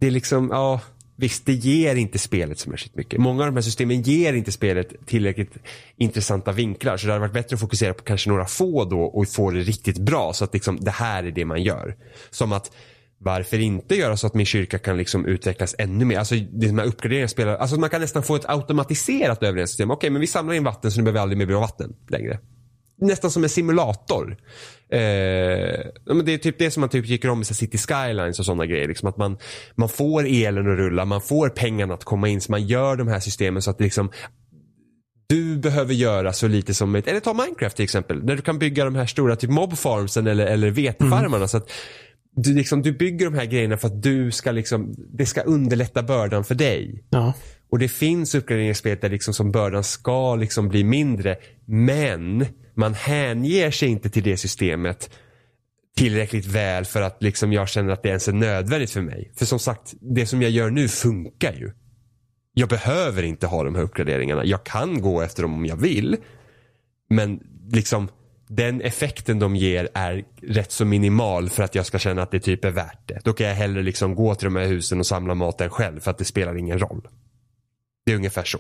[0.01, 0.81] det är liksom, ja
[1.17, 3.21] Visst, det ger inte spelet så mycket.
[3.21, 5.59] Många av de här systemen ger inte spelet tillräckligt
[5.97, 6.97] intressanta vinklar.
[6.97, 9.61] Så det hade varit bättre att fokusera på kanske några få då och få det
[9.61, 10.33] riktigt bra.
[10.33, 11.97] Så att liksom, det här är det man gör.
[12.31, 12.73] Som att
[13.23, 16.19] varför inte göra så att min kyrka kan liksom utvecklas ännu mer?
[16.19, 19.91] Alltså de här uppgraderingarna spelar, alltså man kan nästan få ett automatiserat överlevnadssystem.
[19.91, 22.39] Okej, men vi samlar in vatten så nu behöver vi aldrig mer bli vatten längre
[23.03, 24.37] nästan som en simulator.
[24.89, 24.99] Eh,
[26.25, 28.89] det är typ det som man typ gick om i City Skylines och sådana grejer.
[28.89, 29.39] Liksom att man,
[29.75, 32.41] man får elen att rulla, man får pengarna att komma in.
[32.41, 34.11] Så man gör de här systemen så att liksom
[35.27, 38.25] du behöver göra så lite som ett, eller ta Minecraft till exempel.
[38.25, 41.37] När du kan bygga de här stora typ mobfarmsen eller, eller vetefarmarna.
[41.37, 41.49] Mm.
[41.49, 41.71] Så att
[42.37, 46.03] du, liksom, du bygger de här grejerna för att du ska liksom, det ska underlätta
[46.03, 47.05] bördan för dig.
[47.11, 47.35] Ja.
[47.71, 51.37] Och det finns uppgraderingsspel där liksom som bördan ska liksom bli mindre.
[51.67, 55.11] Men man hänger sig inte till det systemet
[55.97, 59.33] tillräckligt väl för att liksom jag känner att det ens är nödvändigt för mig.
[59.37, 61.73] För som sagt, det som jag gör nu funkar ju.
[62.55, 64.45] Jag behöver inte ha de här uppgraderingarna.
[64.45, 66.17] Jag kan gå efter dem om jag vill.
[67.11, 67.41] Men
[67.73, 68.09] liksom
[68.57, 72.41] den effekten de ger är rätt så minimal för att jag ska känna att det
[72.41, 73.21] typ är värt det.
[73.25, 76.11] Då kan jag hellre liksom gå till de här husen och samla maten själv för
[76.11, 77.09] att det spelar ingen roll.
[78.07, 78.59] Det är ungefär så.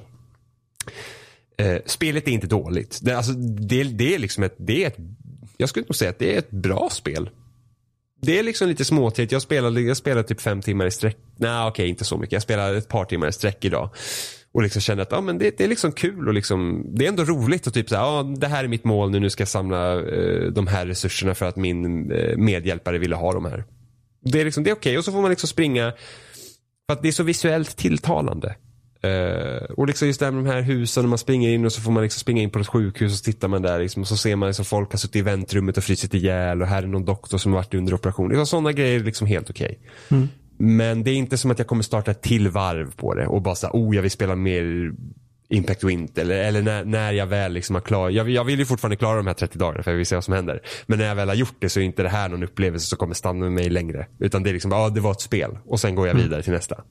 [1.57, 2.99] Eh, spelet är inte dåligt.
[3.03, 4.97] Det, alltså, det, det är liksom ett, det är ett,
[5.57, 7.31] jag skulle nog säga att det är ett bra spel.
[8.23, 9.33] Det är liksom lite småtrevligt.
[9.33, 11.17] Jag spelade, jag spelade typ fem timmar i sträck.
[11.37, 12.33] Nej okej okay, inte så mycket.
[12.33, 13.91] Jag spelade ett par timmar i sträck idag.
[14.53, 17.09] Och liksom kände att ah, men det, det är liksom kul och liksom, det är
[17.09, 19.49] ändå roligt att typ säga, ah, det här är mitt mål nu, nu ska jag
[19.49, 23.65] samla eh, de här resurserna för att min eh, medhjälpare ville ha de här.
[24.25, 24.99] Det är liksom, det är okej okay.
[24.99, 25.93] och så får man liksom springa,
[26.87, 28.57] för att det är så visuellt tilltalande.
[29.07, 31.81] Uh, och liksom just det här med de här husen, man springer in och så
[31.81, 34.09] får man liksom springa in på ett sjukhus och så tittar man där liksom, och
[34.09, 36.87] så ser man liksom folk har suttit i väntrummet och frysit ihjäl och här är
[36.87, 38.29] någon doktor som har varit under operation.
[38.29, 39.79] Liksom, sådana grejer är liksom helt okej.
[39.81, 40.19] Okay.
[40.19, 40.29] Mm.
[40.59, 43.43] Men det är inte som att jag kommer starta ett till varv på det och
[43.43, 44.93] bara säga oh jag vill spela mer
[45.49, 48.67] Impact Wint eller, eller när, när jag väl liksom har klarat, jag, jag vill ju
[48.67, 50.61] fortfarande klara de här 30 dagarna för jag vill se vad som händer.
[50.87, 52.99] Men när jag väl har gjort det så är inte det här någon upplevelse som
[52.99, 54.07] kommer stanna med mig längre.
[54.19, 56.25] Utan det är liksom, ja ah, det var ett spel och sen går jag mm.
[56.25, 56.85] vidare till nästa.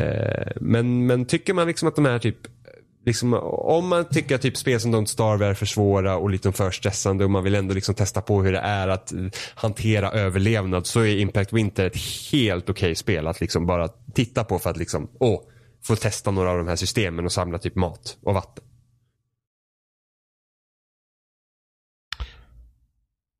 [0.00, 2.36] Eh, men, men tycker man liksom att de här typ
[3.06, 6.52] Liksom, om man tycker att typ spel som Don't Starve är för svåra och lite
[6.52, 9.12] för stressande och man vill ändå liksom testa på hur det är att
[9.54, 11.96] hantera överlevnad så är Impact Winter ett
[12.32, 15.40] helt okej okay spel att liksom bara titta på för att liksom, åh,
[15.82, 18.64] få testa några av de här systemen och samla typ mat och vatten.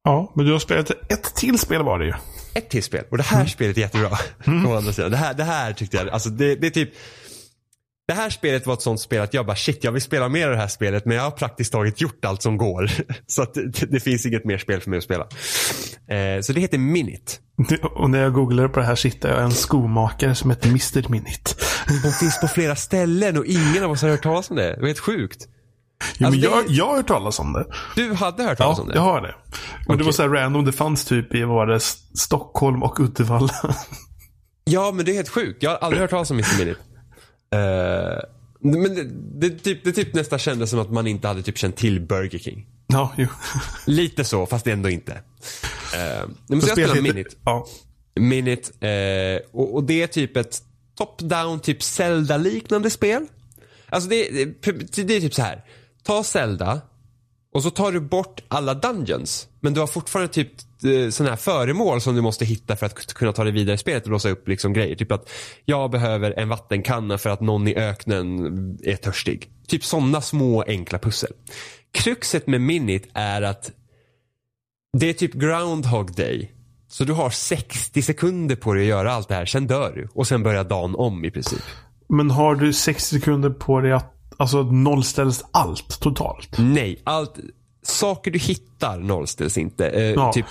[0.04, 2.12] Ja, men du har spelat ett till spel var det ju.
[2.54, 3.04] Ett till spel.
[3.10, 3.48] Och det här mm.
[3.48, 4.18] spelet är jättebra.
[4.46, 4.66] Mm.
[4.66, 5.10] Å andra sidan.
[5.10, 6.90] Det, här, det här tyckte jag, alltså det, det är typ
[8.10, 10.46] det här spelet var ett sånt spel att jag bara shit, jag vill spela mer
[10.46, 12.90] av det här spelet men jag har praktiskt taget gjort allt som går.
[13.26, 15.26] Så att det, det finns inget mer spel för mig att spela.
[16.08, 17.40] Eh, så det heter Minit.
[17.94, 21.08] Och när jag googlade på det här så hittade jag en skomakare som heter Mr
[21.08, 21.64] Minit.
[22.02, 24.74] De finns på flera ställen och ingen av oss har hört talas om det.
[24.74, 25.46] Det var helt sjukt.
[26.18, 26.72] Jo, alltså, men jag, det...
[26.72, 27.66] jag har hört talas om det.
[27.96, 28.94] Du hade hört talas ja, om det?
[28.94, 29.34] Ja, jag har det.
[29.46, 29.96] Men okay.
[29.96, 30.64] det var så här random.
[30.64, 31.80] Det fanns typ i var det,
[32.18, 33.54] Stockholm och Uddevalla.
[34.64, 35.62] ja, men det är helt sjukt.
[35.62, 36.80] Jag har aldrig hört talas om Mr Minute.
[37.54, 38.20] Uh,
[38.60, 39.04] men det,
[39.48, 42.38] det, typ, det typ nästan kändes som att man inte hade typ känt till Burger
[42.38, 42.66] King.
[42.86, 43.26] Ja, jo.
[43.86, 45.12] Lite så, fast ändå inte.
[45.12, 47.36] Uh, men så jag spelar Minute.
[47.44, 47.66] Ja.
[48.20, 48.70] Minute.
[48.72, 50.62] Uh, och, och det är typ ett
[50.98, 53.26] top-down, typ Zelda-liknande spel.
[53.88, 55.64] Alltså det, det, det är typ så här.
[56.02, 56.80] Ta Zelda
[57.54, 59.48] och så tar du bort alla dungeons.
[59.60, 60.64] Men du har fortfarande typ eh,
[61.10, 64.04] sådana här föremål som du måste hitta för att kunna ta dig vidare i spelet
[64.04, 64.96] och låsa upp liksom grejer.
[64.96, 65.30] Typ att
[65.64, 68.38] jag behöver en vattenkanna för att någon i öknen
[68.82, 69.50] är törstig.
[69.66, 71.32] Typ sådana små enkla pussel.
[71.92, 73.70] Kruxet med Minit är att
[74.98, 76.52] det är typ Groundhog Day.
[76.88, 80.08] Så du har 60 sekunder på dig att göra allt det här, sen dör du.
[80.14, 81.62] Och sen börjar dagen om i princip.
[82.08, 86.58] Men har du 60 sekunder på dig att alltså, nollställs allt totalt?
[86.58, 87.36] Nej, allt.
[87.82, 89.88] Saker du hittar nollställs inte.
[89.88, 90.32] Eh, ja.
[90.32, 90.46] Typ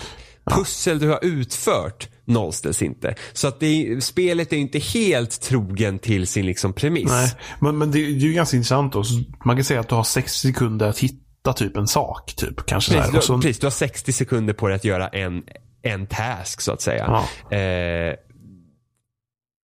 [0.49, 3.15] pussel du har utfört nollställs inte.
[3.33, 7.09] Så att det, spelet är inte helt trogen till sin liksom premiss.
[7.09, 9.03] Nej, men, men det, är ju ganska intressant då.
[9.45, 12.33] Man kan säga att du har 60 sekunder att hitta typ en sak.
[12.35, 13.35] Typ, kanske precis, du, så...
[13.35, 15.43] precis, du har 60 sekunder på dig att göra en,
[15.81, 17.23] en task så att säga.
[17.51, 17.57] Ja.
[17.57, 18.15] Eh,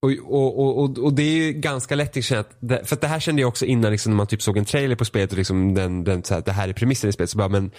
[0.05, 3.01] och, och, och, och, det är ju ganska lätt att känna att, det, för att
[3.01, 5.31] det här kände jag också innan liksom, när man typ såg en trailer på spelet
[5.31, 7.29] och liksom den, den, så här, det här är premissen i spelet.
[7.29, 7.71] Så bara, men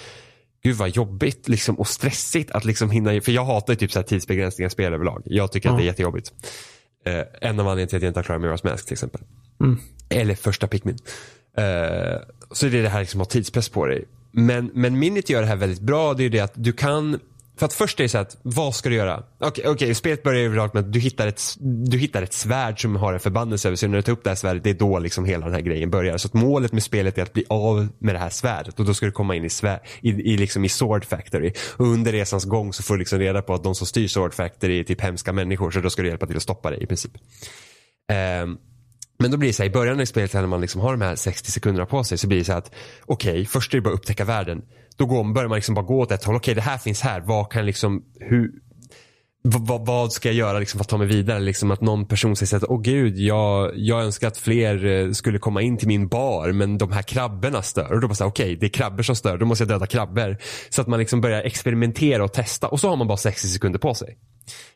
[0.62, 3.98] gud vad jobbigt liksom, och stressigt att liksom hinna, för jag hatar ju typ så
[3.98, 5.22] här tidsbegränsningar spel överlag.
[5.24, 6.32] Jag tycker att det är jättejobbigt.
[7.06, 9.20] Eh, en av anledningarna till att jag inte har klarat Mirror's Mask till exempel.
[10.08, 10.98] Eller första Pikmin.
[11.56, 11.64] Eh,
[12.50, 14.04] så det är det här liksom att ha tidspress på dig.
[14.30, 16.14] Men, men Minit gör det här väldigt bra.
[16.14, 17.20] Det är det att du kan
[17.58, 19.22] för att först är det så att, vad ska du göra?
[19.38, 22.96] Okej, okay, spelet börjar överlag med att du hittar, ett, du hittar ett svärd som
[22.96, 23.88] har en förbannelse över sig.
[23.88, 25.90] När du tar upp det här svärdet, det är då liksom hela den här grejen
[25.90, 26.18] börjar.
[26.18, 28.78] Så att målet med spelet är att bli av med det här svärdet.
[28.78, 31.52] Och då ska du komma in i, svär, i, i, liksom i Sword Factory.
[31.76, 34.34] Och under resans gång så får du liksom reda på att de som styr Sword
[34.34, 35.70] Factory är typ hemska människor.
[35.70, 37.12] Så då ska du hjälpa till att stoppa det i princip.
[38.42, 38.58] Um,
[39.18, 41.00] men då blir det så här, i början av spelet när man liksom har de
[41.00, 43.78] här 60 sekunderna på sig så blir det så här att okej, okay, först är
[43.78, 44.62] det bara att upptäcka världen.
[44.96, 46.36] Då går, börjar man liksom bara gå åt ett håll.
[46.36, 47.20] Okej, okay, det här finns här.
[47.20, 48.52] Vad kan liksom, hur,
[49.48, 51.40] vad, vad ska jag göra liksom för att ta mig vidare?
[51.40, 55.38] Liksom att någon person säger att åh gud, jag, jag önskar att fler eh, skulle
[55.38, 57.92] komma in till min bar men de här krabborna stör.
[57.92, 60.36] Och då bara okej, okay, det är krabbor som stör, då måste jag döda krabbor.
[60.70, 63.78] Så att man liksom börjar experimentera och testa och så har man bara 60 sekunder
[63.78, 64.18] på sig.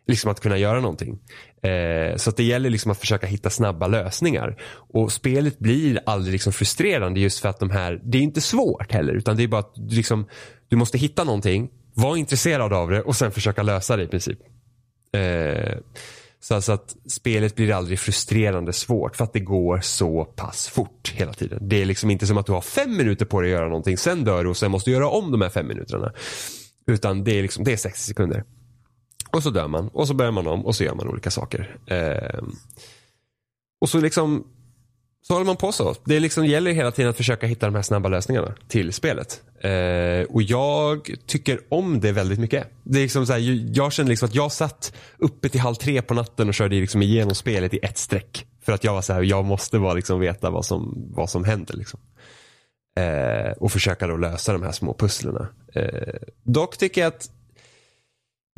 [0.07, 1.19] Liksom att kunna göra någonting.
[1.63, 4.63] Eh, så att det gäller liksom att försöka hitta snabba lösningar.
[4.93, 8.93] Och spelet blir aldrig liksom frustrerande just för att de här, det är inte svårt
[8.93, 10.27] heller utan det är bara att du, liksom,
[10.69, 14.39] du måste hitta någonting, vara intresserad av det och sen försöka lösa det i princip.
[15.13, 15.79] Eh,
[16.41, 21.13] så så att spelet blir aldrig frustrerande svårt för att det går så pass fort
[21.17, 21.69] hela tiden.
[21.69, 23.97] Det är liksom inte som att du har fem minuter på dig att göra någonting,
[23.97, 26.13] sen dör du och sen måste du göra om de här fem minuterna.
[26.87, 28.45] Utan det är, liksom, det är 60 sekunder.
[29.31, 31.77] Och så dör man och så börjar man om och så gör man olika saker.
[31.87, 32.43] Eh,
[33.81, 34.45] och så liksom
[35.31, 35.95] så håller man på så.
[36.05, 39.43] Det liksom gäller hela tiden att försöka hitta de här snabba lösningarna till spelet.
[39.61, 42.67] Eh, och jag tycker om det väldigt mycket.
[42.85, 43.41] Det är liksom så här,
[43.77, 47.03] jag känner liksom att jag satt uppe till halv tre på natten och körde liksom
[47.03, 48.47] igenom spelet i ett streck.
[48.63, 51.45] För att jag var så här, jag måste bara liksom veta vad som, vad som
[51.45, 51.77] händer.
[51.77, 52.01] Liksom.
[52.99, 55.49] Eh, och försöka då lösa de här små pusslerna.
[55.75, 57.31] Eh, dock tycker jag att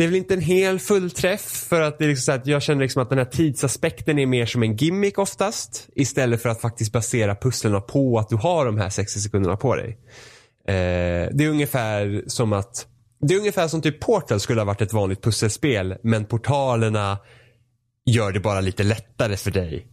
[0.02, 2.62] det är väl inte en hel fullträff för att, det är liksom så att jag
[2.62, 5.88] känner liksom att den här tidsaspekten är mer som en gimmick oftast.
[5.94, 9.76] Istället för att faktiskt basera pusslerna på att du har de här 60 sekunderna på
[9.76, 9.98] dig.
[10.68, 12.86] Eh, det är ungefär som att
[13.20, 17.18] det är ungefär som typ Portal skulle ha varit ett vanligt pusselspel men portalerna
[18.06, 19.86] gör det bara lite lättare för dig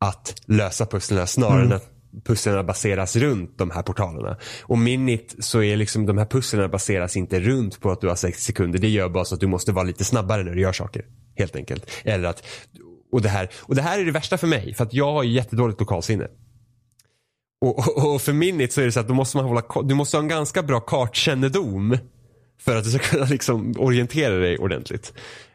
[0.00, 1.72] att lösa pusslerna snarare mm.
[1.72, 1.90] än att
[2.24, 4.36] pusslerna baseras runt de här portalerna.
[4.62, 8.14] Och minit så är liksom de här pusslerna baseras inte runt på att du har
[8.14, 8.78] 60 sekunder.
[8.78, 11.04] Det gör bara så att du måste vara lite snabbare när du gör saker.
[11.36, 11.90] Helt enkelt.
[12.04, 12.42] Eller att,
[13.12, 14.74] och det här, och det här är det värsta för mig.
[14.74, 16.28] För att jag har jättedåligt lokalsinne.
[17.60, 19.94] Och, och, och för minit så är det så att du måste man hålla, du
[19.94, 21.98] måste ha en ganska bra kartkännedom.
[22.60, 25.12] För att du ska kunna liksom orientera dig ordentligt.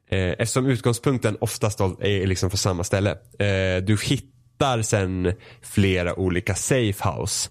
[0.09, 3.12] Eh, eftersom utgångspunkten oftast är liksom från samma ställe.
[3.12, 7.49] Eh, du hittar hittar sen flera olika safehouse.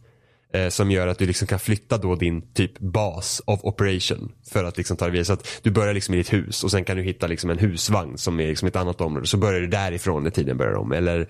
[0.53, 4.33] Eh, som gör att du liksom kan flytta då din typ bas of operation.
[4.53, 5.25] För att liksom ta det vidare.
[5.25, 7.59] Så att du börjar liksom i ditt hus och sen kan du hitta liksom en
[7.59, 9.27] husvagn som är liksom ett annat område.
[9.27, 10.93] Så börjar du därifrån när tiden börjar om.
[10.93, 11.29] Eller,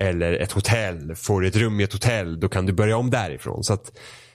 [0.00, 1.14] eller ett hotell.
[1.14, 3.64] Får du ett rum i ett hotell då kan du börja om därifrån.
[3.64, 3.92] Så att,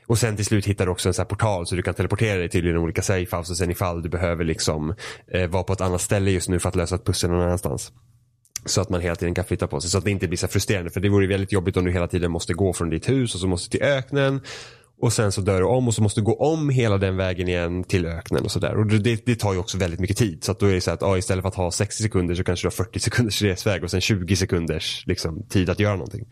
[0.07, 2.49] och sen till slut hittar du också en sån portal så du kan teleportera dig
[2.49, 3.51] till dina olika safehouse.
[3.51, 4.95] och sen ifall du behöver liksom
[5.33, 7.91] eh, vara på ett annat ställe just nu för att lösa ett pussel någon annanstans.
[8.65, 10.47] Så att man hela tiden kan flytta på sig så att det inte blir så
[10.47, 10.91] frustrerande.
[10.91, 13.41] För det vore väldigt jobbigt om du hela tiden måste gå från ditt hus och
[13.41, 14.41] så måste du till öknen.
[15.01, 17.47] Och sen så dör du om och så måste du gå om hela den vägen
[17.47, 18.75] igen till öknen och sådär.
[18.75, 20.43] Och det, det, tar ju också väldigt mycket tid.
[20.43, 22.43] Så att då är det så att ja, istället för att ha 60 sekunder så
[22.43, 26.25] kanske du har 40 sekunders resväg och sen 20 sekunders liksom, tid att göra någonting.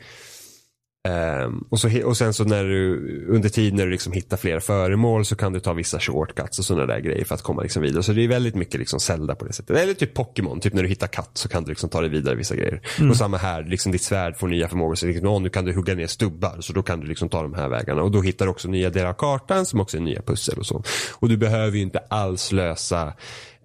[1.09, 4.59] Um, och, så, och sen så när du, under tid när du liksom hittar flera
[4.59, 7.81] föremål så kan du ta vissa shortcuts och sådana där grejer för att komma liksom
[7.81, 8.03] vidare.
[8.03, 9.77] Så det är väldigt mycket liksom Zelda på det sättet.
[9.77, 12.35] Eller typ Pokémon, typ när du hittar katt så kan du liksom ta dig vidare
[12.35, 12.81] vissa grejer.
[12.99, 13.09] Mm.
[13.09, 14.95] Och samma här, liksom ditt svärd får nya förmågor.
[14.95, 17.53] Så liksom, nu kan du hugga ner stubbar så då kan du liksom ta de
[17.53, 18.03] här vägarna.
[18.03, 20.65] Och då hittar du också nya delar av kartan som också är nya pussel och
[20.65, 20.83] så.
[21.13, 23.13] Och du behöver ju inte alls lösa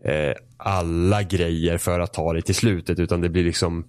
[0.05, 3.85] eh, alla grejer för att ta dig till slutet utan det blir liksom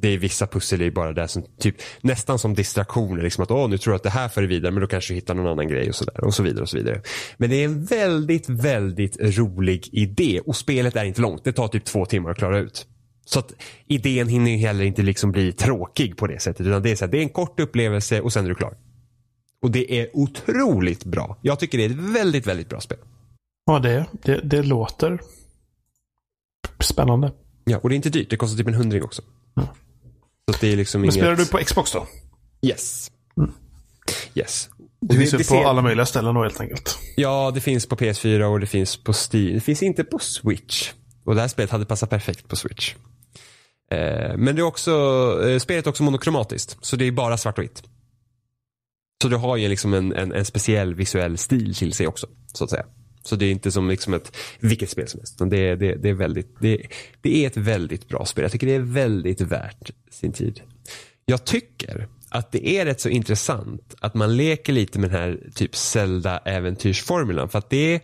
[0.00, 3.22] det är vissa pussel är bara där som typ nästan som distraktioner.
[3.22, 5.14] Liksom att åh nu tror jag att det här för vidare men då kanske du
[5.14, 7.02] hittar någon annan grej och så där och så vidare och så vidare.
[7.36, 11.44] Men det är en väldigt, väldigt rolig idé och spelet är inte långt.
[11.44, 12.86] Det tar typ två timmar att klara ut.
[13.24, 13.52] Så att
[13.86, 17.04] idén hinner ju heller inte liksom bli tråkig på det sättet utan det är, så
[17.04, 18.76] här, det är en kort upplevelse och sen är du klar.
[19.62, 21.38] Och det är otroligt bra.
[21.42, 22.98] Jag tycker det är ett väldigt, väldigt bra spel.
[23.66, 25.20] Ja, det, det, det låter
[26.80, 27.32] spännande.
[27.64, 28.30] Ja, och det är inte dyrt.
[28.30, 29.22] Det kostar typ en hundring också.
[29.54, 29.74] Ja.
[30.48, 31.14] Så det är liksom Men inget...
[31.14, 32.06] spelar du på Xbox då?
[32.62, 33.10] Yes.
[33.36, 33.50] Mm.
[34.34, 34.68] Yes.
[35.00, 35.64] Det finns det, det på ser...
[35.64, 36.98] alla möjliga ställen då helt enkelt.
[37.16, 39.54] Ja, det finns på PS4 och det finns på Steam.
[39.54, 40.92] Det finns inte på Switch.
[41.24, 42.94] Och det här spelet hade passat perfekt på Switch.
[43.90, 44.92] Eh, men det är också,
[45.48, 46.76] eh, spelet är också monokromatiskt.
[46.80, 47.82] Så det är bara svart och vitt.
[49.22, 52.26] Så det har ju liksom en, en, en speciell visuell stil till sig också.
[52.52, 52.84] Så att säga.
[53.28, 55.38] Så det är inte som liksom ett vilket spel som helst.
[55.38, 56.86] Det, det, det, är väldigt, det,
[57.20, 58.42] det är ett väldigt bra spel.
[58.42, 60.60] Jag tycker det är väldigt värt sin tid.
[61.24, 65.40] Jag tycker att det är rätt så intressant att man leker lite med den här
[65.54, 67.48] typ Zelda-äventyrsformulan.
[67.48, 68.00] För att det är,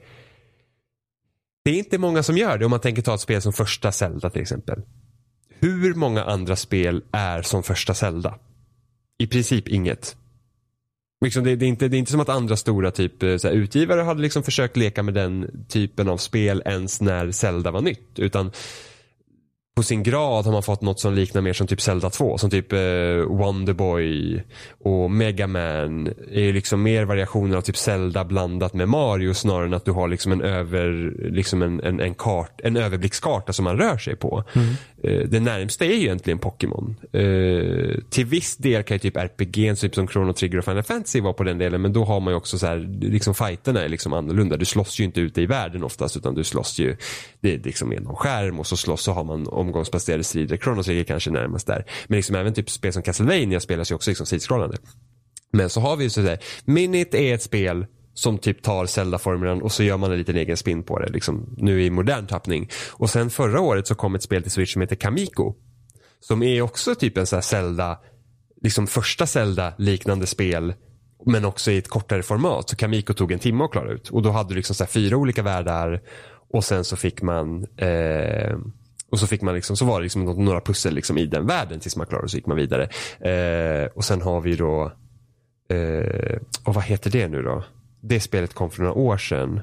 [1.64, 3.92] det är inte många som gör det om man tänker ta ett spel som första
[3.92, 4.82] Zelda till exempel.
[5.48, 8.38] Hur många andra spel är som första Zelda?
[9.18, 10.16] I princip inget.
[11.24, 13.48] Liksom det, det, är inte, det är inte som att andra stora typ, eh, så
[13.48, 17.80] här, utgivare hade liksom försökt leka med den typen av spel ens när Zelda var
[17.80, 18.18] nytt.
[18.18, 18.50] Utan
[19.76, 22.38] på sin grad har man fått något som liknar mer som typ Zelda 2.
[22.38, 22.78] Som typ eh,
[23.28, 24.42] Wonderboy
[24.84, 29.74] och Mega Man är liksom mer variationer av typ Zelda blandat med Mario snarare än
[29.74, 33.76] att du har liksom en, över, liksom en, en, en, kart, en överblickskarta som man
[33.76, 34.44] rör sig på.
[34.52, 34.74] Mm.
[35.04, 36.96] Eh, det närmsta är ju egentligen Pokémon.
[37.12, 41.20] Eh, till viss del kan ju typ RPG, typ som Chrono Trigger och Final Fantasy
[41.20, 43.88] vara på den delen men då har man ju också så här, liksom fighterna är
[43.88, 44.56] liksom annorlunda.
[44.56, 46.96] Du slåss ju inte ute i världen oftast utan du slåss ju,
[47.40, 50.56] det är liksom med någon skärm och så slåss så har man omgångsbaserade strider.
[50.56, 51.84] Chrono Trigger kanske närmast där.
[52.06, 54.76] Men liksom även typ spel som Castlevania spelas ju också liksom sidskrollande.
[55.52, 59.72] Men så har vi ju sådär, Minit är ett spel som typ tar Zelda-formulan och
[59.72, 61.08] så gör man en liten egen spin på det.
[61.08, 62.68] Liksom, nu i modern tappning.
[62.90, 65.54] Och sen förra året så kom ett spel till Switch som heter Kamiko.
[66.20, 67.98] Som är också typ en sån här Zelda,
[68.62, 70.74] liksom första Zelda-liknande spel.
[71.26, 72.70] Men också i ett kortare format.
[72.70, 74.08] Så Kamiko tog en timme att klara ut.
[74.08, 76.02] Och då hade du liksom så fyra olika världar.
[76.50, 78.56] Och sen så fick man eh,
[79.14, 81.80] och så fick man liksom, så var det liksom några pussel liksom i den världen
[81.80, 82.88] tills man klarade och så gick man vidare.
[83.20, 84.92] Eh, och sen har vi då,
[85.68, 87.64] eh, och vad heter det nu då?
[88.06, 89.60] Det spelet kom för några år sedan.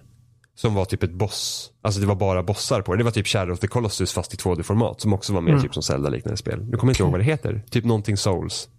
[0.55, 2.97] Som var typ ett boss, alltså det var bara bossar på det.
[2.97, 5.01] Det var typ Shadow of the Colossus fast i 2D-format.
[5.01, 5.63] Som också var mer mm.
[5.63, 6.59] typ som Zelda-liknande spel.
[6.59, 7.63] Nu kommer jag inte ihåg vad det heter.
[7.69, 8.69] Typ någonting Souls.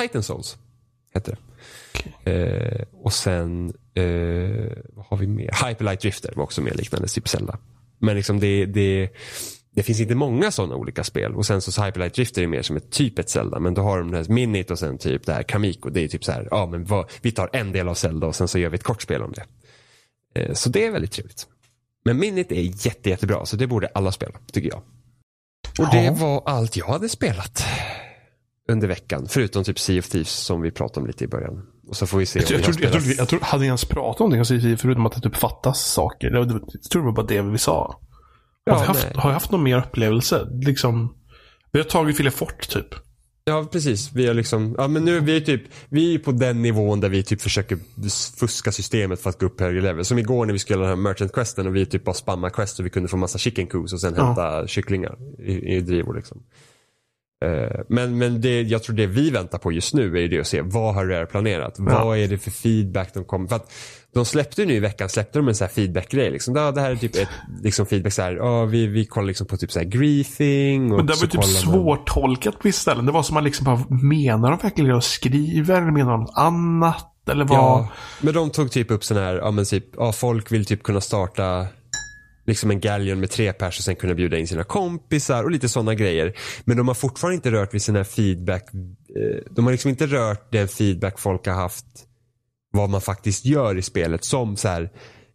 [0.00, 0.58] Titan Souls
[1.14, 1.38] hette det.
[1.94, 2.34] Okay.
[2.34, 5.66] Eh, och sen, eh, vad har vi mer?
[5.68, 7.58] Hyperlight Drifter var också mer liknande, typ Zelda.
[7.98, 9.08] Men liksom det, det
[9.78, 11.34] det finns inte många sådana olika spel.
[11.34, 13.60] Och sen så Hyperlight Drifter är mer som ett typ ett Zelda.
[13.60, 15.90] Men då har de det här Minit och sen typ det här Kamiko.
[15.90, 18.36] Det är typ så här, ja men vad, vi tar en del av Zelda och
[18.36, 19.44] sen så gör vi ett kort spel om det.
[20.40, 21.46] Eh, så det är väldigt trevligt.
[22.04, 24.82] Men Minit är jätte, jättebra så det borde alla spela, tycker jag.
[25.78, 27.64] Och det var allt jag hade spelat
[28.68, 29.26] under veckan.
[29.28, 31.66] Förutom typ Sea of Thieves som vi pratade om lite i början.
[31.88, 33.84] Och så får vi se jag, jag, tror, jag, tror, jag tror, hade vi ens
[33.84, 34.44] pratat om det
[34.76, 36.30] förutom att det typ fattas saker?
[36.30, 36.48] Jag
[36.90, 38.00] tror det var bara det vi sa.
[38.68, 40.48] Ja, har, vi haft, har vi haft någon mer upplevelse?
[40.50, 41.14] Liksom,
[41.72, 42.94] vi har tagit Filefort typ.
[43.48, 44.12] Ja, precis.
[44.12, 47.08] Vi har liksom, ja men nu vi är typ, vi är på den nivån där
[47.08, 47.78] vi typ försöker
[48.38, 50.04] fuska systemet för att gå upp högre level.
[50.04, 52.50] Som igår när vi skulle göra den här merchant questen och vi typ bara spamma
[52.50, 54.24] quest och vi kunde få massa chicken coos och sen ja.
[54.24, 56.42] hämta kycklingar i, i drivor liksom.
[57.44, 60.46] Uh, men men det, jag tror det vi väntar på just nu är det att
[60.46, 61.74] se vad har Rare planerat?
[61.78, 62.04] Ja.
[62.04, 63.48] Vad är det för feedback de kommer?
[63.48, 63.72] För att
[64.14, 66.30] de släppte nu i veckan släppte de en så här feedback-grej.
[66.30, 66.54] Liksom.
[66.54, 67.28] Det, det här är typ ett
[67.62, 70.88] liksom feedback så här, oh, vi, vi kollar liksom på typ så här griefing.
[70.96, 73.06] Men det var typ svårtolkat på vissa ställen.
[73.06, 75.82] Det var som man liksom bara, menar de verkligen det och skriver?
[75.82, 77.14] Eller menar de något annat?
[77.30, 77.58] Eller vad?
[77.58, 77.88] Ja,
[78.20, 81.00] men de tog typ upp sån här, ja men typ, ja folk vill typ kunna
[81.00, 81.66] starta
[82.48, 85.68] liksom en galjon med tre pers och sen kunna bjuda in sina kompisar och lite
[85.68, 86.32] sådana grejer.
[86.64, 88.74] Men de har fortfarande inte rört vid sina feedback.
[88.74, 91.86] Eh, de har liksom inte rört den feedback folk har haft
[92.72, 94.24] vad man faktiskt gör i spelet.
[94.24, 94.90] Som så här,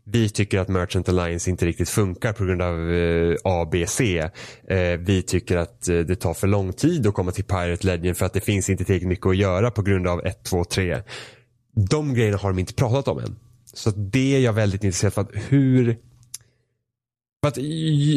[0.05, 4.29] vi tycker att Merchant Alliance inte riktigt funkar på grund av eh, A, B, C.
[4.67, 8.17] Eh, vi tycker att eh, det tar för lång tid att komma till Pirate Legend
[8.17, 11.01] för att det finns inte tillräckligt mycket att göra på grund av 1, 2, 3.
[11.89, 13.35] De grejerna har de inte pratat om än.
[13.73, 15.35] Så det är jag väldigt intresserad av.
[15.35, 15.97] Hur
[17.47, 17.57] att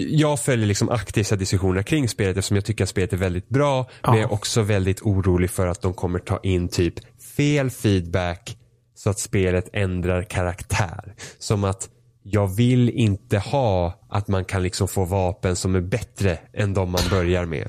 [0.09, 3.87] jag följer liksom aktiva diskussioner kring spelet eftersom jag tycker att spelet är väldigt bra.
[4.03, 4.11] Ja.
[4.11, 6.95] Men jag är också väldigt orolig för att de kommer ta in typ
[7.37, 8.57] fel feedback
[8.95, 11.15] så att spelet ändrar karaktär.
[11.39, 11.89] Som att
[12.23, 16.91] jag vill inte ha att man kan liksom få vapen som är bättre än de
[16.91, 17.69] man börjar med.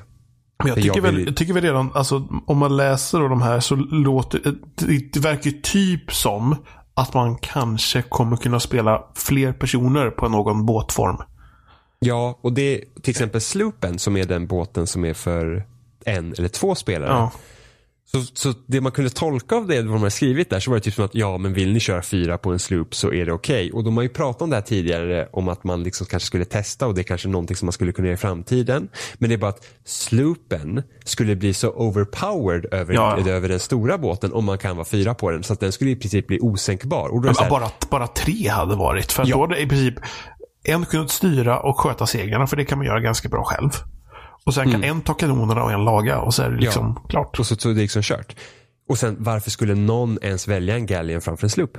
[0.58, 1.16] Men jag tycker, jag, vill...
[1.16, 4.40] väl, jag tycker väl redan, alltså om man läser de här så låter
[4.74, 6.56] det, det verkar typ som
[6.94, 11.16] att man kanske kommer kunna spela fler personer på någon båtform.
[11.98, 15.66] Ja, och det är till exempel Sloopen som är den båten som är för
[16.04, 17.10] en eller två spelare.
[17.10, 17.32] Ja.
[18.12, 20.76] Så, så det man kunde tolka av det, vad de har skrivit där, så var
[20.78, 23.26] det typ som att ja, men vill ni köra fyra på en sloop så är
[23.26, 23.66] det okej.
[23.66, 23.70] Okay.
[23.70, 26.44] Och de har ju pratat om det här tidigare, om att man liksom kanske skulle
[26.44, 28.88] testa och det är kanske någonting som man skulle kunna göra i framtiden.
[29.18, 33.18] Men det är bara att sloopen skulle bli så overpowered över, ja.
[33.28, 35.42] över den stora båten om man kan vara fyra på den.
[35.42, 37.08] Så att den skulle i princip bli osänkbar.
[37.08, 39.12] Och då här, bara, bara tre hade varit.
[39.12, 39.36] För ja.
[39.36, 39.94] då hade i princip
[40.64, 43.70] en kunnat styra och sköta seglarna, för det kan man göra ganska bra själv.
[44.44, 44.96] Och sen kan mm.
[44.96, 47.08] en ta kanonerna och en laga och så är det liksom ja.
[47.08, 47.38] klart.
[47.38, 48.36] Och så, så är det liksom kört.
[48.88, 51.78] Och sen varför skulle någon ens välja en Galleon framför en Sloop?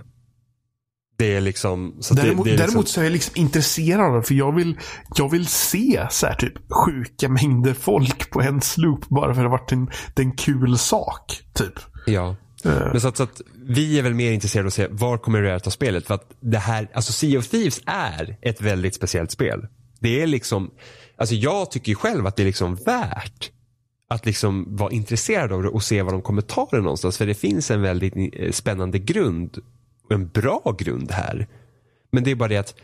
[1.18, 1.98] Det är liksom...
[2.00, 4.26] Så Däremot, det, det är liksom, däremot så är jag liksom intresserad.
[4.28, 4.80] För jag vill,
[5.16, 6.54] jag vill se så här typ
[6.86, 9.10] sjuka mängder folk på en sloop.
[9.10, 11.42] Bara för att det har varit en, det en kul sak.
[11.54, 11.74] Typ.
[12.06, 12.36] Ja.
[12.66, 12.90] Mm.
[12.92, 15.42] Men så att, så att vi är väl mer intresserade av att se var kommer
[15.42, 16.08] Rare ta spelet.
[16.08, 19.68] För att det här, alltså Sea of Thieves är ett väldigt speciellt spel.
[20.00, 20.72] Det är liksom,
[21.18, 23.52] alltså jag tycker ju själv att det är liksom värt
[24.10, 27.18] att liksom vara intresserad av det och se vad de kommer ta det någonstans.
[27.18, 29.58] För det finns en väldigt eh, spännande grund,
[30.10, 31.48] en bra grund här.
[32.12, 32.76] Men det är bara det att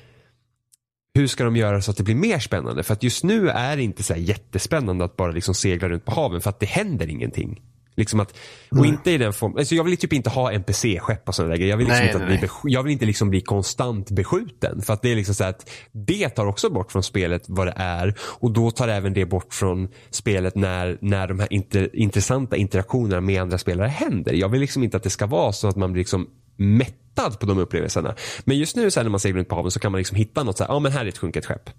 [1.13, 2.83] hur ska de göra så att det blir mer spännande?
[2.83, 6.05] För att just nu är det inte så här jättespännande att bara liksom segla runt
[6.05, 7.61] på haven för att det händer ingenting.
[7.97, 8.37] Liksom att,
[8.71, 11.57] och inte i den form, alltså jag vill typ inte ha NPC-skepp och sådana där
[11.57, 11.69] grejer.
[11.69, 14.81] Jag vill liksom Nej, inte, nej, bli jag vill inte liksom bli konstant beskjuten.
[14.81, 17.73] För att det är liksom så att det tar också bort från spelet vad det
[17.75, 18.15] är.
[18.19, 23.21] Och då tar även det bort från spelet när, när de här inter, intressanta interaktionerna
[23.21, 24.33] med andra spelare händer.
[24.33, 26.27] Jag vill liksom inte att det ska vara så att man blir liksom
[26.57, 28.15] mättad på de upplevelserna.
[28.43, 30.17] Men just nu så här, när man seglar runt på haven så kan man liksom
[30.17, 31.69] hitta något så här, ja men här är ett sjunket skepp.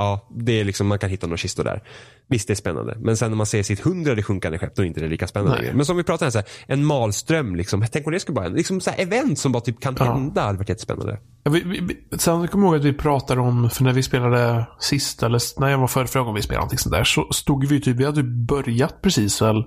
[0.00, 1.82] Ja, det är liksom, man kan hitta några kistor där.
[2.28, 2.96] Visst, det är spännande.
[3.00, 5.62] Men sen när man ser sitt hundrade sjunkande skepp, då är inte det lika spännande.
[5.62, 5.74] Nej.
[5.74, 8.46] Men som vi pratade om, så här, en malström, liksom, tänk om det skulle vara
[8.46, 10.04] en liksom, så här, event som bara typ kan Ja.
[10.04, 11.20] hända, hade varit jättespännande.
[11.42, 14.66] Ja, vi, vi, sen kommer jag ihåg att vi pratade om, för när vi spelade
[14.78, 17.66] sist, eller när jag var förra, förra gången vi spelade någonting sånt där, så stod
[17.66, 19.64] vi typ, vi hade typ börjat precis väl.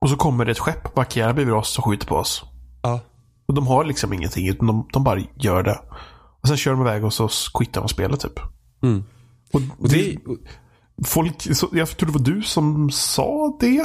[0.00, 2.44] Och så kommer det ett skepp parkerar bredvid oss och skjuter på oss.
[2.82, 3.00] Ja.
[3.48, 5.78] Och de har liksom ingenting, utan de, de bara gör det.
[6.42, 8.40] Och sen kör de iväg och så quittar de spelet typ.
[8.82, 9.04] Mm.
[9.52, 10.16] Och, Och det,
[11.04, 13.84] folk, jag tror det var du som sa det.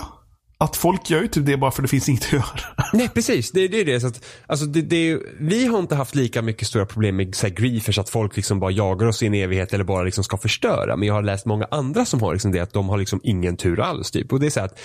[0.57, 2.45] Att folk gör ju typ det bara för det finns inget att göra.
[2.93, 3.99] Nej precis, det är det.
[3.99, 7.47] Så att, alltså, det, det vi har inte haft lika mycket stora problem med så
[7.47, 10.37] här, griefers att folk liksom bara jagar oss i en evighet eller bara liksom ska
[10.37, 10.97] förstöra.
[10.97, 13.57] Men jag har läst många andra som har liksom det att de har liksom ingen
[13.57, 14.11] tur alls.
[14.11, 14.33] Typ.
[14.33, 14.79] Och det är så här att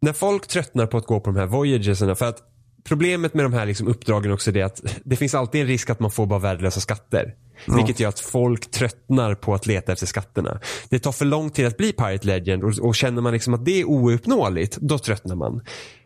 [0.00, 2.38] när folk tröttnar på att gå på de här voyagerserna för att
[2.86, 6.00] Problemet med de här liksom uppdragen också är att det finns alltid en risk att
[6.00, 7.34] man får bara värdelösa skatter.
[7.66, 10.60] Vilket gör att folk tröttnar på att leta efter skatterna.
[10.88, 13.64] Det tar för lång tid att bli Pirate Legend och, och känner man liksom att
[13.64, 15.60] det är ouppnåeligt, då tröttnar man.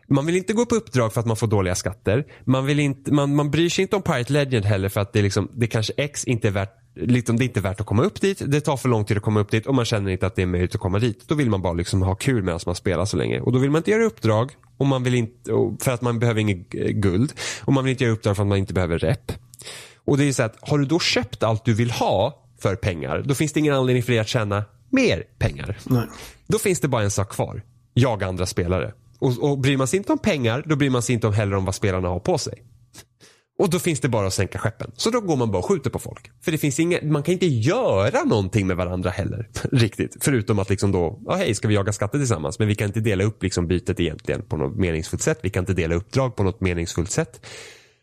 [0.07, 2.25] Man vill inte gå på uppdrag för att man får dåliga skatter.
[2.45, 5.21] Man, vill inte, man, man bryr sig inte om Pirate Legend heller för att det,
[5.21, 8.21] liksom, det kanske X inte är värt Liksom, det är inte värt att komma upp
[8.21, 8.41] dit.
[8.45, 10.41] Det tar för lång tid att komma upp dit och man känner inte att det
[10.41, 11.27] är möjligt att komma dit.
[11.27, 13.39] Då vill man bara liksom ha kul medan man spelar så länge.
[13.39, 16.41] Och då vill man inte göra uppdrag och man vill inte, för att man behöver
[16.41, 17.33] inget eh, guld.
[17.61, 19.31] Och man vill inte göra uppdrag för att man inte behöver rep.
[20.05, 23.23] Och det är så att har du då köpt allt du vill ha för pengar,
[23.25, 25.77] då finns det ingen anledning för dig att tjäna mer pengar.
[25.83, 26.05] Nej.
[26.47, 27.61] Då finns det bara en sak kvar.
[27.93, 28.93] Jaga andra spelare.
[29.19, 31.55] Och, och bryr man sig inte om pengar, då bryr man sig inte om heller
[31.55, 32.63] om vad spelarna har på sig.
[33.61, 34.91] Och då finns det bara att sänka skeppen.
[34.95, 36.31] Så då går man bara och skjuter på folk.
[36.41, 39.49] För det finns inget, man kan inte göra någonting med varandra heller.
[39.71, 40.17] Riktigt.
[40.21, 42.59] Förutom att liksom då, ja hej, ska vi jaga skatter tillsammans?
[42.59, 45.39] Men vi kan inte dela upp liksom bytet egentligen på något meningsfullt sätt.
[45.43, 47.45] Vi kan inte dela uppdrag på något meningsfullt sätt.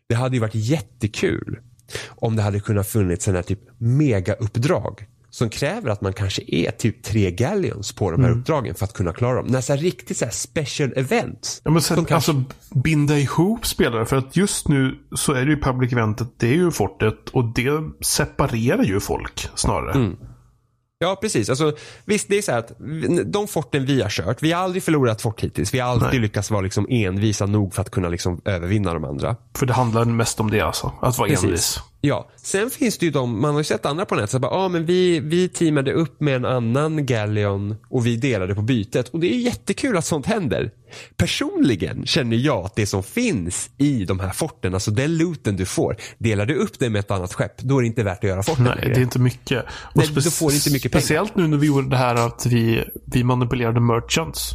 [0.09, 1.59] Det hade ju varit jättekul
[2.09, 5.07] om det hade kunnat funnits sådana här typ megauppdrag
[5.39, 8.93] som kräver att man kanske är typ tre galleons på de här uppdragen för att
[8.93, 9.47] kunna klara dem.
[9.47, 11.61] När så här riktigt så här special events.
[11.65, 14.07] Ja, men sen, kanske- alltså binda ihop spelare.
[14.07, 17.45] För att just nu så är det ju public eventet, det är ju fortet och
[17.55, 17.71] det
[18.01, 19.93] separerar ju folk snarare.
[19.93, 20.17] Mm.
[21.01, 21.49] Ja, precis.
[21.49, 22.73] Alltså, visst, det är så här att
[23.33, 25.75] de forten vi har kört, vi har aldrig förlorat fort hittills.
[25.75, 26.19] Vi har alltid Nej.
[26.19, 29.37] lyckats vara liksom envisa nog för att kunna liksom övervinna de andra.
[29.57, 30.93] För det handlar mest om det alltså.
[31.03, 31.45] Att vara Precis.
[31.45, 31.81] envis.
[32.01, 34.51] Ja, sen finns det ju de, man har ju sett andra på nätet, så bara,
[34.53, 39.09] ah, men vi, vi teamade upp med en annan Galleon och vi delade på bytet.
[39.09, 40.71] Och det är jättekul att sånt händer.
[41.17, 45.67] Personligen känner jag att det som finns i de här forten, alltså den looten du
[45.67, 48.31] får, delar du upp det med ett annat skepp, då är det inte värt att
[48.31, 48.95] göra forten Nej, längre.
[48.95, 49.65] det är inte mycket.
[49.65, 51.01] Och Nej, du får inte mycket pengar.
[51.01, 54.51] Speciellt nu när vi gjorde det här att vi, vi manipulerade merchants.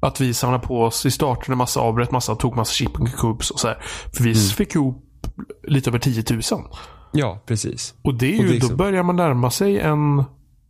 [0.00, 3.50] Att vi samlade på oss, vi startade en massa, avbröt massa, tog massa shipping cubes
[3.50, 3.82] och så här.
[4.16, 4.42] För vi Mm.
[4.42, 5.08] fick ihop
[5.68, 6.42] lite över 10 000.
[7.12, 7.94] Ja, precis.
[8.02, 10.24] Och det är ju, Och det är då så- börjar man närma sig en,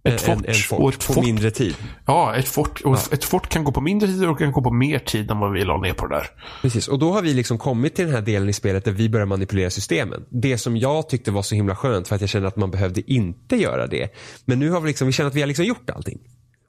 [0.05, 0.35] ett fort.
[0.35, 1.75] En, en fort, och ett på fort, mindre tid.
[2.07, 4.71] Ja, ett fort, och ett fort kan gå på mindre tid och kan gå på
[4.71, 6.27] mer tid än vad vi la ner på det där.
[6.63, 9.09] Precis, och då har vi liksom kommit till den här delen i spelet där vi
[9.09, 10.25] börjar manipulera systemen.
[10.31, 13.13] Det som jag tyckte var så himla skönt för att jag kände att man behövde
[13.13, 14.09] inte göra det.
[14.45, 16.19] Men nu har vi liksom, vi känner att vi har liksom gjort allting.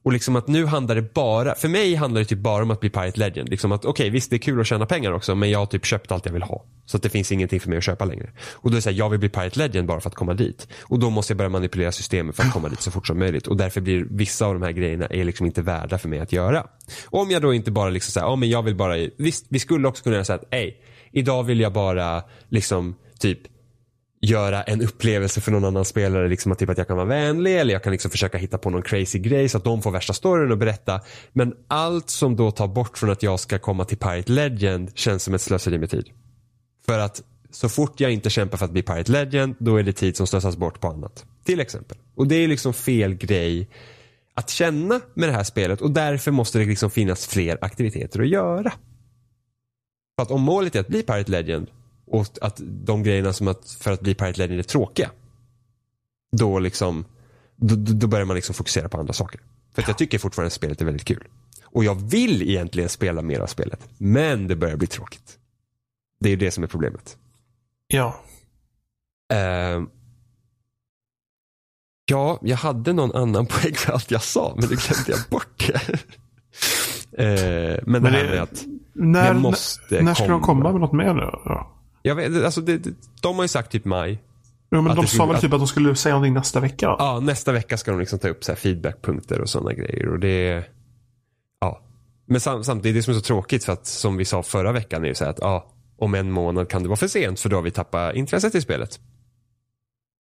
[0.03, 2.79] Och liksom att nu handlar det bara, för mig handlar det typ bara om att
[2.79, 3.49] bli Pirate Legend.
[3.49, 5.85] Liksom att okej visst det är kul att tjäna pengar också men jag har typ
[5.85, 6.65] köpt allt jag vill ha.
[6.85, 8.29] Så att det finns ingenting för mig att köpa längre.
[8.53, 10.33] Och då är det så här, jag vill bli Pirate Legend bara för att komma
[10.33, 10.67] dit.
[10.81, 13.47] Och då måste jag börja manipulera systemet för att komma dit så fort som möjligt.
[13.47, 16.31] Och därför blir vissa av de här grejerna är liksom inte värda för mig att
[16.31, 16.67] göra.
[17.05, 19.87] Om jag då inte bara liksom säger, ja men jag vill bara, visst vi skulle
[19.87, 20.77] också kunna säga att, ej,
[21.11, 23.39] idag vill jag bara liksom typ
[24.23, 26.27] göra en upplevelse för någon annan spelare.
[26.27, 28.69] Liksom att, typ att jag kan vara vänlig eller jag kan liksom försöka hitta på
[28.69, 31.01] någon crazy grej så att de får värsta storyn och berätta.
[31.33, 35.23] Men allt som då tar bort från att jag ska komma till Pirate Legend känns
[35.23, 36.09] som ett slöseri med tid.
[36.85, 37.21] För att
[37.51, 40.27] så fort jag inte kämpar för att bli Pirate Legend då är det tid som
[40.27, 41.25] slösas bort på annat.
[41.43, 41.97] Till exempel.
[42.15, 43.69] Och det är liksom fel grej
[44.33, 48.29] att känna med det här spelet och därför måste det liksom finnas fler aktiviteter att
[48.29, 48.71] göra.
[50.15, 51.67] För att om målet är att bli Pirate Legend
[52.05, 55.11] och att de grejerna som att för att bli Pirate Legend är tråkiga.
[56.31, 57.05] Då liksom,
[57.55, 59.41] då, då börjar man liksom fokusera på andra saker.
[59.73, 61.27] För att jag tycker fortfarande att spelet är väldigt kul.
[61.63, 63.89] Och jag vill egentligen spela mer av spelet.
[63.97, 65.37] Men det börjar bli tråkigt.
[66.19, 67.17] Det är ju det som är problemet.
[67.87, 68.15] Ja.
[69.33, 69.87] Uh,
[72.05, 75.67] ja, jag hade någon annan poäng för allt jag sa, men nu glömde jag bort
[75.67, 75.93] det.
[77.19, 80.37] uh, men, men det här med att när, det måste När ska komma.
[80.37, 81.29] de komma med något mer nu?
[81.45, 81.82] Ja.
[82.05, 82.87] Jag vet, alltså det,
[83.21, 84.19] de har ju sagt typ maj.
[84.69, 86.95] Ja, men de sa väl typ att de skulle säga någonting nästa vecka?
[86.99, 90.07] Ja, nästa vecka ska de liksom ta upp så feedbackpunkter och sådana grejer.
[90.07, 90.65] Och det
[91.59, 91.81] Ja.
[92.25, 95.03] Men sam, samtidigt, det som är så tråkigt för att som vi sa förra veckan
[95.03, 97.49] är ju så här att ja, om en månad kan det vara för sent för
[97.49, 98.99] då har vi tappat intresset i spelet.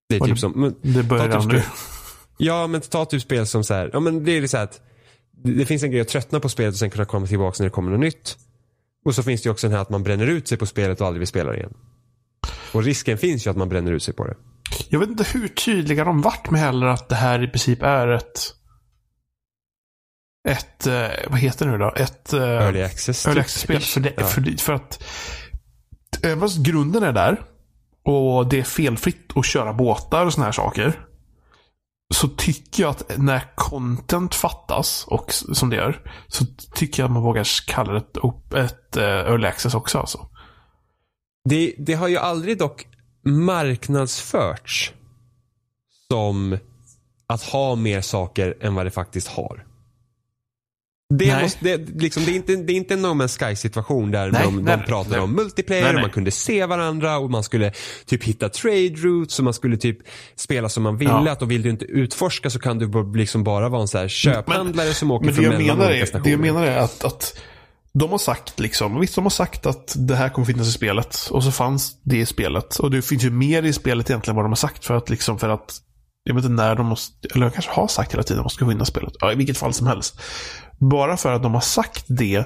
[0.09, 1.62] Det är typ det, som, men, det börjar typ nu.
[2.39, 4.80] Ja, men ta typ spel som så här, ja men det är så här att
[5.45, 7.70] det finns en grej att tröttna på spelet och sen kunna komma tillbaka när det
[7.70, 8.39] kommer något nytt.
[9.05, 11.00] Och så finns det ju också den här att man bränner ut sig på spelet
[11.00, 11.74] och aldrig vill spela det igen.
[12.72, 14.34] Och risken finns ju att man bränner ut sig på det.
[14.88, 18.09] Jag vet inte hur tydliga de varit med heller att det här i princip är
[18.09, 18.55] ett
[20.48, 21.92] ett, eh, vad heter det nu då?
[21.96, 23.80] Ett eh, early access, early access spel.
[23.80, 24.24] För, det, ja.
[24.24, 25.05] för, för att
[26.22, 27.40] även fast grunden är där
[28.05, 31.07] och det är felfritt att köra båtar och såna här saker.
[32.12, 36.44] Så tycker jag att när content fattas, och som det gör, så
[36.74, 38.16] tycker jag att man vågar kalla det ett,
[38.54, 39.98] ett uh, early access också.
[39.98, 40.28] Alltså.
[41.44, 42.86] Det, det har ju aldrig dock
[43.24, 44.92] marknadsförts
[46.10, 46.58] som
[47.26, 49.66] att ha mer saker än vad det faktiskt har.
[51.18, 54.10] Det, måste, det, liksom, det, är inte, det är inte en No Man's Sky situation
[54.10, 55.20] där nej, de, nej, de pratar nej.
[55.20, 57.72] om multiplayer och man kunde se varandra och man skulle
[58.06, 59.98] typ hitta trade routes och man skulle typ
[60.36, 61.10] spela som man ville.
[61.10, 61.30] Ja.
[61.30, 64.08] Att och vill du inte utforska så kan du liksom bara vara en så här
[64.08, 66.24] köphandlare men, som åker men från mellan olika stationer.
[66.24, 67.38] Det jag menar är att, att
[67.94, 71.28] de har sagt liksom, visst de har sagt att det här kommer finnas i spelet.
[71.30, 72.76] Och så fanns det i spelet.
[72.76, 75.38] Och det finns ju mer i spelet egentligen vad de har sagt för att liksom
[75.38, 75.80] för att
[76.24, 78.54] jag vet inte när de måste, eller de kanske har sagt hela tiden att de
[78.54, 79.12] ska vinna spelet.
[79.20, 80.20] Ja, i vilket fall som helst
[80.91, 82.45] bara för att de har sagt det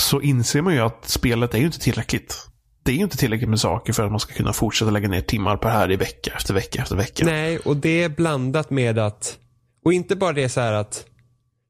[0.00, 2.48] så inser man ju att spelet är ju inte tillräckligt.
[2.82, 5.20] Det är ju inte tillräckligt med saker för att man ska kunna fortsätta lägga ner
[5.20, 7.24] timmar på det här i vecka efter vecka efter vecka.
[7.24, 9.38] Nej, och det är blandat med att,
[9.84, 11.04] och inte bara det så här att,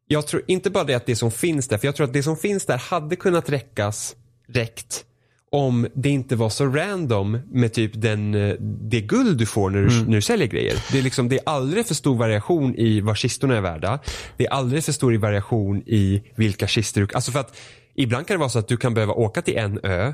[0.06, 2.22] jag tror inte bara det att det som finns där, för jag tror att det
[2.22, 4.16] som finns där hade kunnat räckas,
[4.48, 5.04] räckt
[5.50, 9.82] om det inte var så random med typ den, eh, det guld du får när
[9.82, 10.06] du, mm.
[10.06, 10.84] när du säljer grejer.
[10.92, 13.98] Det är, liksom, det är alldeles för stor variation i vad kistorna är värda.
[14.36, 17.08] Det är alldeles för stor variation i vilka kistor du...
[17.14, 17.56] Alltså för att
[17.94, 20.12] ibland kan det vara så att du kan behöva åka till en ö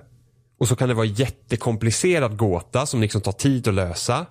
[0.59, 4.27] och så kan det vara jättekomplicerad gåta som liksom tar tid att lösa.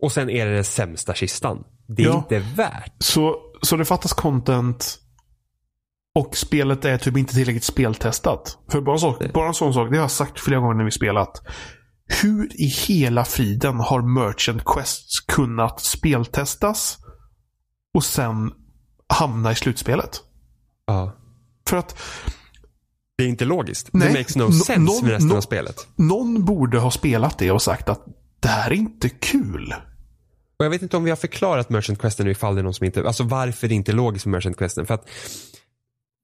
[0.00, 1.64] Och sen är det den sämsta kistan.
[1.86, 2.18] Det är ja.
[2.18, 2.92] inte värt.
[2.98, 4.98] Så, så det fattas content
[6.18, 8.58] och spelet är typ inte tillräckligt speltestat.
[8.70, 10.90] För bara, så, bara en sån sak, det har jag sagt flera gånger när vi
[10.90, 11.42] spelat.
[12.22, 16.98] Hur i hela friden har Merchant Quests kunnat speltestas
[17.94, 18.52] och sen
[19.08, 20.20] hamna i slutspelet?
[20.86, 21.16] Ja.
[21.68, 21.98] För att
[23.18, 23.88] det är inte logiskt.
[23.92, 25.86] Nej, det makes no sense någon, med resten no, av spelet.
[25.96, 28.04] Någon borde ha spelat det och sagt att
[28.40, 29.74] det här är inte kul.
[30.58, 32.74] Och Jag vet inte om vi har förklarat Merchant Questen nu ifall det är någon
[32.74, 34.86] som inte, alltså varför det inte är logiskt med Merchant Questen.
[34.86, 35.08] För att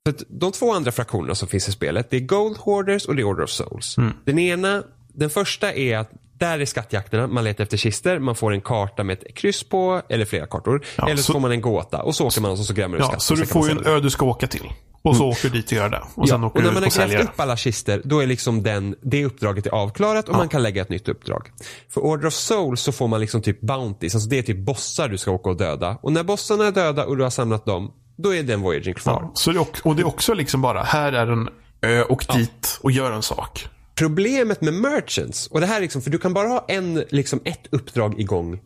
[0.06, 3.24] för de två andra fraktionerna som finns i spelet, det är Gold Hoarders och är
[3.24, 3.98] Order of Souls.
[3.98, 4.12] Mm.
[4.24, 4.82] Den ena,
[5.14, 9.04] den första är att där är skattjakterna, man letar efter kister, man får en karta
[9.04, 10.84] med ett kryss på, eller flera kartor.
[10.96, 12.98] Ja, eller så, så, får man en gåta och så åker man och så grämmer
[12.98, 13.22] ja, skatt.
[13.22, 14.72] Så du får ju en ö du ska åka till.
[15.02, 15.30] Och så mm.
[15.30, 16.02] åker du dit och gör det.
[16.14, 18.62] Och, sen ja, åker och när man har grävt upp alla kister, då är liksom
[18.62, 20.38] den, det uppdraget är avklarat och ja.
[20.38, 21.50] man kan lägga ett nytt uppdrag.
[21.88, 25.08] För Order of Souls så får man liksom typ bounties, alltså det är typ bossar
[25.08, 25.98] du ska åka och döda.
[26.02, 29.20] Och när bossarna är döda och du har samlat dem, då är den voyagen kvar.
[29.22, 31.48] Ja, så det och det är också liksom bara, här är en
[31.82, 32.34] ö, och ja.
[32.34, 33.68] dit och gör en sak.
[33.94, 37.66] Problemet med merchants, och det här liksom, för du kan bara ha en, liksom ett
[37.70, 38.60] uppdrag igång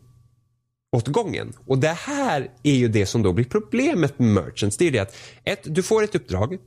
[0.95, 1.53] åt gången.
[1.67, 4.77] Och det här är ju det som då blir problemet med merchants.
[4.77, 6.57] Det är det att, ett, du får ett uppdrag.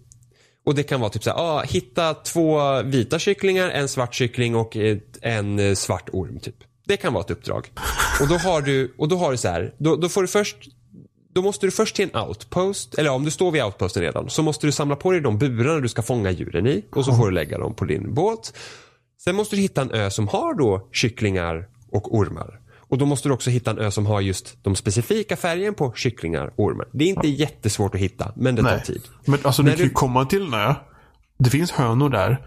[0.64, 4.56] Och det kan vara typ så här, ah, hitta två vita kycklingar, en svart kyckling
[4.56, 4.76] och
[5.22, 6.56] en svart orm typ.
[6.86, 7.70] Det kan vara ett uppdrag.
[8.20, 10.56] Och då har du, och då har du så här, då, då får du först
[11.32, 14.42] då måste du först till en outpost, eller om du står vid outposten redan, så
[14.42, 17.24] måste du samla på dig de burarna du ska fånga djuren i och så får
[17.24, 18.54] du lägga dem på din båt.
[19.24, 22.60] Sen måste du hitta en ö som har då kycklingar och ormar.
[22.78, 25.92] Och då måste du också hitta en ö som har just de specifika färgen på
[25.92, 26.88] kycklingar och ormar.
[26.92, 28.82] Det är inte jättesvårt att hitta, men det tar Nej.
[28.82, 29.02] tid.
[29.24, 30.74] Men alltså När du kan ju komma till en ö.
[31.38, 32.46] Det finns hönor där.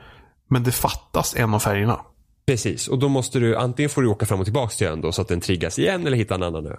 [0.49, 1.99] Men det fattas en av färgerna.
[2.45, 5.11] Precis, och då måste du antingen får du åka fram och tillbaka till ön då
[5.11, 6.75] så att den triggas igen eller hitta en annan ö.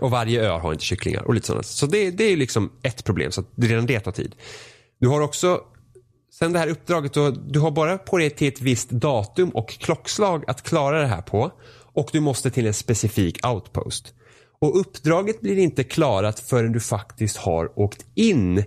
[0.00, 1.66] Och varje ö har inte kycklingar och lite sådant.
[1.66, 4.34] Så det, det är liksom ett problem, så att redan det tar tid.
[4.98, 5.60] Du har också,
[6.38, 9.68] sen det här uppdraget, då, du har bara på dig till ett visst datum och
[9.68, 11.50] klockslag att klara det här på.
[11.92, 14.14] Och du måste till en specifik outpost.
[14.58, 18.64] Och uppdraget blir inte klarat förrän du faktiskt har åkt in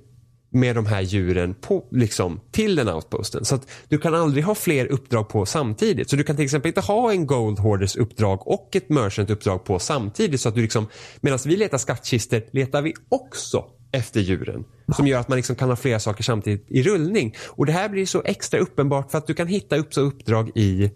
[0.52, 3.45] med de här djuren på, liksom, till den outposten.
[3.45, 6.10] Så att du kan aldrig ha fler uppdrag på samtidigt.
[6.10, 9.64] Så du kan till exempel inte ha en Gold Hoarders uppdrag och ett Merchant uppdrag
[9.64, 10.41] på samtidigt.
[10.41, 10.88] Så att du liksom,
[11.22, 14.64] medan vi letar skattkister letar vi också efter djuren.
[14.95, 17.36] Som gör att man liksom kan ha flera saker samtidigt i rullning.
[17.47, 20.52] Och det här blir så extra uppenbart för att du kan hitta upp så uppdrag
[20.56, 20.91] i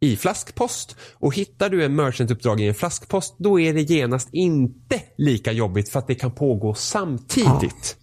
[0.00, 0.96] i flaskpost.
[1.12, 5.88] Och hittar du en merchant-uppdrag i en flaskpost då är det genast inte lika jobbigt
[5.88, 7.96] för att det kan pågå samtidigt.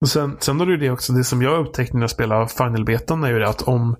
[0.00, 3.24] Och sen, sen har du det också, det som jag upptäckte när jag spelade Final-betan
[3.24, 3.96] är ju det att om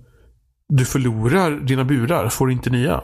[0.69, 3.03] du förlorar dina burar får du inte nya.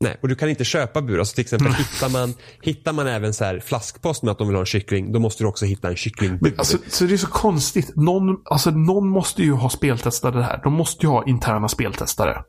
[0.00, 1.24] Nej, och du kan inte köpa burar.
[1.24, 1.78] Så till exempel mm.
[1.78, 5.12] hittar, man, hittar man även så här flaskpost med att de vill ha en kyckling,
[5.12, 6.54] då måste du också hitta en kycklingbur.
[6.58, 7.96] Alltså, så det är så konstigt.
[7.96, 10.60] Någon, alltså, någon måste ju ha speltestare det här.
[10.64, 12.42] De måste ju ha interna speltestare.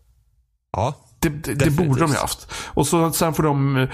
[0.72, 0.96] Ja.
[1.20, 2.52] Det, det, det, borde de ju haft.
[2.74, 3.90] Och så, sen får de eh,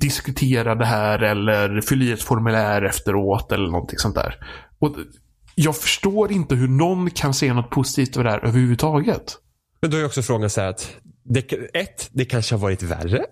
[0.00, 4.34] diskutera det här eller fylla i ett formulär efteråt eller någonting sånt där.
[4.82, 4.96] Och
[5.54, 9.38] jag förstår inte hur någon kan se något positivt av det här överhuvudtaget.
[9.80, 13.24] Men då är också frågan så här att, det, ett, det kanske har varit värre.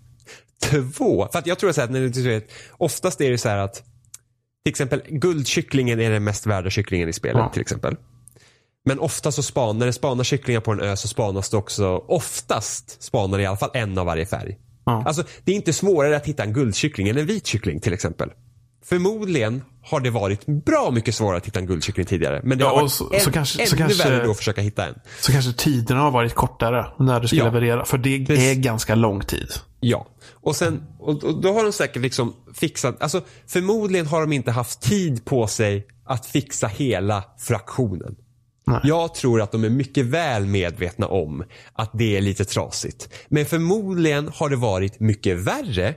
[0.62, 3.58] Två, för att jag tror så här att när du, oftast är det så här
[3.58, 3.74] att
[4.64, 7.50] till exempel guldkycklingen är den mest värda kycklingen i spelet ja.
[7.52, 7.96] till exempel.
[8.84, 12.04] Men ofta så spanar, när det spanar kycklingar på en ö så spanas det också,
[12.08, 14.58] oftast spanar det i alla fall en av varje färg.
[14.84, 15.02] Ja.
[15.06, 18.30] Alltså det är inte svårare att hitta en guldkyckling än en vit kyckling till exempel.
[18.84, 22.40] Förmodligen har det varit bra mycket svårare att hitta en guldkyckling tidigare.
[22.44, 24.36] Men det ja, har varit så, en, så kanske, ännu så kanske, värre då att
[24.36, 24.94] försöka hitta en.
[25.20, 27.44] Så kanske tiderna har varit kortare när du ska ja.
[27.44, 27.84] leverera.
[27.84, 28.44] För det Precis.
[28.44, 29.48] är ganska lång tid.
[29.80, 34.32] Ja, och sen och, och då har de säkert liksom fixat, alltså förmodligen har de
[34.32, 38.14] inte haft tid på sig att fixa hela fraktionen.
[38.66, 38.80] Nej.
[38.82, 43.08] Jag tror att de är mycket väl medvetna om att det är lite trasigt.
[43.28, 45.94] Men förmodligen har det varit mycket värre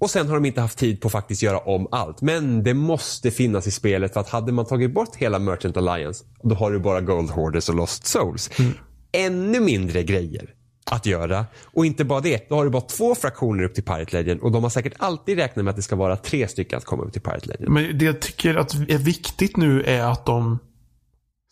[0.00, 2.22] och sen har de inte haft tid på att faktiskt göra om allt.
[2.22, 6.24] Men det måste finnas i spelet för att hade man tagit bort hela Merchant Alliance
[6.42, 8.50] då har du bara Gold Hoarders och Lost Souls.
[8.58, 8.72] Mm.
[9.12, 10.54] Ännu mindre grejer
[10.90, 11.46] att göra.
[11.64, 14.52] Och inte bara det, då har du bara två fraktioner upp till Pirate Legend och
[14.52, 17.12] de har säkert alltid räknat med att det ska vara tre stycken att komma upp
[17.12, 17.68] till Pirate Legend.
[17.68, 20.58] Men det jag tycker att är viktigt nu är att de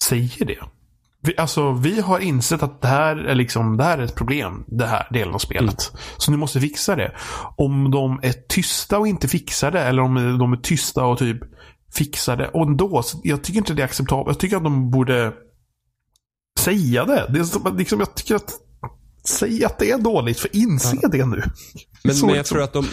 [0.05, 0.59] säger det.
[1.23, 4.65] Vi, alltså, vi har insett att det här är liksom, det här är ett problem.
[4.67, 5.91] Det här delen av spelet.
[5.91, 6.03] Mm.
[6.17, 7.17] Så ni måste fixa det.
[7.57, 9.81] Om de är tysta och inte fixar det.
[9.81, 11.39] Eller om de är tysta och typ
[11.95, 12.49] fixar det.
[12.49, 14.35] Och ändå, jag tycker inte det är acceptabelt.
[14.35, 15.33] Jag tycker att de borde
[16.59, 17.27] säga det.
[17.29, 18.53] det är, liksom, jag tycker att
[19.25, 21.09] Säg att det är dåligt, för inse ja.
[21.09, 21.43] det nu.
[22.05, 22.87] Men, men jag tror att de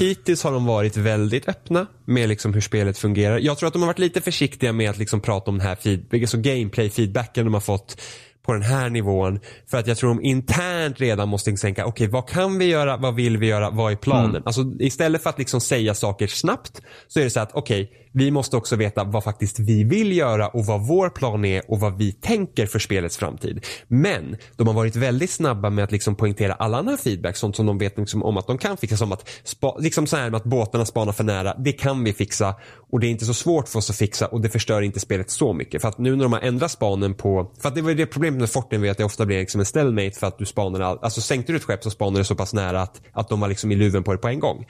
[0.00, 3.38] hittills har de varit väldigt öppna med liksom hur spelet fungerar.
[3.38, 5.74] Jag tror att de har varit lite försiktiga med att liksom prata om den här
[5.74, 8.00] feedback, alltså gameplay-feedbacken de har fått
[8.42, 9.40] på den här nivån.
[9.70, 12.96] För att jag tror de internt redan måste tänka, okej okay, vad kan vi göra,
[12.96, 14.30] vad vill vi göra, vad är planen?
[14.30, 14.42] Mm.
[14.46, 17.96] Alltså istället för att liksom säga saker snabbt så är det så att okej, okay,
[18.12, 21.80] vi måste också veta vad faktiskt vi vill göra och vad vår plan är och
[21.80, 23.66] vad vi tänker för spelets framtid.
[23.88, 27.66] Men de har varit väldigt snabba med att liksom poängtera all annan feedback, sånt som
[27.66, 28.96] de vet liksom om att de kan fixa.
[28.96, 32.12] Som att, spa, liksom så här med att båtarna spanar för nära, det kan vi
[32.12, 32.54] fixa
[32.90, 35.30] och det är inte så svårt för oss att fixa och det förstör inte spelet
[35.30, 35.82] så mycket.
[35.82, 38.40] För att nu när de har ändrat spanen på, för att det var det problemet
[38.40, 41.20] med Fortin att det ofta blir liksom en stalemate för att du spanar, all, alltså
[41.20, 43.72] sänkte du ett skepp så spanar det så pass nära att, att de var liksom
[43.72, 44.66] i luven på det på en gång.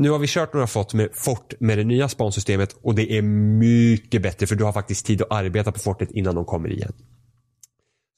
[0.00, 3.22] Nu har vi kört några fort med, fort med det nya spansystemet och det är
[3.22, 6.92] mycket bättre för du har faktiskt tid att arbeta på fortet innan de kommer igen.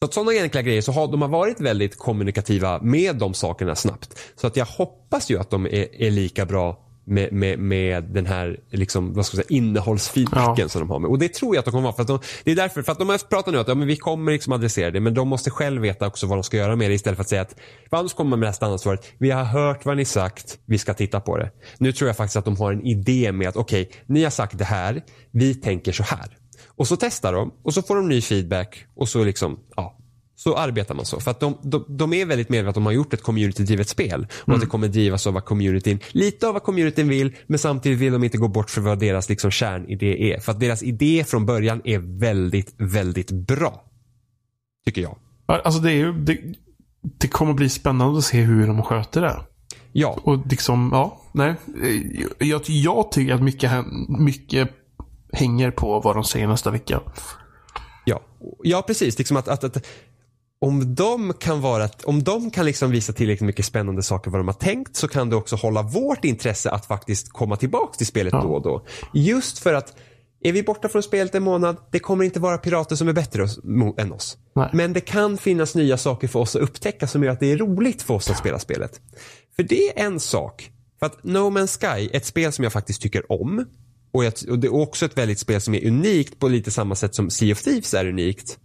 [0.03, 3.74] Så att sådana enkla grejer så har de har varit väldigt kommunikativa med de sakerna
[3.74, 4.18] snabbt.
[4.37, 8.26] Så att jag hoppas ju att de är, är lika bra med, med, med den
[8.26, 10.68] här liksom, vad ska säga, innehållsfeedbacken ja.
[10.68, 11.11] som de har med.
[11.11, 11.94] Och det tror jag att de kommer vara.
[11.94, 13.86] För att de, det är därför, för att de har pratat nu att ja, men
[13.88, 16.76] vi kommer liksom adressera det men de måste själv veta också vad de ska göra
[16.76, 17.57] med det istället för att säga att
[17.90, 19.12] för annars kommer man med det här standardsvaret.
[19.18, 21.50] Vi har hört vad ni sagt, vi ska titta på det.
[21.78, 24.30] Nu tror jag faktiskt att de har en idé med att okej, okay, ni har
[24.30, 26.38] sagt det här, vi tänker så här.
[26.76, 29.98] Och så testar de och så får de ny feedback och så liksom, ja,
[30.43, 31.20] så arbetar man så.
[31.20, 34.26] För att de, de, de är väldigt medvetna att de har gjort ett community-drivet spel.
[34.43, 34.55] Och mm.
[34.55, 38.12] att det kommer drivas av vad communityn, lite av vad communityn vill, men samtidigt vill
[38.12, 40.40] de inte gå bort för vad deras liksom kärnidé är.
[40.40, 43.84] För att deras idé från början är väldigt, väldigt bra.
[44.84, 45.16] Tycker jag.
[45.47, 46.38] Alltså det är ju, det,
[47.03, 49.40] det kommer bli spännande att se hur de sköter det.
[49.93, 50.20] Ja.
[50.22, 51.55] Och liksom, ja, nej.
[52.38, 53.70] Jag, jag tycker att mycket,
[54.09, 54.70] mycket
[55.32, 57.01] hänger på vad de säger nästa vecka.
[58.05, 58.20] Ja,
[58.62, 59.18] ja precis.
[59.18, 59.86] Liksom att, att, att
[60.62, 64.48] om de kan, vara, om de kan liksom visa tillräckligt mycket spännande saker vad de
[64.48, 68.32] har tänkt så kan det också hålla vårt intresse att faktiskt komma tillbaka till spelet
[68.32, 68.42] ja.
[68.42, 68.84] då och då.
[69.14, 69.96] Just för att
[70.44, 73.46] är vi borta från spelet en månad, det kommer inte vara pirater som är bättre
[73.96, 74.38] än oss.
[74.54, 74.70] Nej.
[74.72, 77.56] Men det kan finnas nya saker för oss att upptäcka som gör att det är
[77.56, 79.00] roligt för oss att spela spelet.
[79.56, 80.70] För det är en sak.
[80.98, 83.64] För att No Man's Sky, ett spel som jag faktiskt tycker om.
[84.12, 86.94] Och, jag, och det är också ett väldigt spel som är unikt på lite samma
[86.94, 88.58] sätt som Sea of Thieves är unikt.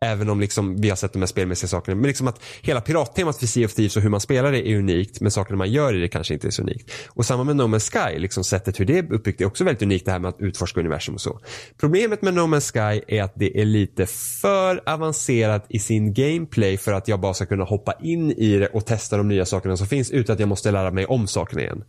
[0.00, 1.94] Även om liksom vi har sett de här spelmässiga sakerna.
[1.94, 4.78] Men liksom att hela pirattemat för Sea of Thieves och hur man spelar det är
[4.78, 5.20] unikt.
[5.20, 6.90] Men sakerna man gör i det kanske inte är så unikt.
[7.08, 9.82] Och samma med No Man's Sky, liksom sättet hur det är uppbyggt är också väldigt
[9.82, 11.40] unikt det här med att utforska universum och så.
[11.80, 14.06] Problemet med No Man's Sky är att det är lite
[14.40, 18.66] för avancerat i sin gameplay för att jag bara ska kunna hoppa in i det
[18.66, 21.62] och testa de nya sakerna som finns utan att jag måste lära mig om sakerna
[21.62, 21.84] igen.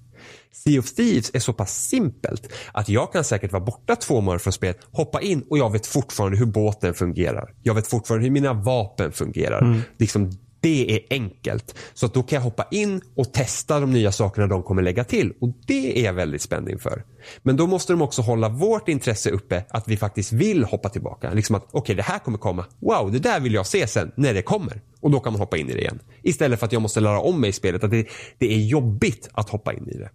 [0.52, 4.40] Sea of Thieves är så pass simpelt att jag kan säkert vara borta två månader
[4.40, 7.54] från spelet, hoppa in och jag vet fortfarande hur båten fungerar.
[7.64, 9.62] Jag vet fortfarande hur mina vapen fungerar.
[9.62, 9.82] Mm.
[9.98, 10.32] Liksom,
[10.68, 11.76] det är enkelt.
[11.94, 15.04] Så att då kan jag hoppa in och testa de nya sakerna de kommer lägga
[15.04, 15.34] till.
[15.42, 17.04] Och det är jag väldigt spänd inför.
[17.44, 21.34] Men då måste de också hålla vårt intresse uppe att vi faktiskt vill hoppa tillbaka.
[21.34, 22.66] Liksom att okej okay, det här kommer komma.
[22.80, 24.82] Wow, det där vill jag se sen när det kommer.
[25.02, 26.00] Och då kan man hoppa in i det igen.
[26.22, 27.84] Istället för att jag måste lära om mig i spelet.
[27.84, 28.08] Att det,
[28.38, 30.10] det är jobbigt att hoppa in i det.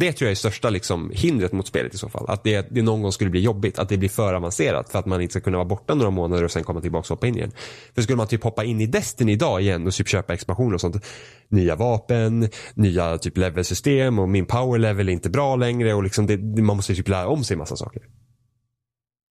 [0.00, 2.24] Det tror jag är största liksom, hindret mot spelet i så fall.
[2.28, 3.78] Att det, det någon gång skulle bli jobbigt.
[3.78, 6.44] Att det blir för avancerat för att man inte ska kunna vara borta några månader
[6.44, 7.52] och sen komma tillbaka och hoppa in igen.
[7.94, 10.80] För skulle man typ hoppa in i Destiny idag igen och typ köpa expansioner och
[10.80, 11.04] sånt.
[11.48, 16.26] Nya vapen, nya typ levelsystem och min power level är inte bra längre och liksom
[16.26, 18.02] det, man måste typ lära om sig massa saker.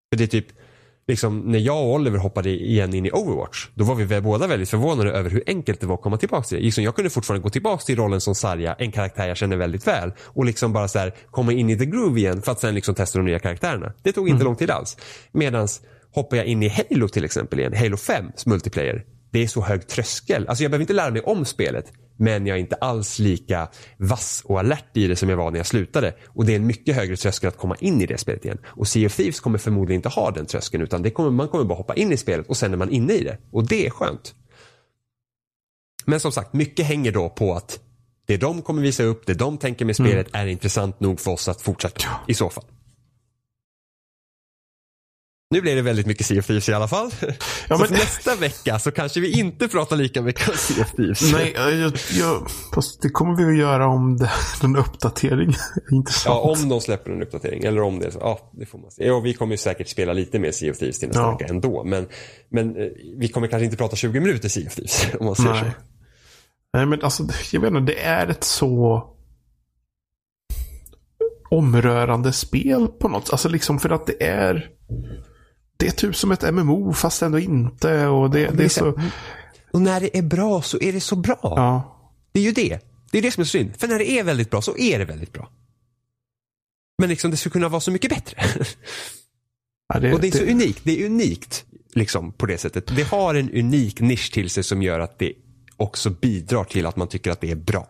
[0.10, 0.48] För det är typ
[1.08, 4.70] liksom, när jag och Oliver hoppade igen in i Overwatch, då var vi båda väldigt
[4.70, 6.64] förvånade över hur enkelt det var att komma tillbaka till det.
[6.64, 9.88] Liksom, jag kunde fortfarande gå tillbaka till rollen som Sarja, en karaktär jag känner väldigt
[9.88, 10.12] väl.
[10.24, 12.96] Och liksom bara så här, komma in i the groove igen för att sen liksom
[12.96, 13.94] testa de nya karaktärerna.
[14.04, 14.46] Det tog inte mm.
[14.46, 14.98] lång tid alls.
[15.32, 15.82] Medans
[16.12, 19.06] hoppar jag in i Halo till exempel igen, Halo 5 multiplayer.
[19.32, 20.48] Det är så hög tröskel.
[20.48, 21.86] Alltså jag behöver inte lära mig om spelet.
[22.18, 25.60] Men jag är inte alls lika vass och alert i det som jag var när
[25.60, 26.14] jag slutade.
[26.28, 28.58] Och det är en mycket högre tröskel att komma in i det spelet igen.
[28.66, 31.64] Och Sea of Thieves kommer förmodligen inte ha den tröskeln utan det kommer, man kommer
[31.64, 33.38] bara hoppa in i spelet och sen är man inne i det.
[33.52, 34.36] Och det är skönt.
[36.06, 37.80] Men som sagt, mycket hänger då på att
[38.28, 40.48] det de kommer visa upp, det de tänker med spelet mm.
[40.48, 42.64] är intressant nog för oss att fortsätta i så fall.
[45.50, 47.12] Nu blir det väldigt mycket Sea of Thieves i alla fall.
[47.70, 47.92] Ja, men...
[47.92, 51.34] nästa vecka så kanske vi inte pratar lika mycket om Sea of Thieves.
[51.34, 54.26] Nej, jag, jag, fast det kommer vi att göra om det
[54.62, 55.54] är en uppdatering.
[55.92, 56.36] Intressant.
[56.36, 57.64] Ja, om de släpper en uppdatering.
[57.64, 58.12] Eller om det.
[58.20, 59.06] Ja, det får man se.
[59.06, 61.32] Ja, vi kommer ju säkert spela lite mer Sea of Thieves till nästa ja.
[61.32, 61.84] vecka ändå.
[61.84, 62.08] Men,
[62.50, 62.88] men eh,
[63.18, 65.08] vi kommer kanske inte prata 20 minuter Sea of Thieves.
[65.20, 65.62] Om man säger Nej.
[65.62, 65.68] så.
[66.74, 67.94] Nej, men alltså, jag vet inte.
[67.94, 69.04] Det är ett så
[71.50, 74.70] omrörande spel på något Alltså liksom för att det är
[75.78, 78.08] det är typ som ett MMO fast ändå inte.
[78.08, 79.00] Och det, det är så...
[79.72, 81.40] Och när det är bra så är det så bra.
[81.42, 81.98] Ja.
[82.32, 82.80] Det är ju det.
[83.12, 83.76] Det är det som är synd.
[83.78, 85.50] För när det är väldigt bra så är det väldigt bra.
[86.98, 88.44] Men liksom det skulle kunna vara så mycket bättre.
[89.94, 90.80] Ja, det, och det är så unikt.
[90.84, 92.96] Det är unikt liksom på det sättet.
[92.96, 95.34] Det har en unik nisch till sig som gör att det
[95.78, 97.88] också bidrar till att man tycker att det är bra.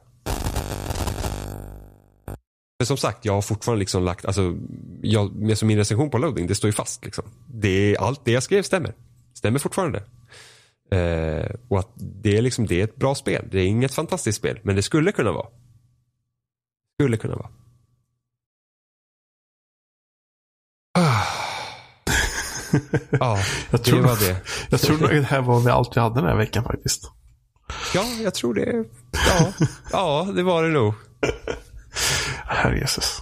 [2.80, 4.58] Men som sagt, jag har fortfarande liksom lagt, alltså,
[5.02, 7.06] jag, med min recension på loading, det står ju fast.
[7.06, 7.24] Liksom.
[7.48, 8.94] Det är, allt det jag skrev stämmer.
[9.34, 10.04] Stämmer fortfarande.
[10.92, 13.48] Eh, och att det är, liksom, det är ett bra spel.
[13.52, 15.48] Det är inget fantastiskt spel, men det skulle kunna vara.
[17.00, 17.50] Skulle kunna vara.
[23.10, 23.40] ja,
[23.72, 24.42] jag tror, det var det.
[24.70, 27.12] Jag tror nog det här var allt vi hade den här veckan faktiskt.
[27.94, 28.86] Ja, jag tror det.
[29.12, 29.54] Ja,
[29.92, 30.94] ja det var det nog.
[32.48, 33.22] Herre Jesus.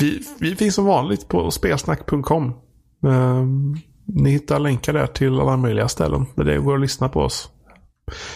[0.00, 2.44] Vi, vi finns som vanligt på spelsnack.com.
[3.06, 3.44] Eh,
[4.06, 7.50] ni hittar länkar där till alla möjliga ställen där det går att lyssna på oss.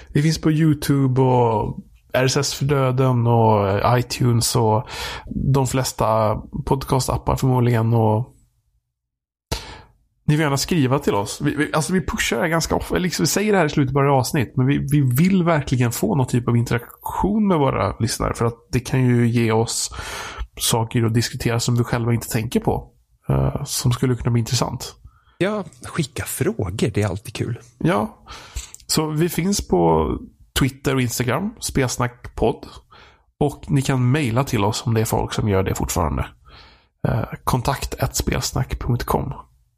[0.09, 1.78] Vi finns på YouTube och
[2.12, 4.89] RSS för döden och iTunes och
[5.55, 6.36] de flesta
[6.66, 7.94] podcastappar förmodligen.
[7.94, 8.32] Och
[10.33, 11.41] ni får gärna skriva till oss.
[11.41, 12.99] Vi, vi, alltså vi pushar ganska ofta.
[12.99, 14.57] Liksom, vi säger det här i slutet på varje avsnitt.
[14.57, 18.35] Men vi, vi vill verkligen få någon typ av interaktion med våra lyssnare.
[18.35, 19.95] För att det kan ju ge oss
[20.61, 22.89] saker att diskutera som vi själva inte tänker på.
[23.31, 24.95] Uh, som skulle kunna bli intressant.
[25.39, 26.91] Ja, skicka frågor.
[26.95, 27.59] Det är alltid kul.
[27.79, 28.25] Ja.
[28.87, 30.11] Så vi finns på
[30.59, 31.55] Twitter och Instagram.
[31.61, 32.67] Spelsnackpodd.
[33.41, 36.27] Och ni kan mejla till oss om det är folk som gör det fortfarande.
[37.09, 39.33] Uh, kontakt spelsnack.com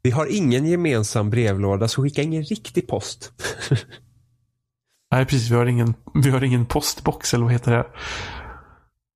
[0.05, 3.31] Vi har ingen gemensam brevlåda så skicka ingen riktig post.
[5.11, 5.49] Nej, precis.
[5.49, 7.85] Vi har ingen, vi har ingen postbox, eller vad heter det?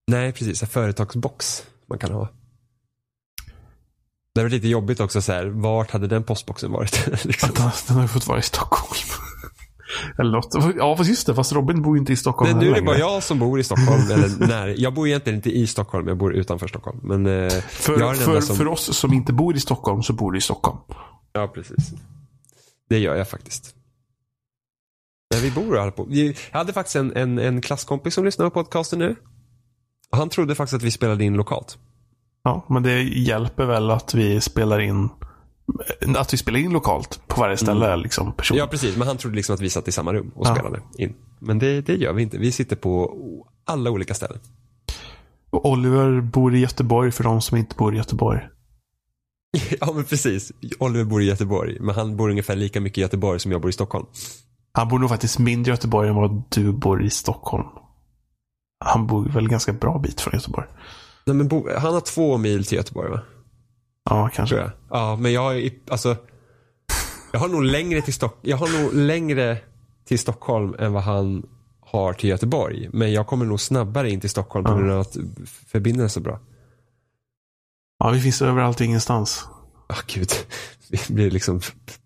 [0.08, 0.62] Nej, precis.
[0.62, 2.30] En företagsbox man kan ha.
[4.36, 7.08] Det väl lite jobbigt också så här, vart hade den postboxen varit?
[7.26, 7.48] liksom.
[7.48, 9.29] Vänta, den har ju fått vara i Stockholm.
[10.20, 10.76] Eller något.
[10.78, 11.36] Ja, fast just det.
[11.36, 12.86] Fast Robin bor ju inte i Stockholm Nej, nu är det längre.
[12.86, 14.12] bara jag som bor i Stockholm.
[14.12, 14.76] eller när.
[14.78, 17.00] Jag bor egentligen inte i Stockholm, jag bor utanför Stockholm.
[17.04, 18.56] Men eh, För, för, som...
[18.56, 20.78] för oss som inte bor i Stockholm så bor du i Stockholm.
[21.34, 21.92] Ja, precis.
[22.90, 23.76] Det gör jag faktiskt.
[25.34, 26.08] Men vi bor här på.
[26.10, 29.16] Jag hade faktiskt en, en, en klasskompis som lyssnar på podcasten nu.
[30.12, 31.78] Han trodde faktiskt att vi spelade in lokalt.
[32.44, 35.10] Ja, men det hjälper väl att vi spelar in
[36.18, 37.96] att vi spelar in lokalt på varje ställe.
[37.96, 38.58] Liksom, person.
[38.58, 38.98] Ja, precis.
[38.98, 40.56] Men han trodde liksom att vi satt i samma rum och Ja.
[40.56, 41.14] spelade in.
[41.40, 42.38] Men det, det gör vi inte.
[42.38, 43.18] Vi sitter på
[43.66, 44.40] alla olika ställen.
[45.50, 48.42] Och Oliver bor i Göteborg för de som inte bor i Göteborg.
[49.82, 50.52] ja, men precis.
[50.80, 53.70] Oliver bor i Göteborg, men han bor ungefär lika mycket i Göteborg som jag bor
[53.70, 54.06] i Stockholm.
[54.72, 57.66] Han bor nog faktiskt mindre i Göteborg än vad du bor i Stockholm.
[58.86, 60.68] Han bor väl ganska bra bit från Göteborg.
[61.26, 63.20] Nej, men bo, han har två mil till Göteborg, va?
[64.10, 64.56] Ja, kanske.
[64.56, 64.72] Tror jag.
[65.00, 66.18] Ja, men jag är, alltså.
[67.32, 69.58] Jag har nog längre till Stock, jag har nog längre
[70.06, 71.46] till Stockholm än vad han
[71.82, 72.90] har till Göteborg.
[72.94, 74.76] Men jag kommer nog snabbare in till Stockholm på Ja.
[74.78, 75.18] grund av att
[75.68, 76.40] förbindelsen är så bra.
[78.00, 79.48] Ja, vi finns överallt och ingenstans.
[79.88, 80.30] Ah, gud.
[80.92, 81.62] Vi blir liksom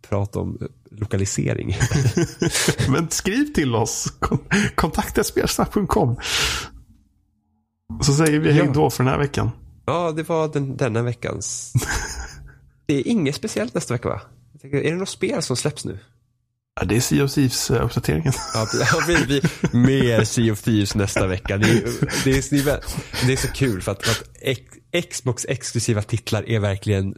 [0.10, 0.58] prat om
[0.92, 1.76] lokalisering.
[2.90, 4.14] Men skriv till oss.
[4.20, 4.44] Kon-
[4.76, 6.16] Kontakta spelsnack.com.
[8.02, 8.72] Så säger vi hej Ja.
[8.74, 9.52] då för den här veckan.
[9.86, 11.74] Ja, det var den, denna veckans.
[12.86, 14.22] Det är inget speciellt nästa vecka va?
[14.62, 16.00] Tänker, är det något spel som släpps nu?
[16.80, 18.34] Ja, det är Sea of Thieves-uppdateringen.
[18.54, 18.68] Ja,
[19.08, 19.42] vi, vi,
[19.78, 21.58] mer Sea of Thieves nästa vecka.
[21.58, 21.84] Det är,
[22.24, 22.80] det är,
[23.28, 27.16] det är så kul för att, för att Xbox exklusiva titlar är verkligen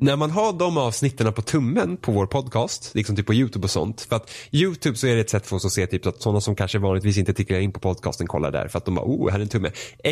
[0.00, 3.70] när man har de avsnitten på tummen på vår podcast, liksom typ på YouTube och
[3.70, 4.00] sånt.
[4.00, 6.40] För att YouTube så är det ett sätt för oss att se typ att sådana
[6.40, 8.68] som kanske vanligtvis inte tittar in på podcasten kollar där.
[8.68, 9.70] För att de bara, oh, här är en tumme.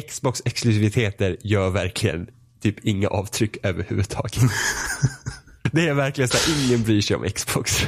[0.09, 2.29] Xbox exklusiviteter gör verkligen
[2.61, 4.43] typ inga avtryck överhuvudtaget.
[5.73, 7.87] det är verkligen så här, ingen bryr sig om Xbox.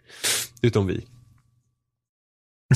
[0.62, 1.06] Utom vi.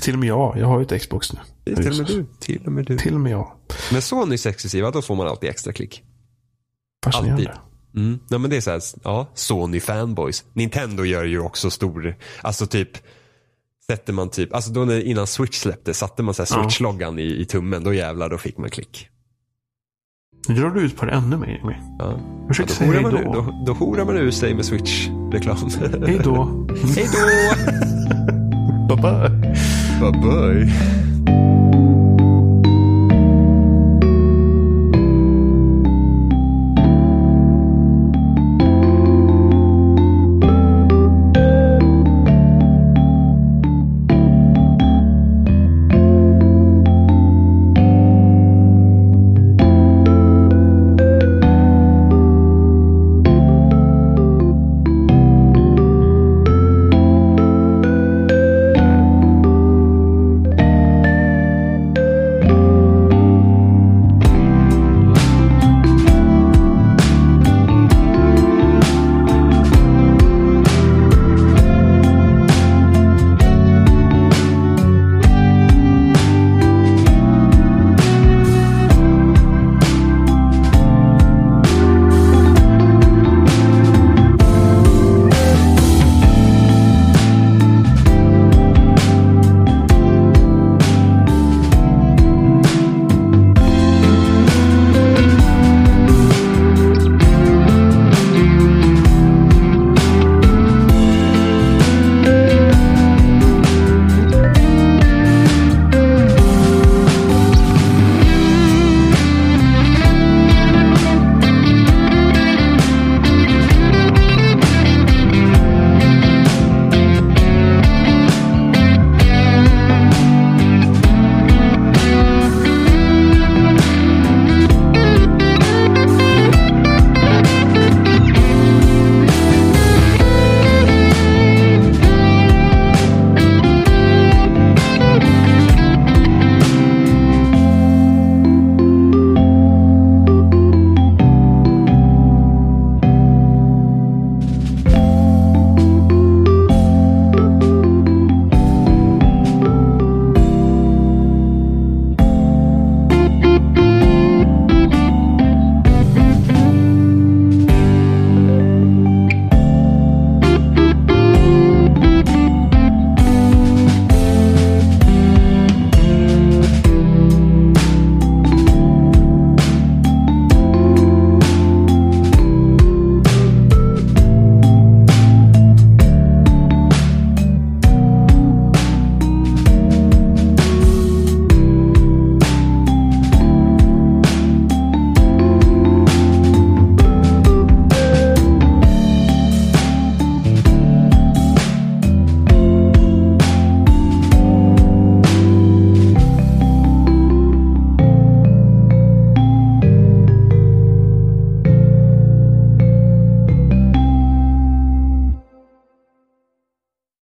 [0.01, 0.59] Till och med jag.
[0.59, 1.75] Jag har ju ett Xbox nu.
[1.75, 2.27] Till och med du.
[2.41, 2.99] Till och med du.
[2.99, 3.53] Till och med jag.
[3.93, 6.03] Men Sonys exklusiva, då får man alltid extra klick.
[7.07, 7.51] Alltid.
[7.97, 8.19] Mm.
[8.31, 10.45] Nej men det är så här, ja, Sony fanboys.
[10.53, 12.91] Nintendo gör ju också stor, alltså typ
[13.87, 16.47] Sätter man typ, alltså då när, innan Switch släppte satte man så Ja.
[16.47, 19.09] Switch-loggan i, i tummen, då jävlar då fick man klick.
[20.49, 21.75] Nu drar du ut på det ännu mer, Jimmy.
[21.99, 22.21] Ja.
[22.49, 23.33] Jag Ja, då, horar man, då.
[23.33, 25.57] då, då horar man ur sig med Switch-reklam.
[26.07, 26.67] Hej då.
[26.97, 27.19] Hej då!
[28.97, 29.29] Bye bye.
[30.01, 30.73] Bye bye.